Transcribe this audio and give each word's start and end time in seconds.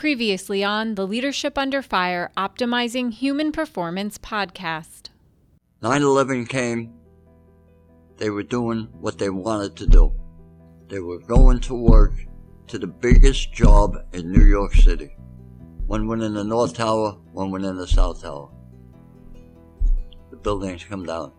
Previously 0.00 0.64
on 0.64 0.94
the 0.94 1.06
Leadership 1.06 1.58
Under 1.58 1.82
Fire 1.82 2.30
Optimizing 2.34 3.12
Human 3.12 3.52
Performance 3.52 4.16
podcast. 4.16 5.10
9 5.82 6.00
11 6.00 6.46
came, 6.46 6.94
they 8.16 8.30
were 8.30 8.42
doing 8.42 8.88
what 8.98 9.18
they 9.18 9.28
wanted 9.28 9.76
to 9.76 9.86
do. 9.86 10.10
They 10.88 11.00
were 11.00 11.18
going 11.18 11.60
to 11.60 11.74
work 11.74 12.14
to 12.68 12.78
the 12.78 12.86
biggest 12.86 13.52
job 13.52 13.94
in 14.14 14.32
New 14.32 14.46
York 14.46 14.74
City. 14.74 15.14
One 15.86 16.08
went 16.08 16.22
in 16.22 16.32
the 16.32 16.44
North 16.44 16.72
Tower, 16.72 17.18
one 17.32 17.50
went 17.50 17.66
in 17.66 17.76
the 17.76 17.86
South 17.86 18.22
Tower. 18.22 18.48
The 20.30 20.38
buildings 20.38 20.82
come 20.82 21.04
down. 21.04 21.30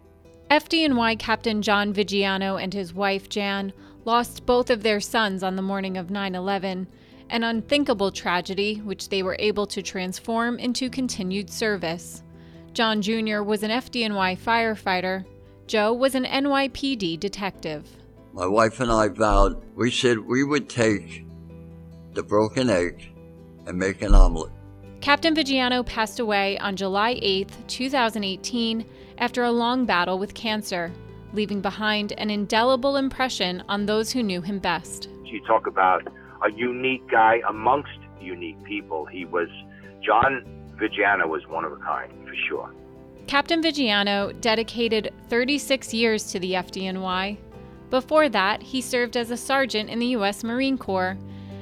FDNY 0.51 1.17
Captain 1.17 1.63
John 1.63 1.95
Vigiano 1.95 2.61
and 2.61 2.75
his 2.75 2.93
wife 2.93 3.27
Jan 3.27 3.73
lost 4.05 4.45
both 4.45 4.69
of 4.69 4.83
their 4.83 4.99
sons 4.99 5.41
on 5.41 5.55
the 5.55 5.63
morning 5.63 5.97
of 5.97 6.11
9 6.11 6.35
11 6.35 6.85
an 7.31 7.43
unthinkable 7.43 8.11
tragedy 8.11 8.75
which 8.83 9.09
they 9.09 9.23
were 9.23 9.37
able 9.39 9.65
to 9.65 9.81
transform 9.81 10.59
into 10.59 10.89
continued 10.89 11.49
service. 11.49 12.21
John 12.73 13.01
Jr. 13.01 13.41
was 13.41 13.63
an 13.63 13.71
FDNY 13.71 14.37
firefighter, 14.37 15.25
Joe 15.67 15.93
was 15.93 16.15
an 16.15 16.25
NYPD 16.25 17.17
detective. 17.17 17.87
My 18.33 18.45
wife 18.45 18.81
and 18.81 18.91
I 18.91 19.07
vowed, 19.07 19.63
we 19.75 19.89
said 19.89 20.19
we 20.19 20.43
would 20.43 20.67
take 20.67 21.25
the 22.13 22.23
broken 22.23 22.69
egg 22.69 23.07
and 23.65 23.77
make 23.77 24.01
an 24.01 24.13
omelet. 24.13 24.51
Captain 24.99 25.33
Vigiano 25.33 25.85
passed 25.85 26.19
away 26.19 26.57
on 26.59 26.75
July 26.75 27.17
8, 27.21 27.49
2018, 27.69 28.85
after 29.19 29.43
a 29.43 29.51
long 29.51 29.85
battle 29.85 30.19
with 30.19 30.33
cancer, 30.33 30.91
leaving 31.31 31.61
behind 31.61 32.11
an 32.17 32.29
indelible 32.29 32.97
impression 32.97 33.63
on 33.69 33.85
those 33.85 34.11
who 34.11 34.21
knew 34.21 34.41
him 34.41 34.59
best. 34.59 35.07
You 35.23 35.41
talk 35.45 35.67
about 35.67 36.05
a 36.43 36.51
unique 36.51 37.07
guy 37.09 37.41
amongst 37.47 37.97
unique 38.19 38.61
people. 38.63 39.05
He 39.05 39.25
was, 39.25 39.49
John 40.03 40.45
Vigiano 40.75 41.27
was 41.27 41.47
one 41.47 41.65
of 41.65 41.71
a 41.71 41.77
kind, 41.77 42.11
for 42.27 42.35
sure. 42.47 42.73
Captain 43.27 43.61
Vigiano 43.61 44.39
dedicated 44.41 45.13
36 45.29 45.93
years 45.93 46.31
to 46.31 46.39
the 46.39 46.53
FDNY. 46.53 47.37
Before 47.89 48.29
that, 48.29 48.61
he 48.61 48.81
served 48.81 49.15
as 49.17 49.31
a 49.31 49.37
sergeant 49.37 49.89
in 49.89 49.99
the 49.99 50.07
U.S. 50.07 50.43
Marine 50.43 50.77
Corps, 50.77 51.17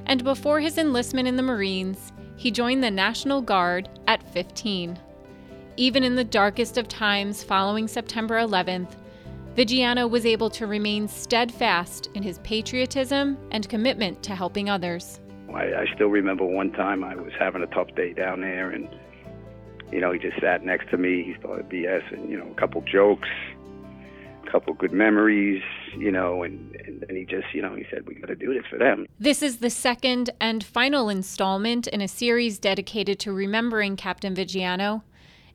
and 0.05 0.23
before 0.23 0.59
his 0.59 0.77
enlistment 0.77 1.27
in 1.27 1.35
the 1.35 1.43
Marines, 1.43 2.11
he 2.37 2.51
joined 2.51 2.83
the 2.83 2.91
National 2.91 3.41
Guard 3.41 3.89
at 4.07 4.23
15. 4.33 4.97
Even 5.77 6.03
in 6.03 6.15
the 6.15 6.23
darkest 6.23 6.77
of 6.77 6.87
times 6.87 7.43
following 7.43 7.87
September 7.87 8.35
11th, 8.35 8.95
Vigiano 9.55 10.09
was 10.09 10.25
able 10.25 10.49
to 10.51 10.67
remain 10.67 11.07
steadfast 11.07 12.09
in 12.13 12.23
his 12.23 12.39
patriotism 12.39 13.37
and 13.51 13.67
commitment 13.67 14.21
to 14.23 14.35
helping 14.35 14.69
others. 14.69 15.19
I, 15.53 15.73
I 15.73 15.85
still 15.95 16.07
remember 16.07 16.45
one 16.45 16.71
time 16.71 17.03
I 17.03 17.15
was 17.15 17.33
having 17.37 17.63
a 17.63 17.67
tough 17.67 17.93
day 17.95 18.13
down 18.13 18.41
there, 18.41 18.69
and 18.69 18.87
you 19.91 19.99
know 19.99 20.11
he 20.11 20.19
just 20.19 20.39
sat 20.39 20.63
next 20.63 20.89
to 20.91 20.97
me. 20.97 21.23
He 21.23 21.35
started 21.39 21.67
BS 21.69 22.13
and 22.13 22.29
you 22.29 22.37
know 22.37 22.47
a 22.49 22.53
couple 22.55 22.81
jokes, 22.81 23.27
a 24.45 24.51
couple 24.51 24.73
good 24.75 24.93
memories, 24.93 25.63
you 25.97 26.11
know, 26.11 26.43
and 26.43 26.75
and 26.85 27.01
then 27.01 27.15
he 27.15 27.25
just 27.25 27.47
you 27.53 27.61
know 27.61 27.75
he 27.75 27.85
said 27.89 28.07
we 28.07 28.15
got 28.15 28.27
to 28.27 28.35
do 28.35 28.53
this 28.53 28.63
for 28.69 28.77
them. 28.77 29.07
This 29.19 29.41
is 29.41 29.57
the 29.57 29.71
second 29.71 30.29
and 30.39 30.63
final 30.63 31.09
installment 31.09 31.87
in 31.87 32.01
a 32.01 32.07
series 32.07 32.59
dedicated 32.59 33.19
to 33.21 33.33
remembering 33.33 33.95
Captain 33.95 34.35
Vigiano. 34.35 35.01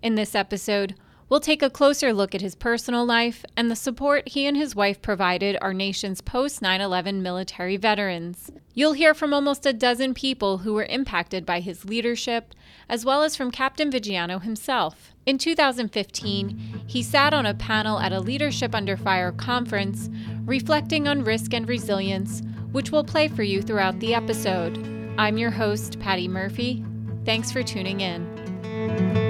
In 0.02 0.16
this 0.16 0.34
episode, 0.34 0.96
We'll 1.28 1.40
take 1.40 1.62
a 1.62 1.70
closer 1.70 2.12
look 2.12 2.34
at 2.34 2.42
his 2.42 2.54
personal 2.54 3.06
life 3.06 3.44
and 3.56 3.70
the 3.70 3.76
support 3.76 4.28
he 4.28 4.46
and 4.46 4.56
his 4.56 4.76
wife 4.76 5.00
provided 5.00 5.56
our 5.60 5.72
nation's 5.72 6.20
post 6.20 6.60
9 6.60 6.80
11 6.80 7.22
military 7.22 7.76
veterans. 7.76 8.50
You'll 8.74 8.92
hear 8.92 9.14
from 9.14 9.32
almost 9.32 9.64
a 9.64 9.72
dozen 9.72 10.12
people 10.12 10.58
who 10.58 10.74
were 10.74 10.84
impacted 10.84 11.46
by 11.46 11.60
his 11.60 11.84
leadership, 11.84 12.54
as 12.88 13.04
well 13.04 13.22
as 13.22 13.36
from 13.36 13.50
Captain 13.50 13.90
Vigiano 13.90 14.42
himself. 14.42 15.12
In 15.24 15.38
2015, 15.38 16.82
he 16.86 17.02
sat 17.02 17.32
on 17.32 17.46
a 17.46 17.54
panel 17.54 17.98
at 17.98 18.12
a 18.12 18.20
Leadership 18.20 18.74
Under 18.74 18.96
Fire 18.96 19.32
conference 19.32 20.10
reflecting 20.44 21.08
on 21.08 21.24
risk 21.24 21.54
and 21.54 21.66
resilience, 21.66 22.42
which 22.72 22.90
we'll 22.90 23.04
play 23.04 23.28
for 23.28 23.42
you 23.42 23.62
throughout 23.62 23.98
the 24.00 24.14
episode. 24.14 24.76
I'm 25.16 25.38
your 25.38 25.52
host, 25.52 25.98
Patty 26.00 26.28
Murphy. 26.28 26.84
Thanks 27.24 27.50
for 27.50 27.62
tuning 27.62 28.00
in. 28.00 29.23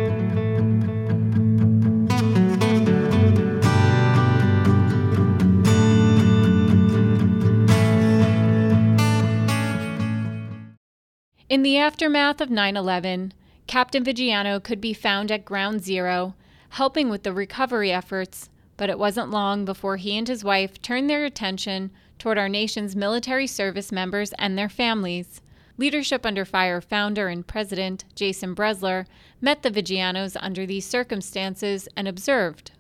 In 11.55 11.63
the 11.63 11.79
aftermath 11.79 12.41
of 12.41 12.51
9 12.51 12.77
11, 12.77 13.33
Captain 13.69 14.03
Vigiano 14.03 14.61
could 14.61 14.81
be 14.81 14.93
found 14.93 15.31
at 15.31 15.45
Ground 15.45 15.85
Zero, 15.85 16.35
helping 16.71 17.09
with 17.09 17.23
the 17.23 17.33
recovery 17.33 17.93
efforts, 17.93 18.49
but 18.77 18.91
it 18.91 18.99
wasn't 18.99 19.31
long 19.31 19.65
before 19.65 19.97
he 19.97 20.19
and 20.19 20.27
his 20.27 20.43
wife 20.43 20.83
turned 20.83 21.09
their 21.09 21.25
attention 21.25 21.93
toward 22.19 22.39
our 22.39 22.49
nation's 22.49 22.97
military 22.97 23.47
service 23.47 23.93
members 23.93 24.33
and 24.37 24.59
their 24.59 24.69
families. 24.69 25.41
Leadership 25.79 26.27
Under 26.27 26.45
Fire 26.45 26.81
founder 26.81 27.29
and 27.29 27.47
president 27.47 28.05
Jason 28.17 28.57
Brezler 28.57 29.07
met 29.41 29.63
the 29.63 29.71
Vigianos 29.71 30.37
under 30.41 30.67
these 30.67 30.85
circumstances 30.85 31.87
and 31.97 32.09
observed. 32.09 32.73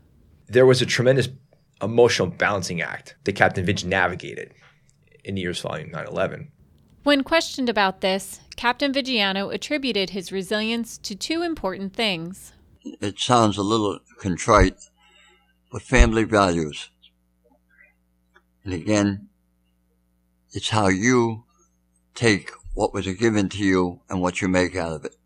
There 0.48 0.66
was 0.66 0.82
a 0.82 0.86
tremendous 0.86 1.28
emotional 1.80 2.26
balancing 2.26 2.82
act 2.82 3.14
that 3.22 3.36
Captain 3.36 3.64
Vig 3.64 3.84
navigated 3.84 4.52
in 5.22 5.36
the 5.36 5.42
years 5.42 5.60
following 5.60 5.92
9 5.92 6.08
11. 6.08 6.50
When 7.04 7.22
questioned 7.22 7.68
about 7.68 8.00
this, 8.00 8.40
Captain 8.56 8.92
Vigiano 8.92 9.52
attributed 9.52 10.10
his 10.10 10.32
resilience 10.32 10.98
to 10.98 11.14
two 11.14 11.42
important 11.42 11.94
things. 11.94 12.52
It 12.84 13.18
sounds 13.18 13.56
a 13.56 13.62
little 13.62 13.98
contrite, 14.18 14.76
but 15.72 15.82
family 15.82 16.24
values. 16.24 16.90
And 18.64 18.72
again, 18.72 19.28
it's 20.52 20.70
how 20.70 20.88
you 20.88 21.44
take 22.14 22.50
what 22.74 22.94
was 22.94 23.06
given 23.06 23.48
to 23.50 23.58
you 23.58 24.00
and 24.08 24.20
what 24.20 24.40
you 24.40 24.48
make 24.48 24.76
out 24.76 24.92
of 24.92 25.04
it. 25.04 25.16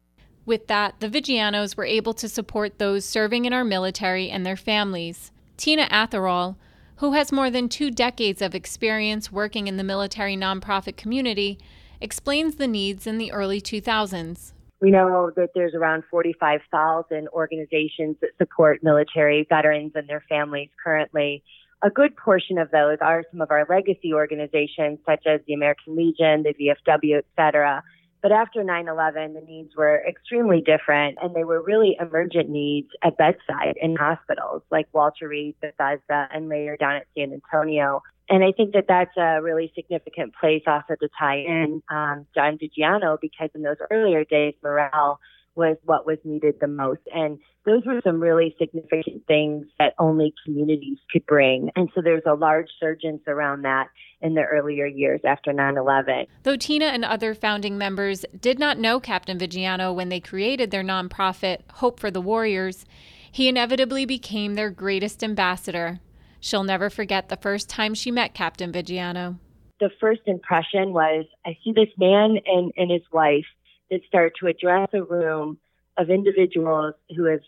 With 0.47 0.67
that, 0.69 1.01
the 1.01 1.09
Vigianos 1.09 1.77
were 1.77 1.85
able 1.85 2.15
to 2.15 2.29
support 2.29 2.79
those 2.79 3.05
serving 3.05 3.45
in 3.45 3.53
our 3.53 3.65
military 3.65 4.31
and 4.31 4.47
their 4.47 4.57
families. 4.57 5.31
Tina 5.57 5.87
Atherall, 5.91 6.57
who 6.97 7.13
has 7.13 7.31
more 7.31 7.51
than 7.51 7.69
two 7.69 7.91
decades 7.91 8.41
of 8.41 8.55
experience 8.55 9.31
working 9.31 9.67
in 9.67 9.77
the 9.77 9.85
military 9.85 10.37
nonprofit 10.37 10.97
community, 10.97 11.59
explains 12.01 12.57
the 12.57 12.67
needs 12.69 13.07
in 13.07 13.19
the 13.19 13.33
early 13.33 13.61
2000s. 13.61 14.53
We 14.81 14.91
know 14.91 15.33
that 15.35 15.51
there's 15.55 15.75
around 15.75 16.05
45,000 16.11 17.29
organizations 17.29 18.17
that 18.21 18.31
support 18.39 18.83
military 18.83 19.47
veterans 19.49 19.93
and 19.95 20.09
their 20.09 20.23
families 20.29 20.71
currently. 20.83 21.43
A 21.83 21.91
good 21.91 22.17
portion 22.17 22.59
of 22.59 22.71
those 22.71 22.99
are 23.01 23.25
some 23.31 23.41
of 23.41 23.51
our 23.51 23.67
legacy 23.69 24.13
organizations, 24.13 24.99
such 25.05 25.27
as 25.27 25.41
the 25.47 25.55
American 25.55 25.97
Legion, 25.97 26.45
the 26.45 26.55
VFW, 26.55 27.19
et 27.19 27.25
cetera. 27.37 27.83
But 28.21 28.33
after 28.33 28.65
9-11, 28.65 29.35
the 29.35 29.41
needs 29.47 29.77
were 29.77 30.03
extremely 30.09 30.61
different 30.61 31.19
and 31.23 31.35
they 31.35 31.45
were 31.45 31.63
really 31.63 31.97
emergent 32.01 32.49
needs 32.49 32.89
at 33.03 33.17
bedside 33.17 33.75
in 33.81 33.95
hospitals 33.95 34.63
like 34.71 34.89
Walter 34.93 35.29
Reed, 35.29 35.55
Bethesda, 35.61 36.29
and 36.33 36.49
later 36.49 36.77
down 36.77 36.97
at 36.97 37.07
San 37.17 37.33
Antonio. 37.33 38.03
And 38.29 38.45
I 38.45 38.53
think 38.53 38.73
that 38.75 38.85
that's 38.89 39.17
a 39.17 39.41
really 39.43 39.73
significant 39.75 40.35
place 40.39 40.63
also 40.67 40.95
to 41.01 41.09
tie 41.19 41.39
in 41.39 41.83
um, 41.91 42.27
John 42.35 42.59
Vigiano 42.59 43.19
because 43.21 43.51
in 43.55 43.63
those 43.63 43.77
earlier 43.91 44.25
days, 44.25 44.55
morale 44.63 45.19
was 45.55 45.77
what 45.85 46.07
was 46.07 46.19
needed 46.25 46.55
the 46.61 46.69
most. 46.69 47.01
And 47.13 47.39
those 47.65 47.83
were 47.85 48.01
some 48.05 48.21
really 48.21 48.55
significant 48.59 49.27
things 49.27 49.67
that 49.79 49.95
only 49.99 50.33
communities 50.45 50.99
could 51.13 51.27
bring. 51.27 51.71
And 51.75 51.91
so 51.95 52.01
there's 52.01 52.23
a 52.27 52.35
large 52.35 52.69
surgence 52.79 53.23
around 53.27 53.63
that 53.63 53.89
in 54.23 54.35
the 54.35 54.43
earlier 54.43 54.87
years 54.87 55.21
after 55.25 55.53
9 55.53 55.77
11. 55.77 56.27
Though 56.45 56.57
Tina 56.57 56.87
and 56.87 57.05
other 57.05 57.35
founding 57.35 57.77
members 57.77 58.25
did 58.41 58.59
not 58.59 58.79
know 58.79 59.01
Captain 59.01 59.39
Vigiano 59.39 59.95
when 59.95 60.09
they 60.09 60.21
created 60.21 60.71
their 60.71 60.85
nonprofit, 60.85 61.61
Hope 61.75 61.99
for 62.01 62.11
the 62.11 62.23
Warriors, 62.23 62.87
he 63.31 63.49
inevitably 63.49 64.07
became 64.07 64.55
their 64.55 64.71
greatest 64.71 65.23
ambassador. 65.23 66.01
She'll 66.41 66.65
never 66.65 66.91
forget 66.91 67.29
the 67.29 67.37
first 67.37 67.69
time 67.69 67.95
she 67.95 68.11
met 68.11 68.35
Captain 68.35 68.73
Vigiano. 68.73 69.39
The 69.81 69.91
first 70.01 70.23
impression 70.27 70.93
was 70.93 71.25
I 71.47 71.57
see 71.65 71.73
this 71.73 71.89
man 71.99 72.39
and, 72.47 72.73
and 72.77 72.91
his 72.91 73.03
wife 73.13 73.47
that 73.91 74.01
start 74.07 74.35
to 74.41 74.47
address 74.47 74.89
a 74.93 75.03
room 75.03 75.59
of 75.97 76.11
individuals 76.11 76.95
who 77.17 77.25
have 77.25 77.41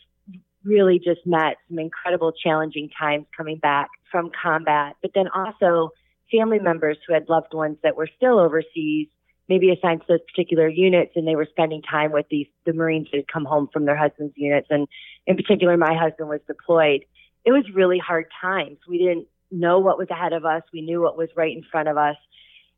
really 0.64 0.98
just 0.98 1.26
met 1.26 1.56
some 1.68 1.78
incredible 1.78 2.32
challenging 2.32 2.90
times 2.98 3.26
coming 3.36 3.58
back 3.58 3.88
from 4.10 4.30
combat, 4.30 4.96
but 5.02 5.12
then 5.14 5.26
also 5.34 5.90
family 6.30 6.58
members 6.58 6.98
who 7.06 7.14
had 7.14 7.28
loved 7.28 7.54
ones 7.54 7.78
that 7.82 7.96
were 7.96 8.08
still 8.16 8.38
overseas, 8.38 9.08
maybe 9.48 9.72
assigned 9.72 10.00
to 10.02 10.06
those 10.08 10.20
particular 10.32 10.68
units, 10.68 11.12
and 11.16 11.26
they 11.26 11.36
were 11.36 11.46
spending 11.50 11.82
time 11.82 12.12
with 12.12 12.26
these 12.30 12.46
the 12.66 12.72
Marines 12.72 13.08
that 13.10 13.18
had 13.18 13.28
come 13.28 13.44
home 13.44 13.68
from 13.72 13.84
their 13.84 13.96
husbands' 13.96 14.34
units. 14.36 14.68
And 14.70 14.86
in 15.26 15.36
particular, 15.36 15.76
my 15.76 15.96
husband 15.96 16.28
was 16.28 16.40
deployed. 16.46 17.04
It 17.44 17.52
was 17.52 17.64
really 17.74 17.98
hard 17.98 18.26
times. 18.40 18.78
We 18.88 18.98
didn't 18.98 19.26
know 19.50 19.78
what 19.78 19.98
was 19.98 20.08
ahead 20.10 20.32
of 20.32 20.44
us. 20.44 20.62
We 20.72 20.82
knew 20.82 21.00
what 21.00 21.16
was 21.16 21.28
right 21.36 21.56
in 21.56 21.64
front 21.70 21.88
of 21.88 21.96
us. 21.96 22.16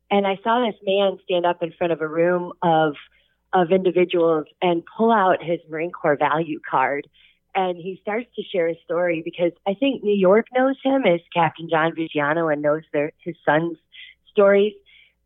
And 0.09 0.27
I 0.27 0.39
saw 0.43 0.65
this 0.65 0.79
man 0.85 1.17
stand 1.23 1.45
up 1.45 1.63
in 1.63 1.71
front 1.71 1.93
of 1.93 2.01
a 2.01 2.07
room 2.07 2.53
of 2.61 2.95
of 3.53 3.71
individuals 3.71 4.45
and 4.61 4.83
pull 4.97 5.11
out 5.11 5.43
his 5.43 5.59
Marine 5.69 5.91
Corps 5.91 6.17
value 6.17 6.59
card. 6.69 7.07
And 7.55 7.77
he 7.77 7.99
starts 8.01 8.27
to 8.35 8.41
share 8.43 8.67
his 8.67 8.77
story 8.83 9.21
because 9.23 9.51
I 9.67 9.75
think 9.75 10.03
New 10.03 10.15
York 10.15 10.47
knows 10.55 10.75
him 10.83 11.03
as 11.05 11.19
Captain 11.33 11.69
John 11.69 11.91
Vigiano 11.91 12.51
and 12.51 12.63
knows 12.63 12.81
their, 12.91 13.11
his 13.19 13.35
son's 13.45 13.77
stories. 14.31 14.73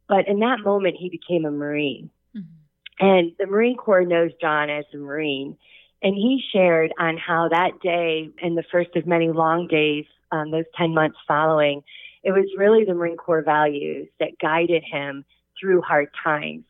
But 0.10 0.28
in 0.28 0.40
that 0.40 0.60
moment, 0.60 0.98
he 1.00 1.10
became 1.10 1.46
a 1.46 1.52
Marine. 1.52 2.10
Mm-hmm. 2.36 3.06
And 3.06 3.32
the 3.40 3.46
Marine 3.46 3.78
Corps 3.78 4.06
knows 4.06 4.32
John 4.42 4.70
as 4.70 4.84
a 4.94 4.98
Marine. 4.98 5.58
And 6.02 6.16
he 6.16 6.44
shared 6.54 6.94
on 7.00 7.18
how 7.18 7.50
that 7.50 7.80
day 7.82 8.30
and 8.42 8.58
the 8.58 8.64
first 8.72 8.96
of 8.96 9.08
many 9.08 9.30
long 9.30 9.68
days, 9.68 10.06
um, 10.32 10.52
those 10.52 10.66
10 10.78 10.94
months 10.94 11.18
following, 11.28 11.82
it 12.24 12.32
was 12.32 12.46
really 12.58 12.84
the 12.84 12.94
Marine 12.94 13.18
Corps 13.18 13.44
values 13.44 14.08
that 14.20 14.38
guided 14.40 14.84
him 14.84 15.26
through 15.60 15.82
hard 15.82 16.10
times. 16.24 16.64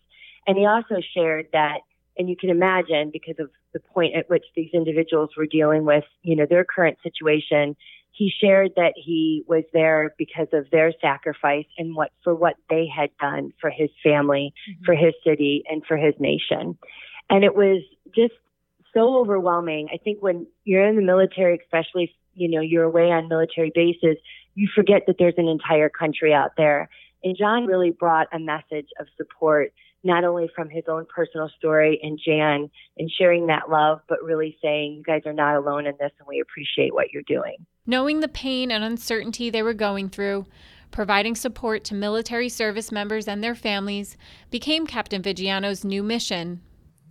And 0.46 0.58
he 0.58 0.66
also 0.66 1.02
shared 1.14 1.48
that, 1.52 1.80
and 2.18 2.30
you 2.30 2.38
can 2.38 2.50
imagine 2.50 3.10
because 3.12 3.36
of 3.40 3.50
the 3.74 3.80
point 3.80 4.16
at 4.16 4.30
which 4.30 4.46
these 4.56 4.70
individuals 4.74 5.32
were 5.36 5.46
dealing 5.46 5.84
with, 5.84 6.06
you 6.22 6.36
know, 6.36 6.46
their 6.50 6.64
current 6.64 6.98
situation, 7.04 7.76
he 8.12 8.32
shared 8.42 8.72
that 8.76 8.94
he 8.96 9.44
was 9.48 9.64
there 9.74 10.16
because 10.18 10.48
of 10.52 10.70
their 10.72 10.92
sacrifice 11.02 11.68
and 11.78 11.96
what 11.96 12.12
for 12.24 12.34
what 12.34 12.56
they 12.70 12.88
had 12.88 13.10
done 13.20 13.54
for 13.62 13.70
his 13.70 13.90
family, 14.04 14.54
mm-hmm. 14.70 14.86
for 14.86 14.96
his 14.96 15.14
city, 15.24 15.64
and 15.70 15.84
for 15.86 15.98
his 15.98 16.16
nation. 16.20 16.78
And 17.30 17.44
it 17.44 17.56
was 17.56 17.84
just 18.16 18.34
so 18.98 19.18
overwhelming. 19.20 19.88
I 19.94 19.98
think 19.98 20.22
when 20.22 20.48
you're 20.64 20.86
in 20.88 20.96
the 20.96 21.02
military, 21.02 21.60
especially, 21.64 22.14
you 22.34 22.50
know, 22.50 22.62
you're 22.62 22.84
away 22.84 23.12
on 23.12 23.30
military 23.30 23.72
bases, 23.74 24.18
you 24.56 24.68
forget 24.74 25.04
that 25.08 25.18
there's 25.20 25.36
an 25.38 25.48
entire 25.48 25.90
country 25.90 26.34
out 26.34 26.52
there. 26.58 26.90
And 27.24 27.38
John 27.38 27.66
really 27.66 27.92
brought 27.92 28.28
a 28.34 28.40
message 28.40 28.88
of 29.00 29.08
support, 29.16 29.72
not 30.04 30.24
only 30.24 30.50
from 30.56 30.70
his 30.70 30.84
own 30.88 31.06
personal 31.14 31.50
story 31.58 32.00
and 32.02 32.20
Jan 32.24 32.70
and 32.98 33.12
sharing 33.12 33.48
that 33.48 33.70
love, 33.70 34.00
but 34.10 34.24
really 34.24 34.58
saying, 34.64 34.96
you 34.96 35.04
guys 35.04 35.22
are 35.26 35.34
not 35.34 35.56
alone 35.56 35.86
in 35.86 35.94
this 36.00 36.12
and 36.20 36.28
we 36.28 36.40
appreciate 36.40 36.94
what 36.94 37.12
you're 37.12 37.24
doing. 37.28 37.58
Knowing 37.86 38.20
the 38.20 38.28
pain 38.28 38.72
and 38.72 38.84
uncertainty 38.84 39.50
they 39.50 39.64
were 39.64 39.74
going 39.74 40.10
through, 40.10 40.46
providing 40.92 41.36
support 41.36 41.84
to 41.84 41.94
military 41.94 42.50
service 42.50 42.92
members 42.92 43.28
and 43.28 43.44
their 43.44 43.56
families 43.56 44.18
became 44.50 44.88
Captain 44.88 45.22
Vigiano's 45.22 45.84
new 45.84 46.02
mission 46.02 46.62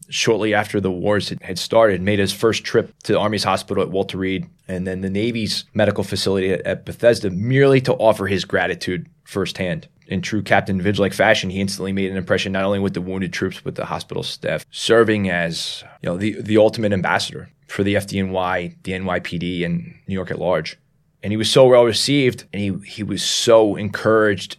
shortly 0.08 0.54
after 0.54 0.80
the 0.80 0.90
wars 0.90 1.32
had 1.42 1.58
started, 1.58 2.00
made 2.00 2.18
his 2.18 2.32
first 2.32 2.64
trip 2.64 2.92
to 3.04 3.12
the 3.12 3.18
Army's 3.18 3.44
hospital 3.44 3.82
at 3.82 3.90
Walter 3.90 4.18
Reed 4.18 4.48
and 4.68 4.86
then 4.86 5.00
the 5.00 5.10
Navy's 5.10 5.64
medical 5.74 6.04
facility 6.04 6.52
at, 6.52 6.84
Bethesda 6.84 7.30
merely 7.30 7.80
to 7.82 7.94
offer 7.94 8.26
his 8.26 8.44
gratitude 8.44 9.08
firsthand. 9.24 9.88
In 10.08 10.22
true 10.22 10.42
Captain 10.42 10.80
Vidge 10.80 10.98
like 10.98 11.12
fashion, 11.12 11.50
he 11.50 11.60
instantly 11.60 11.92
made 11.92 12.10
an 12.10 12.16
impression 12.16 12.52
not 12.52 12.64
only 12.64 12.78
with 12.78 12.94
the 12.94 13.00
wounded 13.00 13.32
troops, 13.32 13.60
but 13.62 13.74
the 13.74 13.86
hospital 13.86 14.22
staff, 14.22 14.64
serving 14.70 15.28
as 15.28 15.82
you 16.00 16.08
know 16.08 16.16
the, 16.16 16.40
the 16.40 16.58
ultimate 16.58 16.92
ambassador 16.92 17.48
for 17.66 17.82
the 17.82 17.94
FDNY, 17.94 18.76
the 18.84 18.92
NYPD, 18.92 19.64
and 19.64 19.94
New 20.06 20.14
York 20.14 20.30
at 20.30 20.38
large. 20.38 20.78
And 21.24 21.32
he 21.32 21.36
was 21.36 21.50
so 21.50 21.66
well 21.66 21.84
received, 21.84 22.44
and 22.52 22.62
he, 22.62 22.88
he 22.88 23.02
was 23.02 23.22
so 23.22 23.74
encouraged 23.74 24.58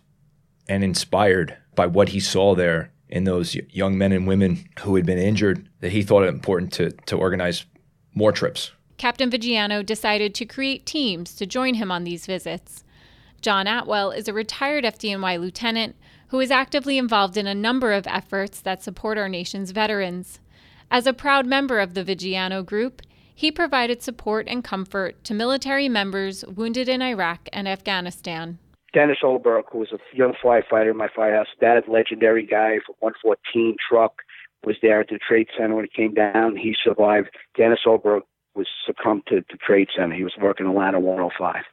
and 0.68 0.84
inspired 0.84 1.56
by 1.76 1.86
what 1.86 2.10
he 2.10 2.20
saw 2.20 2.54
there 2.54 2.92
in 3.10 3.24
those 3.24 3.56
young 3.70 3.98
men 3.98 4.12
and 4.12 4.28
women 4.28 4.68
who 4.82 4.96
had 4.96 5.06
been 5.06 5.18
injured 5.18 5.70
that 5.80 5.92
he 5.92 6.04
thought 6.04 6.24
it 6.24 6.30
important 6.30 6.74
to, 6.74 6.92
to 6.92 7.16
organize 7.16 7.66
more 8.14 8.32
trips. 8.32 8.72
Captain 8.98 9.30
Vigiano 9.30 9.86
decided 9.86 10.34
to 10.36 10.46
create 10.46 10.86
teams 10.86 11.36
to 11.36 11.46
join 11.46 11.76
him 11.76 11.92
on 11.92 12.04
these 12.04 12.26
visits. 12.26 12.84
John 13.42 13.68
Atwell 13.68 14.12
is 14.12 14.28
a 14.28 14.34
retired 14.34 14.84
FDNY 14.84 15.40
lieutenant 15.40 15.96
who 16.30 16.40
is 16.40 16.52
actively 16.52 16.98
involved 16.98 17.38
in 17.38 17.48
a 17.48 17.56
number 17.56 17.94
of 17.94 18.08
efforts 18.08 18.60
that 18.62 18.84
support 18.84 19.18
our 19.18 19.30
nation's 19.30 19.72
veterans. 19.72 20.40
As 20.90 21.06
a 21.06 21.14
proud 21.14 21.46
member 21.46 21.80
of 21.80 21.94
the 21.94 22.04
Vigiano 22.04 22.66
Group, 22.66 23.02
he 23.34 23.52
provided 23.52 24.02
support 24.02 24.48
and 24.48 24.64
comfort 24.64 25.24
to 25.24 25.34
military 25.34 25.88
members 25.88 26.44
wounded 26.46 26.90
in 26.90 27.02
Iraq 27.02 27.48
and 27.54 27.68
Afghanistan. 27.68 28.58
Dennis 28.98 29.20
Oberg, 29.24 29.66
who 29.72 29.78
was 29.78 29.92
a 29.92 30.00
young 30.12 30.34
firefighter 30.44 30.90
in 30.90 30.98
my 30.98 31.08
firehouse, 31.16 31.46
that 31.62 31.88
legendary 31.88 32.44
guy 32.44 32.80
from 32.84 32.96
114 32.98 33.76
truck, 33.88 34.24
was 34.66 34.76
there 34.82 35.02
at 35.02 35.10
the 35.10 35.20
trade 35.20 35.50
center 35.56 35.76
when 35.76 35.86
it 35.86 35.94
came 35.94 36.16
down. 36.16 36.56
He 36.56 36.76
survived. 36.84 37.30
Dennis 37.56 37.82
Oberg 37.86 38.24
was 38.56 38.66
succumbed 38.88 39.28
to 39.28 39.44
the 39.52 39.58
trade 39.58 39.90
center. 39.96 40.16
He 40.16 40.24
was 40.24 40.34
working 40.42 40.66
a 40.66 40.74
ladder 40.74 41.00
105. 41.00 41.64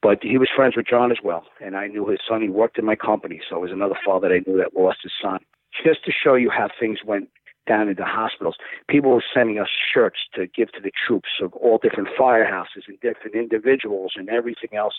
But 0.00 0.22
he 0.22 0.38
was 0.38 0.48
friends 0.56 0.74
with 0.74 0.86
John 0.86 1.12
as 1.12 1.18
well, 1.22 1.44
and 1.60 1.76
I 1.76 1.86
knew 1.88 2.08
his 2.08 2.20
son. 2.26 2.40
He 2.40 2.48
worked 2.48 2.78
in 2.78 2.86
my 2.86 2.96
company, 2.96 3.42
so 3.46 3.56
it 3.56 3.60
was 3.60 3.70
another 3.70 3.98
father 4.02 4.28
that 4.28 4.34
I 4.34 4.50
knew 4.50 4.56
that 4.56 4.74
lost 4.74 5.00
his 5.02 5.12
son. 5.20 5.40
Just 5.84 6.02
to 6.06 6.12
show 6.12 6.34
you 6.34 6.48
how 6.48 6.70
things 6.80 7.00
went 7.04 7.28
down 7.66 7.88
in 7.88 7.96
the 7.96 8.04
hospitals, 8.04 8.56
people 8.88 9.10
were 9.12 9.24
sending 9.32 9.58
us 9.58 9.68
shirts 9.92 10.18
to 10.34 10.46
give 10.46 10.72
to 10.72 10.80
the 10.80 10.90
troops 11.06 11.30
of 11.40 11.52
all 11.54 11.78
different 11.78 12.08
firehouses 12.18 12.88
and 12.88 12.98
different 13.00 13.34
individuals 13.36 14.12
and 14.16 14.28
everything 14.28 14.70
else 14.76 14.94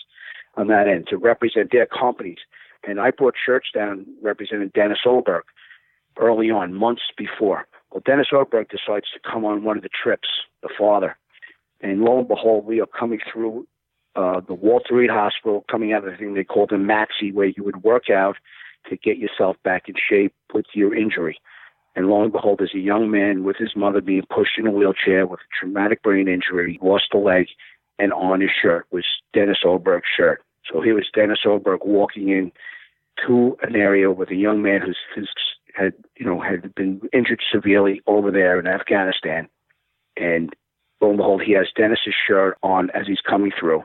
on 0.56 0.68
that 0.68 0.88
end 0.88 1.06
to 1.08 1.16
represent 1.16 1.70
their 1.72 1.86
companies. 1.86 2.38
And 2.86 3.00
I 3.00 3.10
brought 3.10 3.34
shirts 3.44 3.68
down 3.74 4.06
representing 4.22 4.70
Dennis 4.74 5.00
Oberg 5.06 5.44
early 6.18 6.50
on, 6.50 6.74
months 6.74 7.02
before. 7.16 7.66
Well, 7.90 8.02
Dennis 8.04 8.28
Oberg 8.32 8.68
decides 8.68 9.06
to 9.12 9.20
come 9.20 9.44
on 9.44 9.64
one 9.64 9.76
of 9.76 9.82
the 9.82 9.88
trips, 9.88 10.28
the 10.62 10.68
father. 10.76 11.16
And 11.80 12.02
lo 12.02 12.18
and 12.18 12.28
behold, 12.28 12.64
we 12.66 12.80
are 12.80 12.86
coming 12.86 13.20
through 13.30 13.66
uh, 14.16 14.40
the 14.46 14.54
Walter 14.54 14.94
Reed 14.94 15.10
Hospital, 15.10 15.64
coming 15.70 15.92
out 15.92 16.04
of 16.04 16.10
the 16.10 16.16
thing 16.16 16.34
they 16.34 16.44
called 16.44 16.70
the 16.70 16.76
Maxi, 16.76 17.32
where 17.32 17.48
you 17.48 17.64
would 17.64 17.82
work 17.82 18.10
out 18.10 18.36
to 18.88 18.96
get 18.96 19.18
yourself 19.18 19.56
back 19.64 19.88
in 19.88 19.94
shape 20.08 20.34
with 20.52 20.66
your 20.74 20.94
injury. 20.94 21.38
And 21.96 22.08
lo 22.08 22.22
and 22.22 22.32
behold, 22.32 22.58
there's 22.58 22.74
a 22.74 22.78
young 22.78 23.10
man 23.10 23.44
with 23.44 23.56
his 23.56 23.76
mother 23.76 24.00
being 24.00 24.24
pushed 24.34 24.58
in 24.58 24.66
a 24.66 24.70
wheelchair 24.70 25.26
with 25.26 25.40
a 25.40 25.58
traumatic 25.58 26.02
brain 26.02 26.28
injury, 26.28 26.78
lost 26.82 27.14
a 27.14 27.18
leg, 27.18 27.46
and 27.98 28.12
on 28.12 28.40
his 28.40 28.50
shirt 28.50 28.86
was 28.90 29.04
Dennis 29.32 29.58
Oberg's 29.64 30.08
shirt. 30.16 30.42
So 30.70 30.80
here 30.80 30.94
was 30.94 31.06
Dennis 31.14 31.40
Oberg 31.46 31.80
walking 31.84 32.30
in 32.30 32.50
to 33.26 33.56
an 33.62 33.76
area 33.76 34.10
with 34.10 34.30
a 34.30 34.34
young 34.34 34.62
man 34.62 34.80
who's, 34.80 34.98
who's 35.14 35.30
had 35.74 35.92
you 36.16 36.24
know 36.26 36.40
had 36.40 36.74
been 36.74 37.00
injured 37.12 37.40
severely 37.52 38.00
over 38.06 38.30
there 38.30 38.58
in 38.58 38.66
Afghanistan, 38.66 39.48
and 40.16 40.54
lo 41.00 41.10
and 41.10 41.18
behold, 41.18 41.42
he 41.42 41.52
has 41.52 41.66
Dennis's 41.76 42.14
shirt 42.26 42.56
on 42.62 42.90
as 42.90 43.06
he's 43.06 43.20
coming 43.20 43.52
through. 43.58 43.82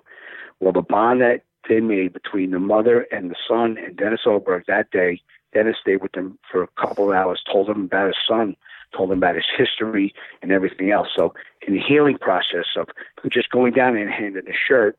Well, 0.60 0.74
the 0.74 0.82
bond 0.82 1.22
that 1.22 1.44
they 1.68 1.80
made 1.80 2.14
between 2.14 2.52
the 2.52 2.60
mother 2.60 3.02
and 3.12 3.30
the 3.30 3.36
son 3.48 3.78
and 3.78 3.96
Dennis 3.96 4.22
Oberg 4.26 4.64
that 4.68 4.92
day, 4.92 5.22
Dennis 5.54 5.78
stayed 5.82 6.02
with 6.02 6.12
them 6.14 6.38
for 6.52 6.64
a 6.64 6.68
couple 6.80 7.10
of 7.10 7.16
hours, 7.16 7.42
told 7.52 7.70
him 7.70 7.86
about 7.86 8.08
his 8.08 8.16
son, 8.28 8.56
told 8.96 9.12
him 9.12 9.18
about 9.18 9.36
his 9.36 9.46
history 9.58 10.14
and 10.42 10.52
everything 10.52 10.92
else. 10.92 11.08
So 11.16 11.34
in 11.68 11.74
the 11.74 11.80
healing 11.80 12.18
process 12.18 12.66
of 12.76 12.88
just 13.32 13.50
going 13.50 13.74
down 13.74 13.98
and 13.98 14.10
handing 14.10 14.48
a 14.48 14.54
shirt, 14.68 14.98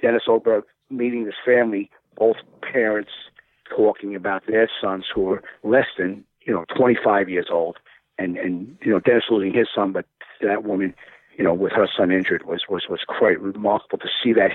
Dennis 0.00 0.24
Oberg 0.28 0.64
meeting 0.90 1.24
his 1.24 1.34
family, 1.44 1.90
both 2.16 2.36
parents 2.60 3.10
talking 3.74 4.14
about 4.14 4.46
their 4.46 4.68
sons 4.80 5.06
who 5.12 5.32
are 5.32 5.42
less 5.62 5.86
than, 5.98 6.24
you 6.42 6.52
know, 6.52 6.64
25 6.76 7.28
years 7.28 7.46
old. 7.50 7.78
And, 8.18 8.36
and, 8.36 8.76
you 8.82 8.92
know, 8.92 9.00
Dennis 9.00 9.24
losing 9.28 9.52
his 9.52 9.66
son, 9.74 9.92
but 9.92 10.06
that 10.40 10.62
woman, 10.62 10.94
you 11.36 11.44
know, 11.44 11.54
with 11.54 11.72
her 11.72 11.88
son 11.96 12.10
injured 12.10 12.46
was, 12.46 12.62
was, 12.68 12.84
was 12.88 13.00
quite 13.06 13.40
remarkable 13.40 13.98
to 13.98 14.08
see 14.22 14.32
that 14.34 14.52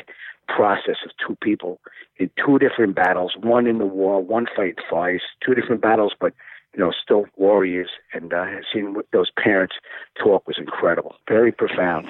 process 0.48 0.98
of 1.05 1.12
two 1.25 1.36
people 1.41 1.79
in 2.17 2.29
two 2.43 2.59
different 2.59 2.95
battles, 2.95 3.33
one 3.39 3.67
in 3.67 3.77
the 3.77 3.86
war, 3.86 4.21
one 4.21 4.45
fight 4.55 4.75
fires, 4.89 5.21
two 5.45 5.53
different 5.53 5.81
battles, 5.81 6.13
but 6.19 6.33
you 6.74 6.79
know, 6.79 6.91
still 6.91 7.25
warriors. 7.36 7.89
And 8.13 8.33
uh, 8.33 8.45
seeing 8.71 8.95
those 9.12 9.31
parents 9.41 9.75
talk 10.21 10.48
was 10.48 10.57
incredible, 10.57 11.15
very 11.27 11.51
profound. 11.51 12.07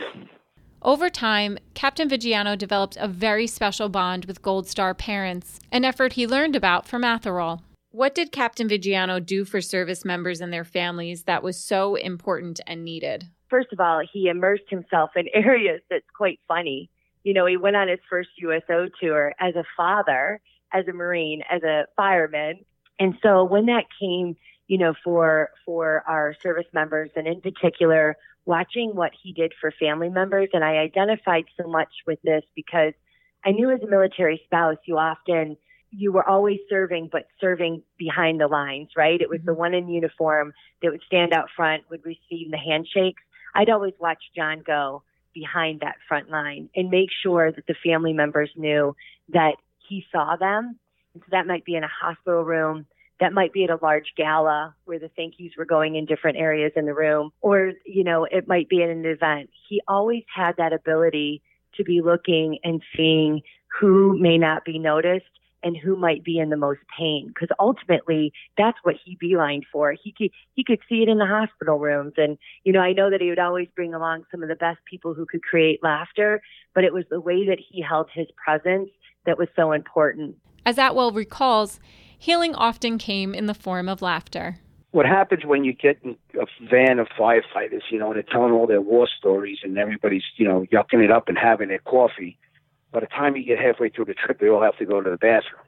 Over 0.81 1.09
time, 1.09 1.57
Captain 1.73 2.07
Vigiano 2.07 2.57
developed 2.57 2.97
a 2.99 3.07
very 3.07 3.47
special 3.47 3.89
bond 3.89 4.25
with 4.25 4.41
Gold 4.41 4.67
Star 4.67 4.93
parents, 4.93 5.59
an 5.71 5.83
effort 5.83 6.13
he 6.13 6.25
learned 6.25 6.55
about 6.55 6.87
from 6.87 7.03
Atherall. 7.03 7.61
What 7.91 8.15
did 8.15 8.31
Captain 8.31 8.69
Vigiano 8.69 9.25
do 9.25 9.43
for 9.43 9.61
service 9.61 10.05
members 10.05 10.39
and 10.39 10.53
their 10.53 10.63
families 10.63 11.23
that 11.23 11.43
was 11.43 11.57
so 11.57 11.95
important 11.95 12.61
and 12.65 12.85
needed? 12.85 13.27
First 13.49 13.73
of 13.73 13.79
all, 13.79 14.01
he 14.11 14.27
immersed 14.27 14.69
himself 14.69 15.11
in 15.15 15.27
areas 15.33 15.81
that's 15.89 16.09
quite 16.15 16.39
funny. 16.47 16.89
You 17.23 17.33
know, 17.33 17.45
he 17.45 17.57
went 17.57 17.75
on 17.75 17.87
his 17.87 17.99
first 18.09 18.29
USO 18.37 18.87
tour 19.01 19.33
as 19.39 19.55
a 19.55 19.63
father, 19.75 20.41
as 20.71 20.87
a 20.87 20.93
Marine, 20.93 21.43
as 21.49 21.63
a 21.63 21.85
fireman. 21.95 22.65
And 22.99 23.17
so 23.21 23.43
when 23.43 23.65
that 23.67 23.85
came, 23.99 24.35
you 24.67 24.77
know, 24.77 24.93
for 25.03 25.49
for 25.65 26.03
our 26.07 26.35
service 26.41 26.67
members 26.73 27.09
and 27.15 27.27
in 27.27 27.41
particular 27.41 28.15
watching 28.49 28.95
what 28.95 29.11
he 29.21 29.31
did 29.31 29.53
for 29.61 29.71
family 29.71 30.09
members. 30.09 30.49
And 30.53 30.63
I 30.63 30.77
identified 30.77 31.45
so 31.55 31.67
much 31.67 31.89
with 32.07 32.19
this 32.23 32.43
because 32.55 32.93
I 33.45 33.51
knew 33.51 33.69
as 33.69 33.81
a 33.81 33.87
military 33.87 34.41
spouse, 34.45 34.77
you 34.85 34.97
often, 34.97 35.55
you 35.91 36.11
were 36.11 36.27
always 36.27 36.59
serving, 36.67 37.09
but 37.11 37.27
serving 37.39 37.83
behind 37.97 38.41
the 38.41 38.47
lines, 38.47 38.89
right? 38.97 39.21
It 39.21 39.29
was 39.29 39.41
the 39.45 39.51
mm-hmm. 39.51 39.59
one 39.59 39.73
in 39.75 39.87
uniform 39.87 40.53
that 40.81 40.91
would 40.91 41.03
stand 41.05 41.31
out 41.31 41.49
front, 41.55 41.83
would 41.91 42.03
receive 42.03 42.49
the 42.49 42.57
handshakes. 42.57 43.21
I'd 43.53 43.69
always 43.69 43.93
watch 43.99 44.21
John 44.35 44.63
go 44.65 45.03
behind 45.33 45.81
that 45.81 45.95
front 46.07 46.29
line 46.29 46.69
and 46.75 46.89
make 46.89 47.09
sure 47.23 47.51
that 47.51 47.67
the 47.67 47.75
family 47.83 48.13
members 48.13 48.49
knew 48.55 48.95
that 49.29 49.55
he 49.87 50.05
saw 50.11 50.35
them. 50.35 50.79
And 51.13 51.23
so 51.23 51.27
that 51.31 51.47
might 51.47 51.65
be 51.65 51.75
in 51.75 51.83
a 51.83 51.89
hospital 51.89 52.43
room, 52.43 52.85
that 53.19 53.33
might 53.33 53.53
be 53.53 53.63
at 53.63 53.69
a 53.69 53.79
large 53.81 54.13
gala 54.15 54.75
where 54.85 54.99
the 54.99 55.09
thank 55.15 55.35
yous 55.37 55.53
were 55.57 55.65
going 55.65 55.95
in 55.95 56.05
different 56.05 56.37
areas 56.37 56.71
in 56.75 56.85
the 56.85 56.93
room, 56.93 57.31
or, 57.41 57.73
you 57.85 58.03
know, 58.03 58.25
it 58.25 58.47
might 58.47 58.69
be 58.69 58.83
at 58.83 58.89
an 58.89 59.05
event. 59.05 59.49
He 59.67 59.81
always 59.87 60.23
had 60.33 60.57
that 60.57 60.73
ability 60.73 61.41
to 61.75 61.83
be 61.83 62.01
looking 62.01 62.59
and 62.63 62.81
seeing 62.95 63.41
who 63.79 64.17
may 64.17 64.37
not 64.37 64.65
be 64.65 64.79
noticed 64.79 65.25
and 65.63 65.75
who 65.77 65.95
might 65.95 66.23
be 66.23 66.39
in 66.39 66.49
the 66.49 66.57
most 66.57 66.81
pain 66.97 67.27
because 67.27 67.49
ultimately 67.59 68.31
that's 68.57 68.77
what 68.83 68.95
he 69.03 69.17
beelined 69.21 69.63
for. 69.71 69.93
He 70.01 70.13
could 70.17 70.31
he 70.53 70.63
could 70.63 70.79
see 70.87 71.03
it 71.03 71.09
in 71.09 71.17
the 71.17 71.25
hospital 71.25 71.79
rooms. 71.79 72.13
And 72.17 72.37
you 72.63 72.73
know 72.73 72.81
i 72.81 72.93
know 72.93 73.09
that 73.09 73.21
he 73.21 73.29
would 73.29 73.39
always 73.39 73.67
bring 73.75 73.93
along 73.93 74.23
some 74.31 74.43
of 74.43 74.49
the 74.49 74.55
best 74.55 74.79
people 74.89 75.13
who 75.13 75.25
could 75.25 75.43
create 75.43 75.83
laughter 75.83 76.41
but 76.73 76.83
it 76.83 76.93
was 76.93 77.05
the 77.09 77.19
way 77.19 77.45
that 77.45 77.59
he 77.59 77.81
held 77.81 78.07
his 78.13 78.27
presence 78.43 78.89
that 79.25 79.37
was 79.37 79.47
so 79.55 79.71
important. 79.71 80.35
As 80.65 80.77
atwell 80.77 81.11
recalls 81.11 81.79
healing 82.17 82.53
often 82.55 82.97
came 82.97 83.33
in 83.33 83.45
the 83.47 83.53
form 83.53 83.89
of 83.89 84.01
laughter. 84.01 84.57
What 84.91 85.05
happens 85.05 85.45
when 85.45 85.63
you 85.63 85.73
get 85.73 85.99
in 86.03 86.17
a 86.39 86.45
van 86.69 86.99
of 86.99 87.07
firefighters, 87.17 87.81
you 87.91 87.99
know, 87.99 88.07
and 88.07 88.15
they're 88.15 88.23
telling 88.23 88.51
all 88.51 88.65
their 88.65 88.81
war 88.81 89.07
stories 89.17 89.59
and 89.63 89.77
everybody's, 89.77 90.23
you 90.37 90.47
know, 90.47 90.65
yucking 90.71 91.03
it 91.03 91.11
up 91.11 91.27
and 91.27 91.37
having 91.37 91.69
their 91.69 91.79
coffee. 91.79 92.37
By 92.91 93.01
the 93.01 93.07
time 93.07 93.35
you 93.35 93.43
get 93.45 93.59
halfway 93.59 93.89
through 93.89 94.05
the 94.05 94.13
trip, 94.13 94.39
they 94.39 94.49
all 94.49 94.61
have 94.61 94.77
to 94.77 94.85
go 94.85 95.01
to 95.01 95.09
the 95.09 95.17
bathroom. 95.17 95.61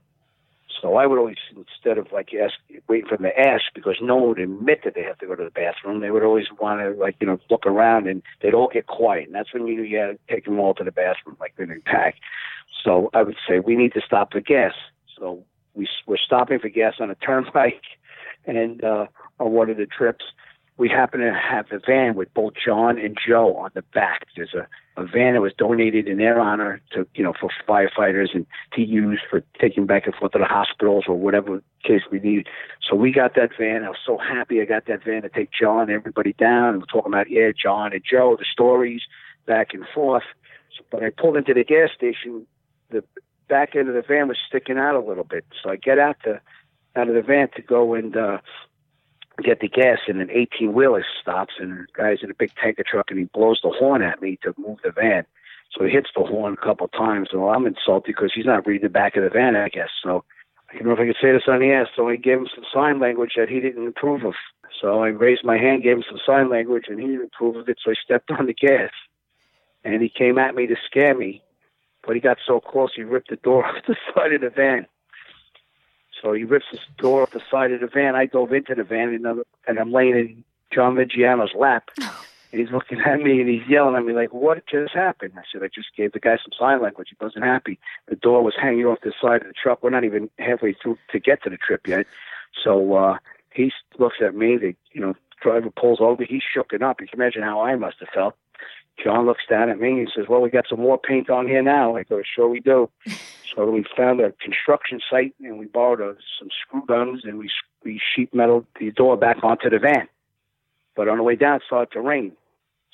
So 0.81 0.95
I 0.95 1.05
would 1.05 1.19
always, 1.19 1.37
instead 1.55 1.99
of 1.99 2.11
like 2.11 2.29
ask, 2.33 2.55
waiting 2.87 3.07
for 3.07 3.17
them 3.17 3.25
to 3.25 3.39
ask, 3.39 3.65
because 3.75 3.97
no 4.01 4.15
one 4.15 4.29
would 4.29 4.39
admit 4.39 4.81
that 4.83 4.95
they 4.95 5.03
have 5.03 5.19
to 5.19 5.27
go 5.27 5.35
to 5.35 5.43
the 5.43 5.51
bathroom, 5.51 5.99
they 5.99 6.09
would 6.09 6.23
always 6.23 6.47
want 6.59 6.81
to 6.81 6.99
like, 6.99 7.15
you 7.19 7.27
know, 7.27 7.39
look 7.51 7.65
around 7.67 8.07
and 8.07 8.23
they'd 8.41 8.55
all 8.55 8.69
get 8.71 8.87
quiet. 8.87 9.27
And 9.27 9.35
that's 9.35 9.53
when 9.53 9.67
you, 9.67 9.83
you 9.83 9.97
had 9.97 10.07
to 10.07 10.19
take 10.33 10.45
them 10.45 10.59
all 10.59 10.73
to 10.75 10.83
the 10.83 10.91
bathroom, 10.91 11.37
like 11.39 11.53
in 11.59 11.71
a 11.71 11.79
pack. 11.81 12.15
So 12.83 13.11
I 13.13 13.21
would 13.21 13.37
say 13.47 13.59
we 13.59 13.75
need 13.75 13.93
to 13.93 14.01
stop 14.03 14.31
for 14.31 14.41
gas. 14.41 14.73
So 15.17 15.43
we, 15.75 15.87
we're 16.07 16.17
stopping 16.17 16.59
for 16.59 16.69
gas 16.69 16.95
on 16.99 17.11
a 17.11 17.15
turnpike 17.15 17.83
and 18.45 18.83
uh, 18.83 19.05
on 19.39 19.51
one 19.51 19.69
of 19.69 19.77
the 19.77 19.85
trips, 19.85 20.25
we 20.77 20.89
happen 20.89 21.19
to 21.19 21.33
have 21.33 21.67
a 21.71 21.79
van 21.79 22.15
with 22.15 22.33
both 22.33 22.53
John 22.63 22.97
and 22.97 23.17
Joe 23.27 23.55
on 23.57 23.71
the 23.73 23.83
back. 23.93 24.25
There's 24.35 24.53
a, 24.53 24.67
a 24.99 25.05
van 25.05 25.33
that 25.33 25.41
was 25.41 25.53
donated 25.57 26.07
in 26.07 26.17
their 26.17 26.39
honor 26.39 26.81
to, 26.93 27.07
you 27.13 27.23
know, 27.23 27.33
for 27.39 27.49
firefighters 27.67 28.33
and 28.33 28.45
to 28.73 28.81
use 28.81 29.19
for 29.29 29.43
taking 29.59 29.85
back 29.85 30.05
and 30.05 30.15
forth 30.15 30.31
to 30.31 30.39
the 30.39 30.45
hospitals 30.45 31.05
or 31.07 31.15
whatever 31.15 31.61
case 31.83 32.01
we 32.11 32.19
need. 32.19 32.47
So 32.87 32.95
we 32.95 33.11
got 33.11 33.35
that 33.35 33.51
van. 33.57 33.83
I 33.83 33.89
was 33.89 33.99
so 34.05 34.17
happy 34.17 34.61
I 34.61 34.65
got 34.65 34.85
that 34.87 35.03
van 35.03 35.21
to 35.21 35.29
take 35.29 35.49
John 35.51 35.81
and 35.81 35.91
everybody 35.91 36.33
down. 36.33 36.79
We're 36.79 36.85
talking 36.85 37.13
about, 37.13 37.29
yeah, 37.29 37.51
John 37.51 37.93
and 37.93 38.03
Joe, 38.09 38.35
the 38.37 38.45
stories 38.51 39.01
back 39.45 39.73
and 39.73 39.85
forth. 39.93 40.23
So, 40.77 40.83
but 40.89 41.03
I 41.03 41.09
pulled 41.09 41.37
into 41.37 41.53
the 41.53 41.63
gas 41.63 41.89
station. 41.95 42.47
The 42.89 43.03
back 43.47 43.75
end 43.75 43.89
of 43.89 43.95
the 43.95 44.01
van 44.01 44.29
was 44.29 44.37
sticking 44.47 44.77
out 44.77 44.95
a 44.95 44.99
little 44.99 45.25
bit. 45.25 45.45
So 45.61 45.69
I 45.69 45.75
get 45.75 45.99
out 45.99 46.17
the 46.23 46.39
out 46.95 47.07
of 47.07 47.15
the 47.15 47.21
van 47.21 47.49
to 47.55 47.61
go 47.61 47.93
and 47.93 48.15
uh, 48.17 48.39
get 49.41 49.59
the 49.59 49.67
gas, 49.67 49.99
and 50.07 50.21
an 50.21 50.29
18 50.31 50.73
wheeler 50.73 51.05
stops, 51.21 51.55
and 51.59 51.71
the 51.71 51.85
guy's 51.93 52.19
in 52.23 52.31
a 52.31 52.35
big 52.35 52.51
tanker 52.55 52.83
truck, 52.83 53.09
and 53.09 53.19
he 53.19 53.25
blows 53.25 53.59
the 53.63 53.69
horn 53.69 54.01
at 54.01 54.21
me 54.21 54.37
to 54.43 54.53
move 54.57 54.79
the 54.83 54.91
van. 54.91 55.25
So 55.71 55.85
he 55.85 55.91
hits 55.91 56.09
the 56.15 56.23
horn 56.23 56.57
a 56.61 56.65
couple 56.65 56.87
times, 56.89 57.29
and 57.31 57.41
well, 57.41 57.53
I'm 57.53 57.65
insulted 57.65 58.07
because 58.07 58.31
he's 58.33 58.45
not 58.45 58.67
reading 58.67 58.83
the 58.83 58.89
back 58.89 59.15
of 59.15 59.23
the 59.23 59.29
van, 59.29 59.55
I 59.55 59.69
guess. 59.69 59.89
So 60.03 60.23
I 60.69 60.77
don't 60.77 60.87
know 60.87 60.93
if 60.93 60.99
I 60.99 61.05
could 61.05 61.17
say 61.21 61.31
this 61.31 61.43
on 61.47 61.59
the 61.59 61.67
air. 61.67 61.89
So 61.95 62.09
I 62.09 62.15
gave 62.15 62.39
him 62.39 62.47
some 62.53 62.65
sign 62.73 62.99
language 62.99 63.33
that 63.37 63.49
he 63.49 63.59
didn't 63.59 63.87
approve 63.87 64.23
of. 64.23 64.33
So 64.81 65.03
I 65.03 65.09
raised 65.09 65.43
my 65.43 65.57
hand, 65.57 65.83
gave 65.83 65.97
him 65.97 66.03
some 66.09 66.19
sign 66.25 66.49
language, 66.49 66.85
and 66.87 66.99
he 66.99 67.07
didn't 67.07 67.31
approve 67.33 67.55
of 67.55 67.69
it. 67.69 67.77
So 67.83 67.91
I 67.91 67.95
stepped 68.03 68.31
on 68.31 68.47
the 68.47 68.53
gas, 68.53 68.91
and 69.83 70.01
he 70.01 70.09
came 70.09 70.37
at 70.37 70.55
me 70.55 70.67
to 70.67 70.75
scare 70.85 71.15
me. 71.15 71.43
But 72.05 72.15
he 72.15 72.21
got 72.21 72.37
so 72.45 72.59
close, 72.59 72.91
he 72.95 73.03
ripped 73.03 73.29
the 73.29 73.35
door 73.37 73.65
off 73.67 73.83
the 73.87 73.95
side 74.13 74.33
of 74.33 74.41
the 74.41 74.49
van. 74.49 74.87
So 76.21 76.33
he 76.33 76.43
rips 76.43 76.65
the 76.71 76.79
door 76.97 77.23
off 77.23 77.31
the 77.31 77.41
side 77.49 77.71
of 77.71 77.81
the 77.81 77.87
van. 77.87 78.15
I 78.15 78.25
dove 78.25 78.53
into 78.53 78.75
the 78.75 78.83
van, 78.83 79.09
and, 79.09 79.25
I'm, 79.25 79.43
and 79.67 79.79
I'm 79.79 79.91
laying 79.91 80.15
in 80.15 80.43
John 80.73 80.95
Vigiano's 80.95 81.55
lap. 81.55 81.89
And 82.51 82.59
he's 82.59 82.71
looking 82.71 82.99
at 82.99 83.21
me 83.21 83.39
and 83.39 83.49
he's 83.49 83.65
yelling 83.67 83.95
at 83.95 84.03
me 84.03 84.11
like, 84.11 84.33
"What 84.33 84.67
just 84.67 84.93
happened?" 84.93 85.33
I 85.37 85.43
said, 85.49 85.63
"I 85.63 85.69
just 85.73 85.95
gave 85.95 86.11
the 86.11 86.19
guy 86.19 86.35
some 86.35 86.51
sign 86.57 86.81
language. 86.81 87.07
He 87.09 87.15
wasn't 87.23 87.45
happy. 87.45 87.79
The 88.07 88.17
door 88.17 88.43
was 88.43 88.55
hanging 88.61 88.85
off 88.85 88.99
the 89.01 89.13
side 89.21 89.41
of 89.41 89.47
the 89.47 89.53
truck. 89.53 89.81
We're 89.81 89.89
not 89.89 90.03
even 90.03 90.29
halfway 90.37 90.73
through 90.73 90.97
to 91.11 91.19
get 91.19 91.41
to 91.43 91.49
the 91.49 91.55
trip 91.55 91.87
yet." 91.87 92.07
So 92.61 92.93
uh, 92.93 93.17
he 93.53 93.71
looks 93.99 94.17
at 94.21 94.35
me. 94.35 94.57
The 94.57 94.75
you 94.91 94.99
know 94.99 95.15
driver 95.41 95.69
pulls 95.69 96.01
over. 96.01 96.25
He's 96.25 96.43
shooken 96.43 96.81
up. 96.81 96.99
You 96.99 97.07
can 97.07 97.21
imagine 97.21 97.41
how 97.41 97.61
I 97.61 97.77
must 97.77 98.01
have 98.01 98.09
felt. 98.09 98.35
John 99.01 99.25
looks 99.25 99.43
down 99.49 99.69
at 99.69 99.79
me 99.79 99.91
and 99.91 99.99
he 99.99 100.07
says, 100.13 100.27
"Well, 100.27 100.41
we 100.41 100.49
got 100.49 100.67
some 100.67 100.81
more 100.81 100.97
paint 100.97 101.29
on 101.29 101.47
here 101.47 101.63
now." 101.63 101.95
I 101.95 102.03
go, 102.03 102.21
"Sure 102.21 102.49
we 102.49 102.59
do." 102.59 102.89
So 103.55 103.69
we 103.69 103.85
found 103.97 104.21
a 104.21 104.31
construction 104.33 105.01
site 105.09 105.35
and 105.41 105.59
we 105.59 105.65
borrowed 105.65 105.99
a, 105.99 106.15
some 106.39 106.49
screw 106.61 106.85
guns 106.85 107.21
and 107.25 107.37
we 107.37 107.49
we 107.83 107.99
sheet 107.99 108.33
metal 108.33 108.65
the 108.79 108.91
door 108.91 109.17
back 109.17 109.43
onto 109.43 109.69
the 109.69 109.79
van. 109.79 110.07
But 110.95 111.07
on 111.07 111.17
the 111.17 111.23
way 111.23 111.35
down, 111.35 111.57
it 111.57 111.63
started 111.65 111.91
to 111.93 112.01
rain, 112.01 112.33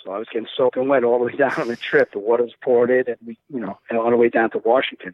so 0.04 0.12
I 0.12 0.20
was 0.20 0.28
getting 0.32 0.48
soaking 0.56 0.88
wet 0.88 1.04
all 1.04 1.20
the 1.20 1.26
way 1.26 1.36
down 1.38 1.54
on 1.58 1.68
the 1.68 1.76
trip. 1.76 2.12
The 2.12 2.20
water 2.20 2.44
was 2.44 2.54
poured 2.62 2.90
in, 2.90 3.04
and 3.08 3.18
we, 3.26 3.38
you 3.50 3.60
know, 3.60 3.80
and 3.90 4.00
on 4.00 4.12
the 4.12 4.18
way 4.18 4.30
down 4.30 4.50
to 4.52 4.60
Washington. 4.60 5.14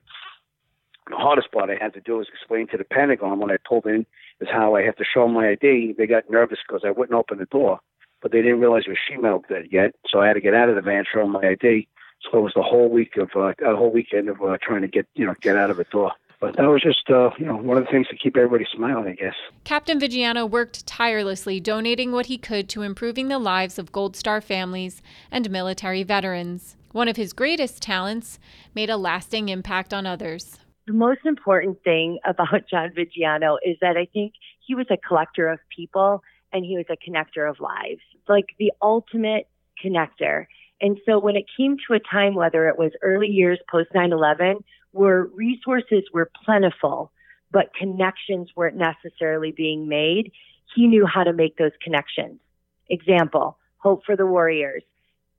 The 1.10 1.18
hardest 1.18 1.52
part 1.52 1.70
I 1.70 1.76
had 1.82 1.94
to 1.96 2.02
do 2.02 2.18
was 2.18 2.30
explain 2.30 2.68
to 2.68 2.78
the 2.78 2.86
Pentagon 2.86 3.40
when 3.40 3.52
I 3.52 3.58
pulled 3.68 3.86
in 3.88 4.06
is 4.40 4.48
how 4.50 4.76
I 4.76 4.84
have 4.84 4.96
to 4.98 5.04
show 5.04 5.28
my 5.28 5.50
ID. 5.50 5.96
They 5.98 6.08
got 6.08 6.30
nervous 6.30 6.60
because 6.66 6.84
I 6.86 6.92
wouldn't 6.92 7.18
open 7.18 7.40
the 7.40 7.46
door, 7.46 7.82
but 8.22 8.32
they 8.32 8.42
didn't 8.42 8.62
realize 8.62 8.84
it 8.86 8.92
was 8.92 8.98
sheet 9.06 9.22
metal 9.22 9.44
yet. 9.70 9.96
So 10.08 10.22
I 10.22 10.28
had 10.28 10.34
to 10.36 10.42
get 10.42 10.54
out 10.54 10.70
of 10.70 10.76
the 10.76 10.82
van, 10.82 11.04
show 11.12 11.28
my 11.28 11.42
ID. 11.42 11.88
So 12.24 12.40
it 12.40 12.42
was 12.42 12.54
the 12.56 12.64
whole 12.64 12.90
week 12.90 13.18
of 13.18 13.30
uh, 13.36 13.54
a 13.66 13.76
whole 13.76 13.92
weekend 13.92 14.30
of 14.30 14.42
uh, 14.42 14.58
trying 14.62 14.82
to 14.82 14.88
get 14.88 15.08
you 15.16 15.26
know 15.26 15.36
get 15.42 15.58
out 15.58 15.70
of 15.70 15.78
the 15.78 15.84
door. 15.86 16.12
But 16.40 16.58
that 16.58 16.66
was 16.66 16.82
just 16.82 17.10
uh, 17.10 17.30
you 17.38 17.46
know 17.46 17.56
one 17.56 17.78
of 17.78 17.86
the 17.86 17.92
things 17.92 18.08
to 18.10 18.18
keep 18.18 18.36
everybody 18.36 18.66
smiling, 18.74 19.08
I 19.08 19.16
guess. 19.16 19.36
Captain 19.64 20.00
Vigiano 20.00 20.50
worked 20.50 20.86
tirelessly, 20.86 21.60
donating 21.60 22.12
what 22.12 22.26
he 22.26 22.38
could 22.38 22.68
to 22.70 22.82
improving 22.82 23.28
the 23.28 23.40
lives 23.40 23.80
of 23.80 23.92
Gold 23.92 24.16
Star 24.16 24.42
families 24.42 25.02
and 25.32 25.50
military 25.50 26.04
veterans. 26.04 26.76
One 26.92 27.08
of 27.08 27.16
his 27.16 27.34
greatest 27.34 27.82
talents 27.82 28.40
made 28.76 28.90
a 28.90 28.98
lasting 28.98 29.50
impact 29.50 29.94
on 29.94 30.06
others. 30.06 30.60
The 30.86 30.94
most 30.94 31.22
important 31.26 31.82
thing 31.84 32.20
about 32.26 32.68
John 32.70 32.92
Vigiano 32.92 33.58
is 33.66 33.78
that 33.82 33.98
I 33.98 34.06
think 34.14 34.34
he 34.60 34.76
was 34.76 34.88
a 34.90 34.98
collector 34.98 35.48
of 35.48 35.60
people 35.76 36.22
and 36.52 36.64
he 36.64 36.78
was 36.78 36.86
a 36.90 36.98
connector 36.98 37.50
of 37.50 37.60
lives, 37.60 38.02
like 38.28 38.48
the 38.60 38.72
ultimate 38.82 39.48
connector. 39.84 40.46
And 40.84 41.00
so 41.06 41.18
when 41.18 41.38
it 41.38 41.46
came 41.58 41.78
to 41.88 41.94
a 41.94 42.00
time, 42.00 42.36
whether 42.36 42.68
it 42.68 42.78
was 42.78 42.92
early 43.02 43.30
years 43.30 43.58
post 43.72 43.90
9 43.96 44.12
11, 44.12 44.58
where 44.92 45.24
resources 45.34 46.04
were 46.14 46.30
plentiful, 46.44 47.12
but 47.52 47.74
connections 47.74 48.50
weren't 48.54 48.76
necessarily 48.76 49.52
being 49.52 49.88
made, 49.88 50.34
he 50.76 50.88
knew 50.88 51.06
how 51.06 51.24
to 51.24 51.32
make 51.32 51.58
those 51.58 51.72
connections. 51.82 52.42
Example, 52.90 53.58
Hope 53.78 54.04
for 54.06 54.18
the 54.18 54.26
Warriors. 54.26 54.84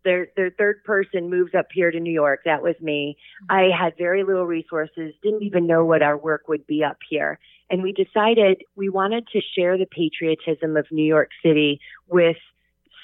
Their, 0.03 0.29
their 0.35 0.51
third 0.51 0.83
person 0.85 1.29
moves 1.29 1.55
up 1.55 1.67
here 1.73 1.91
to 1.91 2.01
New 2.01 2.13
York. 2.13 2.41
That 2.47 2.63
was 2.63 2.75
me. 2.81 3.17
I 3.51 3.69
had 3.79 3.99
very 3.99 4.25
little 4.25 4.47
resources, 4.47 5.13
didn't 5.23 5.43
even 5.43 5.67
know 5.67 5.85
what 5.85 6.03
our 6.03 6.17
work 6.17 6.49
would 6.49 6.67
be 6.67 6.83
up 6.83 6.99
here. 7.09 7.39
And 7.71 7.83
we 7.83 7.93
decided 7.93 8.63
we 8.77 8.89
wanted 8.89 9.29
to 9.29 9.41
share 9.57 9.77
the 9.77 9.87
patriotism 9.87 10.77
of 10.77 10.87
New 10.91 11.05
York 11.05 11.31
City 11.43 11.81
with 12.09 12.37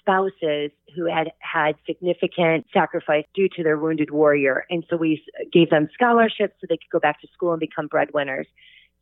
spouses 0.01 0.71
who 0.97 1.07
had 1.07 1.33
had 1.39 1.77
significant 1.87 2.67
sacrifice 2.73 3.25
due 3.35 3.49
to 3.57 3.63
their 3.63 3.79
wounded 3.79 4.11
warrior. 4.11 4.65
And 4.71 4.85
so 4.91 4.97
we 4.97 5.23
gave 5.53 5.71
them 5.71 5.89
scholarships 5.95 6.55
so 6.61 6.67
they 6.69 6.77
could 6.77 6.91
go 6.91 7.01
back 7.01 7.21
to 7.21 7.29
school 7.33 7.53
and 7.53 7.61
become 7.61 7.87
breadwinners. 7.87 8.47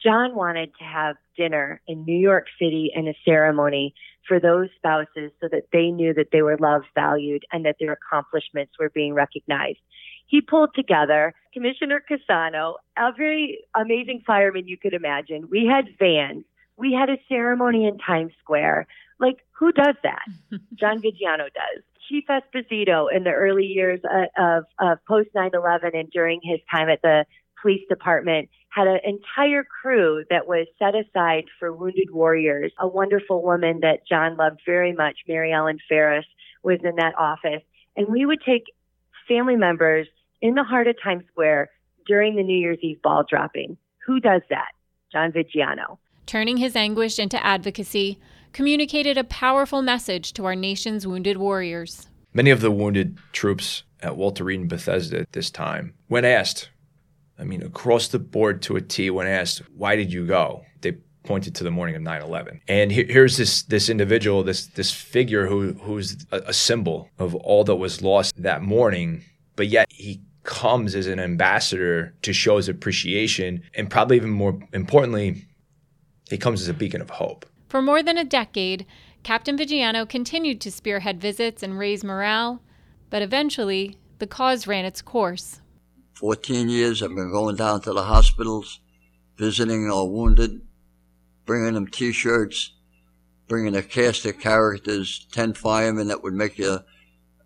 John 0.03 0.35
wanted 0.35 0.71
to 0.79 0.85
have 0.85 1.17
dinner 1.37 1.81
in 1.89 2.05
New 2.05 2.19
York 2.19 2.47
City 2.61 2.93
and 2.95 3.09
a 3.09 3.15
ceremony 3.25 3.95
for 4.29 4.39
those 4.39 4.69
spouses 4.77 5.33
so 5.41 5.49
that 5.51 5.65
they 5.73 5.91
knew 5.91 6.15
that 6.15 6.29
they 6.31 6.43
were 6.43 6.57
loved, 6.59 6.87
valued, 6.95 7.45
and 7.51 7.65
that 7.65 7.77
their 7.81 7.93
accomplishments 7.93 8.75
were 8.79 8.91
being 8.91 9.15
recognized. 9.15 9.79
He 10.27 10.41
pulled 10.41 10.71
together 10.75 11.35
Commissioner 11.53 12.05
Cassano, 12.09 12.75
every 12.97 13.61
amazing 13.75 14.23
fireman 14.27 14.69
you 14.69 14.77
could 14.77 14.93
imagine. 14.93 15.49
We 15.51 15.67
had 15.67 15.87
vans. 15.99 16.45
We 16.79 16.93
had 16.93 17.11
a 17.11 17.19
ceremony 17.29 17.87
in 17.87 17.99
Times 17.99 18.33
Square. 18.41 18.87
Like, 19.19 19.45
who 19.51 19.73
does 19.73 19.97
that? 20.05 20.23
John 20.75 21.03
Vigiano 21.03 21.53
does. 21.53 21.83
Chief 22.09 22.25
Esposito 22.29 23.09
in 23.15 23.25
the 23.25 23.33
early 23.33 23.67
years 23.67 24.01
uh, 24.05 24.27
of, 24.43 24.65
of 24.79 25.05
post 25.07 25.29
9 25.35 25.51
11 25.53 25.91
and 25.95 26.11
during 26.11 26.41
his 26.43 26.61
time 26.71 26.89
at 26.89 27.03
the 27.03 27.27
police 27.61 27.83
department 27.89 28.49
had 28.71 28.87
an 28.87 29.01
entire 29.05 29.65
crew 29.65 30.25
that 30.31 30.47
was 30.47 30.67
set 30.79 30.95
aside 30.95 31.45
for 31.59 31.73
wounded 31.73 32.11
warriors. 32.13 32.73
A 32.79 32.87
wonderful 32.87 33.43
woman 33.43 33.81
that 33.81 34.07
John 34.09 34.37
loved 34.37 34.61
very 34.65 34.93
much, 34.93 35.19
Mary 35.27 35.53
Ellen 35.53 35.79
Ferris, 35.89 36.27
was 36.63 36.79
in 36.85 36.97
that 36.97 37.19
office. 37.19 37.63
And 37.97 38.07
we 38.09 38.25
would 38.25 38.41
take 38.47 38.65
family 39.27 39.57
members 39.57 40.07
in 40.41 40.55
the 40.55 40.65
heart 40.65 40.87
of 40.87 40.97
Times 41.03 41.25
Square 41.33 41.71
during 42.07 42.37
the 42.37 42.43
New 42.43 42.57
Year's 42.57 42.79
Eve 42.81 43.03
ball 43.03 43.25
dropping. 43.29 43.77
Who 44.07 44.21
does 44.21 44.43
that? 44.51 44.69
John 45.13 45.33
Vigiano. 45.33 45.99
Turning 46.29 46.59
his 46.59 46.77
anguish 46.77 47.19
into 47.19 47.43
advocacy, 47.43 48.19
communicated 48.53 49.17
a 49.17 49.25
powerful 49.25 49.81
message 49.81 50.35
to 50.35 50.45
our 50.45 50.55
nation's 50.55 51.07
wounded 51.07 51.39
warriors. 51.39 52.07
Many 52.35 52.51
of 52.51 52.61
the 52.61 52.71
wounded 52.71 53.17
troops 53.33 53.83
at 54.03 54.19
Walter 54.19 54.45
Reed 54.45 54.61
and 54.61 54.69
Bethesda 54.69 55.21
at 55.21 55.33
this 55.33 55.49
time, 55.51 55.95
when 56.09 56.27
asked, 56.27 56.69
I 57.39 57.45
mean, 57.45 57.63
across 57.63 58.09
the 58.09 58.19
board 58.19 58.61
to 58.65 58.77
a 58.77 58.83
T, 58.83 59.09
when 59.09 59.27
asked, 59.27 59.63
why 59.75 59.97
did 59.97 60.13
you 60.13 60.27
go? 60.27 60.67
They 60.83 60.99
pointed 61.25 61.55
to 61.55 61.65
the 61.65 61.71
morning 61.71 61.97
of 61.97 62.03
9/11. 62.03 62.61
And 62.69 62.93
he- 62.93 63.05
here's 63.05 63.39
this 63.39 63.63
this 63.63 63.89
individual, 63.89 64.43
this 64.43 64.67
this 64.67 64.93
figure 64.93 65.47
who 65.47 65.73
who's 65.81 66.27
a, 66.31 66.43
a 66.49 66.53
symbol 66.53 67.09
of 67.19 67.35
all 67.37 67.65
that 67.65 67.77
was 67.77 68.03
lost 68.03 68.35
that 68.43 68.61
morning, 68.61 69.25
but 69.57 69.69
yet 69.69 69.87
he 69.91 70.21
comes 70.43 70.95
as 70.95 71.07
an 71.07 71.21
ambassador 71.21 72.15
to 72.23 72.35
show 72.35 72.59
his 72.59 72.69
appreciation 72.69 73.63
and 73.75 73.91
probably 73.91 74.17
even 74.17 74.31
more 74.31 74.59
importantly, 74.73 75.45
he 76.31 76.39
comes 76.39 76.63
as 76.63 76.69
a 76.69 76.75
beacon 76.75 77.01
of 77.01 77.11
hope. 77.11 77.47
For 77.69 77.83
more 77.83 78.03
than 78.03 78.19
a 78.19 78.25
decade, 78.25 78.87
Captain 79.23 79.57
Vigiano 79.59 80.09
continued 80.09 80.61
to 80.63 80.71
spearhead 80.71 81.21
visits 81.21 81.63
and 81.63 81.79
raise 81.79 82.03
morale, 82.03 82.63
but 83.11 83.23
eventually 83.23 83.97
the 84.19 84.27
cause 84.27 84.67
ran 84.67 84.85
its 84.85 85.03
course. 85.03 85.61
14 86.15 86.69
years 86.69 87.03
I've 87.03 87.11
been 87.11 87.31
going 87.31 87.57
down 87.57 87.81
to 87.83 87.93
the 87.93 88.05
hospitals, 88.05 88.81
visiting 89.37 89.91
our 89.91 90.07
wounded, 90.07 90.63
bringing 91.47 91.75
them 91.75 91.87
t-shirts, 91.87 92.73
bringing 93.47 93.77
a 93.77 93.83
cast 93.83 94.27
of 94.27 94.39
characters, 94.39 95.27
10 95.33 95.55
firemen 95.55 96.09
that 96.09 96.23
would 96.23 96.35
make 96.35 96.59
you, 96.59 96.81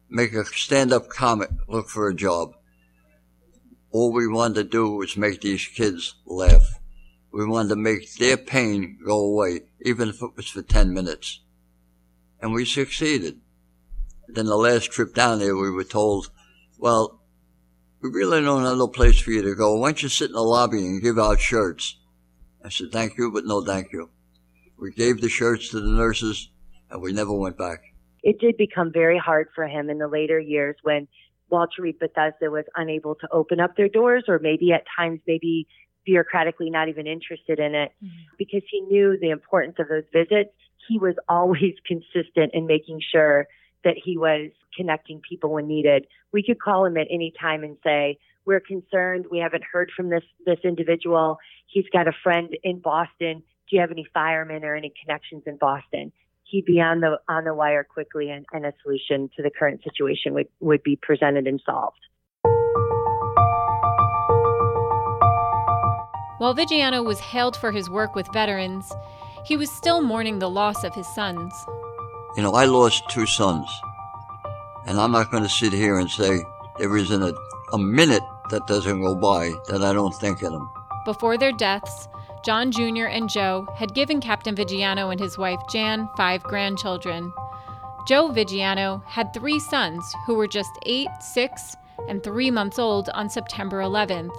make 0.08 0.32
a 0.32 0.44
stand-up 0.44 1.08
comic 1.08 1.50
look 1.68 1.88
for 1.88 2.08
a 2.08 2.14
job. 2.14 2.54
All 3.90 4.12
we 4.12 4.26
wanted 4.26 4.54
to 4.54 4.64
do 4.64 4.90
was 4.90 5.16
make 5.16 5.40
these 5.42 5.66
kids 5.66 6.14
laugh. 6.24 6.80
We 7.32 7.46
wanted 7.46 7.70
to 7.70 7.76
make 7.76 8.14
their 8.14 8.36
pain 8.36 8.98
go 9.04 9.18
away, 9.18 9.60
even 9.80 10.10
if 10.10 10.22
it 10.22 10.36
was 10.36 10.48
for 10.48 10.62
10 10.62 10.92
minutes. 10.92 11.40
And 12.40 12.52
we 12.52 12.64
succeeded. 12.64 13.40
Then 14.28 14.46
the 14.46 14.56
last 14.56 14.90
trip 14.90 15.14
down 15.14 15.38
there, 15.38 15.56
we 15.56 15.70
were 15.70 15.84
told, 15.84 16.30
well, 16.78 17.20
we 18.02 18.10
really 18.10 18.42
don't 18.42 18.64
have 18.64 18.76
no 18.76 18.88
place 18.88 19.20
for 19.20 19.30
you 19.30 19.42
to 19.42 19.54
go. 19.54 19.76
Why 19.76 19.88
don't 19.88 20.02
you 20.02 20.08
sit 20.08 20.28
in 20.28 20.34
the 20.34 20.42
lobby 20.42 20.78
and 20.78 21.02
give 21.02 21.18
out 21.18 21.40
shirts? 21.40 21.98
I 22.64 22.68
said, 22.68 22.92
thank 22.92 23.16
you, 23.16 23.30
but 23.32 23.46
no 23.46 23.64
thank 23.64 23.92
you. 23.92 24.10
We 24.78 24.92
gave 24.92 25.20
the 25.20 25.28
shirts 25.28 25.70
to 25.70 25.80
the 25.80 25.90
nurses 25.90 26.50
and 26.90 27.00
we 27.00 27.12
never 27.12 27.32
went 27.32 27.56
back. 27.56 27.80
It 28.22 28.40
did 28.40 28.56
become 28.56 28.92
very 28.92 29.18
hard 29.18 29.48
for 29.54 29.66
him 29.66 29.88
in 29.88 29.98
the 29.98 30.08
later 30.08 30.38
years 30.38 30.76
when 30.82 31.08
Walter 31.50 31.82
Reed 31.82 31.98
Bethesda 31.98 32.50
was 32.50 32.64
unable 32.76 33.14
to 33.16 33.28
open 33.30 33.60
up 33.60 33.76
their 33.76 33.88
doors 33.88 34.24
or 34.28 34.38
maybe 34.38 34.72
at 34.72 34.84
times 34.96 35.20
maybe 35.26 35.66
bureaucratically 36.08 36.70
not 36.70 36.88
even 36.88 37.06
interested 37.06 37.58
in 37.58 37.74
it 37.74 37.92
mm-hmm. 38.04 38.34
because 38.38 38.62
he 38.70 38.80
knew 38.82 39.16
the 39.20 39.30
importance 39.30 39.76
of 39.78 39.88
those 39.88 40.04
visits. 40.12 40.54
He 40.88 40.98
was 40.98 41.14
always 41.28 41.74
consistent 41.86 42.52
in 42.54 42.66
making 42.66 43.00
sure 43.12 43.46
that 43.84 43.96
he 44.02 44.16
was 44.16 44.50
connecting 44.76 45.20
people 45.28 45.50
when 45.50 45.66
needed. 45.66 46.06
We 46.32 46.42
could 46.42 46.60
call 46.60 46.84
him 46.84 46.96
at 46.96 47.08
any 47.10 47.32
time 47.38 47.64
and 47.64 47.76
say, 47.84 48.18
we're 48.44 48.60
concerned. 48.60 49.26
We 49.30 49.38
haven't 49.38 49.64
heard 49.70 49.90
from 49.94 50.08
this, 50.08 50.24
this 50.46 50.58
individual. 50.64 51.38
He's 51.66 51.84
got 51.92 52.08
a 52.08 52.12
friend 52.22 52.56
in 52.62 52.80
Boston. 52.80 53.42
Do 53.68 53.76
you 53.76 53.80
have 53.80 53.90
any 53.90 54.06
firemen 54.12 54.64
or 54.64 54.74
any 54.74 54.92
connections 55.02 55.44
in 55.46 55.56
Boston? 55.56 56.12
He'd 56.44 56.64
be 56.64 56.80
on 56.80 57.00
the, 57.00 57.18
on 57.28 57.44
the 57.44 57.54
wire 57.54 57.84
quickly 57.84 58.30
and, 58.30 58.44
and 58.52 58.66
a 58.66 58.72
solution 58.82 59.30
to 59.36 59.42
the 59.42 59.50
current 59.50 59.82
situation 59.84 60.34
would, 60.34 60.48
would 60.60 60.82
be 60.82 60.96
presented 60.96 61.46
and 61.46 61.62
solved. 61.64 62.00
While 66.42 66.56
Vigiano 66.56 67.04
was 67.04 67.20
hailed 67.20 67.56
for 67.56 67.70
his 67.70 67.88
work 67.88 68.16
with 68.16 68.26
veterans, 68.32 68.92
he 69.44 69.56
was 69.56 69.70
still 69.70 70.02
mourning 70.02 70.40
the 70.40 70.50
loss 70.50 70.82
of 70.82 70.92
his 70.92 71.06
sons. 71.06 71.54
You 72.36 72.42
know, 72.42 72.54
I 72.54 72.64
lost 72.64 73.08
two 73.08 73.26
sons. 73.26 73.70
And 74.84 74.98
I'm 74.98 75.12
not 75.12 75.30
going 75.30 75.44
to 75.44 75.48
sit 75.48 75.72
here 75.72 76.00
and 76.00 76.10
say 76.10 76.40
there 76.80 76.96
isn't 76.96 77.22
a, 77.22 77.32
a 77.72 77.78
minute 77.78 78.24
that 78.50 78.66
doesn't 78.66 79.02
go 79.02 79.14
by 79.14 79.52
that 79.68 79.84
I 79.84 79.92
don't 79.92 80.16
think 80.16 80.42
of 80.42 80.50
them. 80.50 80.68
Before 81.04 81.38
their 81.38 81.52
deaths, 81.52 82.08
John 82.44 82.72
Jr. 82.72 83.06
and 83.06 83.30
Joe 83.30 83.68
had 83.76 83.94
given 83.94 84.20
Captain 84.20 84.56
Vigiano 84.56 85.12
and 85.12 85.20
his 85.20 85.38
wife 85.38 85.60
Jan 85.70 86.08
five 86.16 86.42
grandchildren. 86.42 87.32
Joe 88.08 88.30
Vigiano 88.30 89.04
had 89.04 89.32
three 89.32 89.60
sons 89.60 90.02
who 90.26 90.34
were 90.34 90.48
just 90.48 90.72
eight, 90.86 91.10
six, 91.20 91.76
and 92.08 92.20
three 92.20 92.50
months 92.50 92.80
old 92.80 93.10
on 93.10 93.30
September 93.30 93.78
11th 93.78 94.36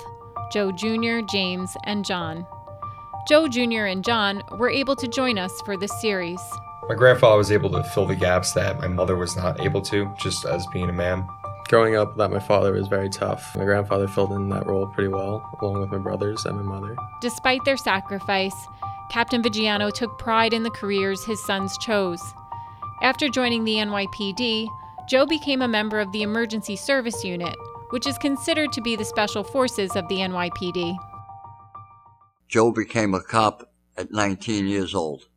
Joe 0.54 0.72
Jr., 0.72 1.22
James, 1.26 1.76
and 1.86 2.06
John. 2.06 2.46
Joe 3.28 3.48
Jr. 3.48 3.86
and 3.86 4.06
John 4.06 4.44
were 4.52 4.70
able 4.70 4.96
to 4.98 5.08
join 5.08 5.40
us 5.40 5.52
for 5.66 5.76
this 5.76 6.00
series. 6.00 6.40
My 6.88 6.94
grandfather 6.94 7.38
was 7.38 7.52
able 7.52 7.72
to 7.72 7.84
fill 7.84 8.06
the 8.06 8.16
gaps 8.16 8.52
that 8.52 8.78
my 8.78 8.88
mother 8.88 9.16
was 9.16 9.36
not 9.36 9.60
able 9.62 9.82
to, 9.82 10.14
just 10.22 10.46
as 10.46 10.64
being 10.72 10.90
a 10.90 10.94
man. 10.94 11.28
Growing 11.70 11.96
up 11.96 12.12
without 12.12 12.30
my 12.30 12.40
father 12.40 12.72
was 12.72 12.88
very 12.88 13.10
tough. 13.10 13.56
My 13.56 13.64
grandfather 13.64 14.08
filled 14.08 14.34
in 14.34 14.50
that 14.50 14.68
role 14.68 14.86
pretty 14.86 15.08
well, 15.08 15.58
along 15.60 15.82
with 15.82 15.90
my 15.90 15.98
brothers 15.98 16.46
and 16.46 16.56
my 16.58 16.62
mother. 16.62 16.96
Despite 17.20 17.66
their 17.66 17.78
sacrifice, 17.78 18.68
Captain 19.10 19.42
Vigiano 19.42 19.92
took 19.92 20.20
pride 20.20 20.54
in 20.54 20.62
the 20.62 20.70
careers 20.70 21.26
his 21.26 21.44
sons 21.44 21.76
chose. 21.80 22.22
After 23.02 23.28
joining 23.28 23.64
the 23.64 23.78
NYPD, 23.78 24.68
Joe 25.10 25.26
became 25.26 25.64
a 25.64 25.68
member 25.68 26.00
of 26.00 26.12
the 26.12 26.22
Emergency 26.22 26.76
Service 26.76 27.24
Unit, 27.24 27.56
which 27.94 28.08
is 28.08 28.18
considered 28.18 28.72
to 28.72 28.82
be 28.82 28.96
the 28.96 29.06
special 29.06 29.44
forces 29.44 29.96
of 29.96 30.08
the 30.08 30.16
NYPD. 30.16 30.98
Joe 32.48 32.72
became 32.72 33.14
a 33.14 33.22
cop 33.22 33.72
at 33.96 34.12
19 34.12 34.66
years 34.66 34.96
old. 34.96 35.28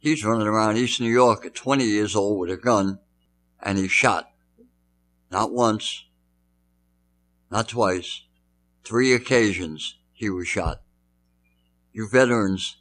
He's 0.00 0.24
running 0.24 0.48
around 0.48 0.78
East 0.78 1.00
New 1.00 1.12
York 1.12 1.46
at 1.46 1.54
20 1.54 1.84
years 1.84 2.16
old 2.16 2.40
with 2.40 2.50
a 2.50 2.56
gun, 2.56 2.98
and 3.62 3.78
he's 3.78 3.92
shot. 3.92 4.28
Not 5.30 5.52
once, 5.52 6.06
not 7.52 7.68
twice, 7.68 8.22
three 8.82 9.12
occasions 9.12 9.96
he 10.12 10.28
was 10.28 10.48
shot. 10.48 10.82
You 11.92 12.08
veterans, 12.08 12.78